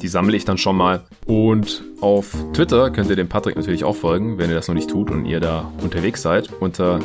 Die 0.00 0.08
sammle 0.08 0.36
ich 0.36 0.44
dann 0.44 0.58
schon 0.58 0.76
mal. 0.76 1.04
Und 1.26 1.84
auf 2.00 2.36
Twitter 2.52 2.90
könnt 2.90 3.10
ihr 3.10 3.16
dem 3.16 3.28
Patrick 3.28 3.56
natürlich 3.56 3.84
auch 3.84 3.96
folgen, 3.96 4.38
wenn 4.38 4.50
ihr 4.50 4.56
das 4.56 4.68
noch 4.68 4.74
nicht 4.74 4.90
tut 4.90 5.10
und 5.10 5.26
ihr 5.26 5.40
da 5.40 5.72
unterwegs 5.82 6.22
seid, 6.22 6.50
unter 6.60 7.00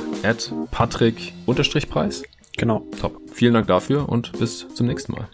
patrick-preis. 0.71 2.23
Genau. 2.57 2.85
Top. 2.99 3.17
Vielen 3.31 3.53
Dank 3.53 3.67
dafür 3.67 4.09
und 4.09 4.33
bis 4.37 4.67
zum 4.73 4.87
nächsten 4.87 5.13
Mal. 5.13 5.29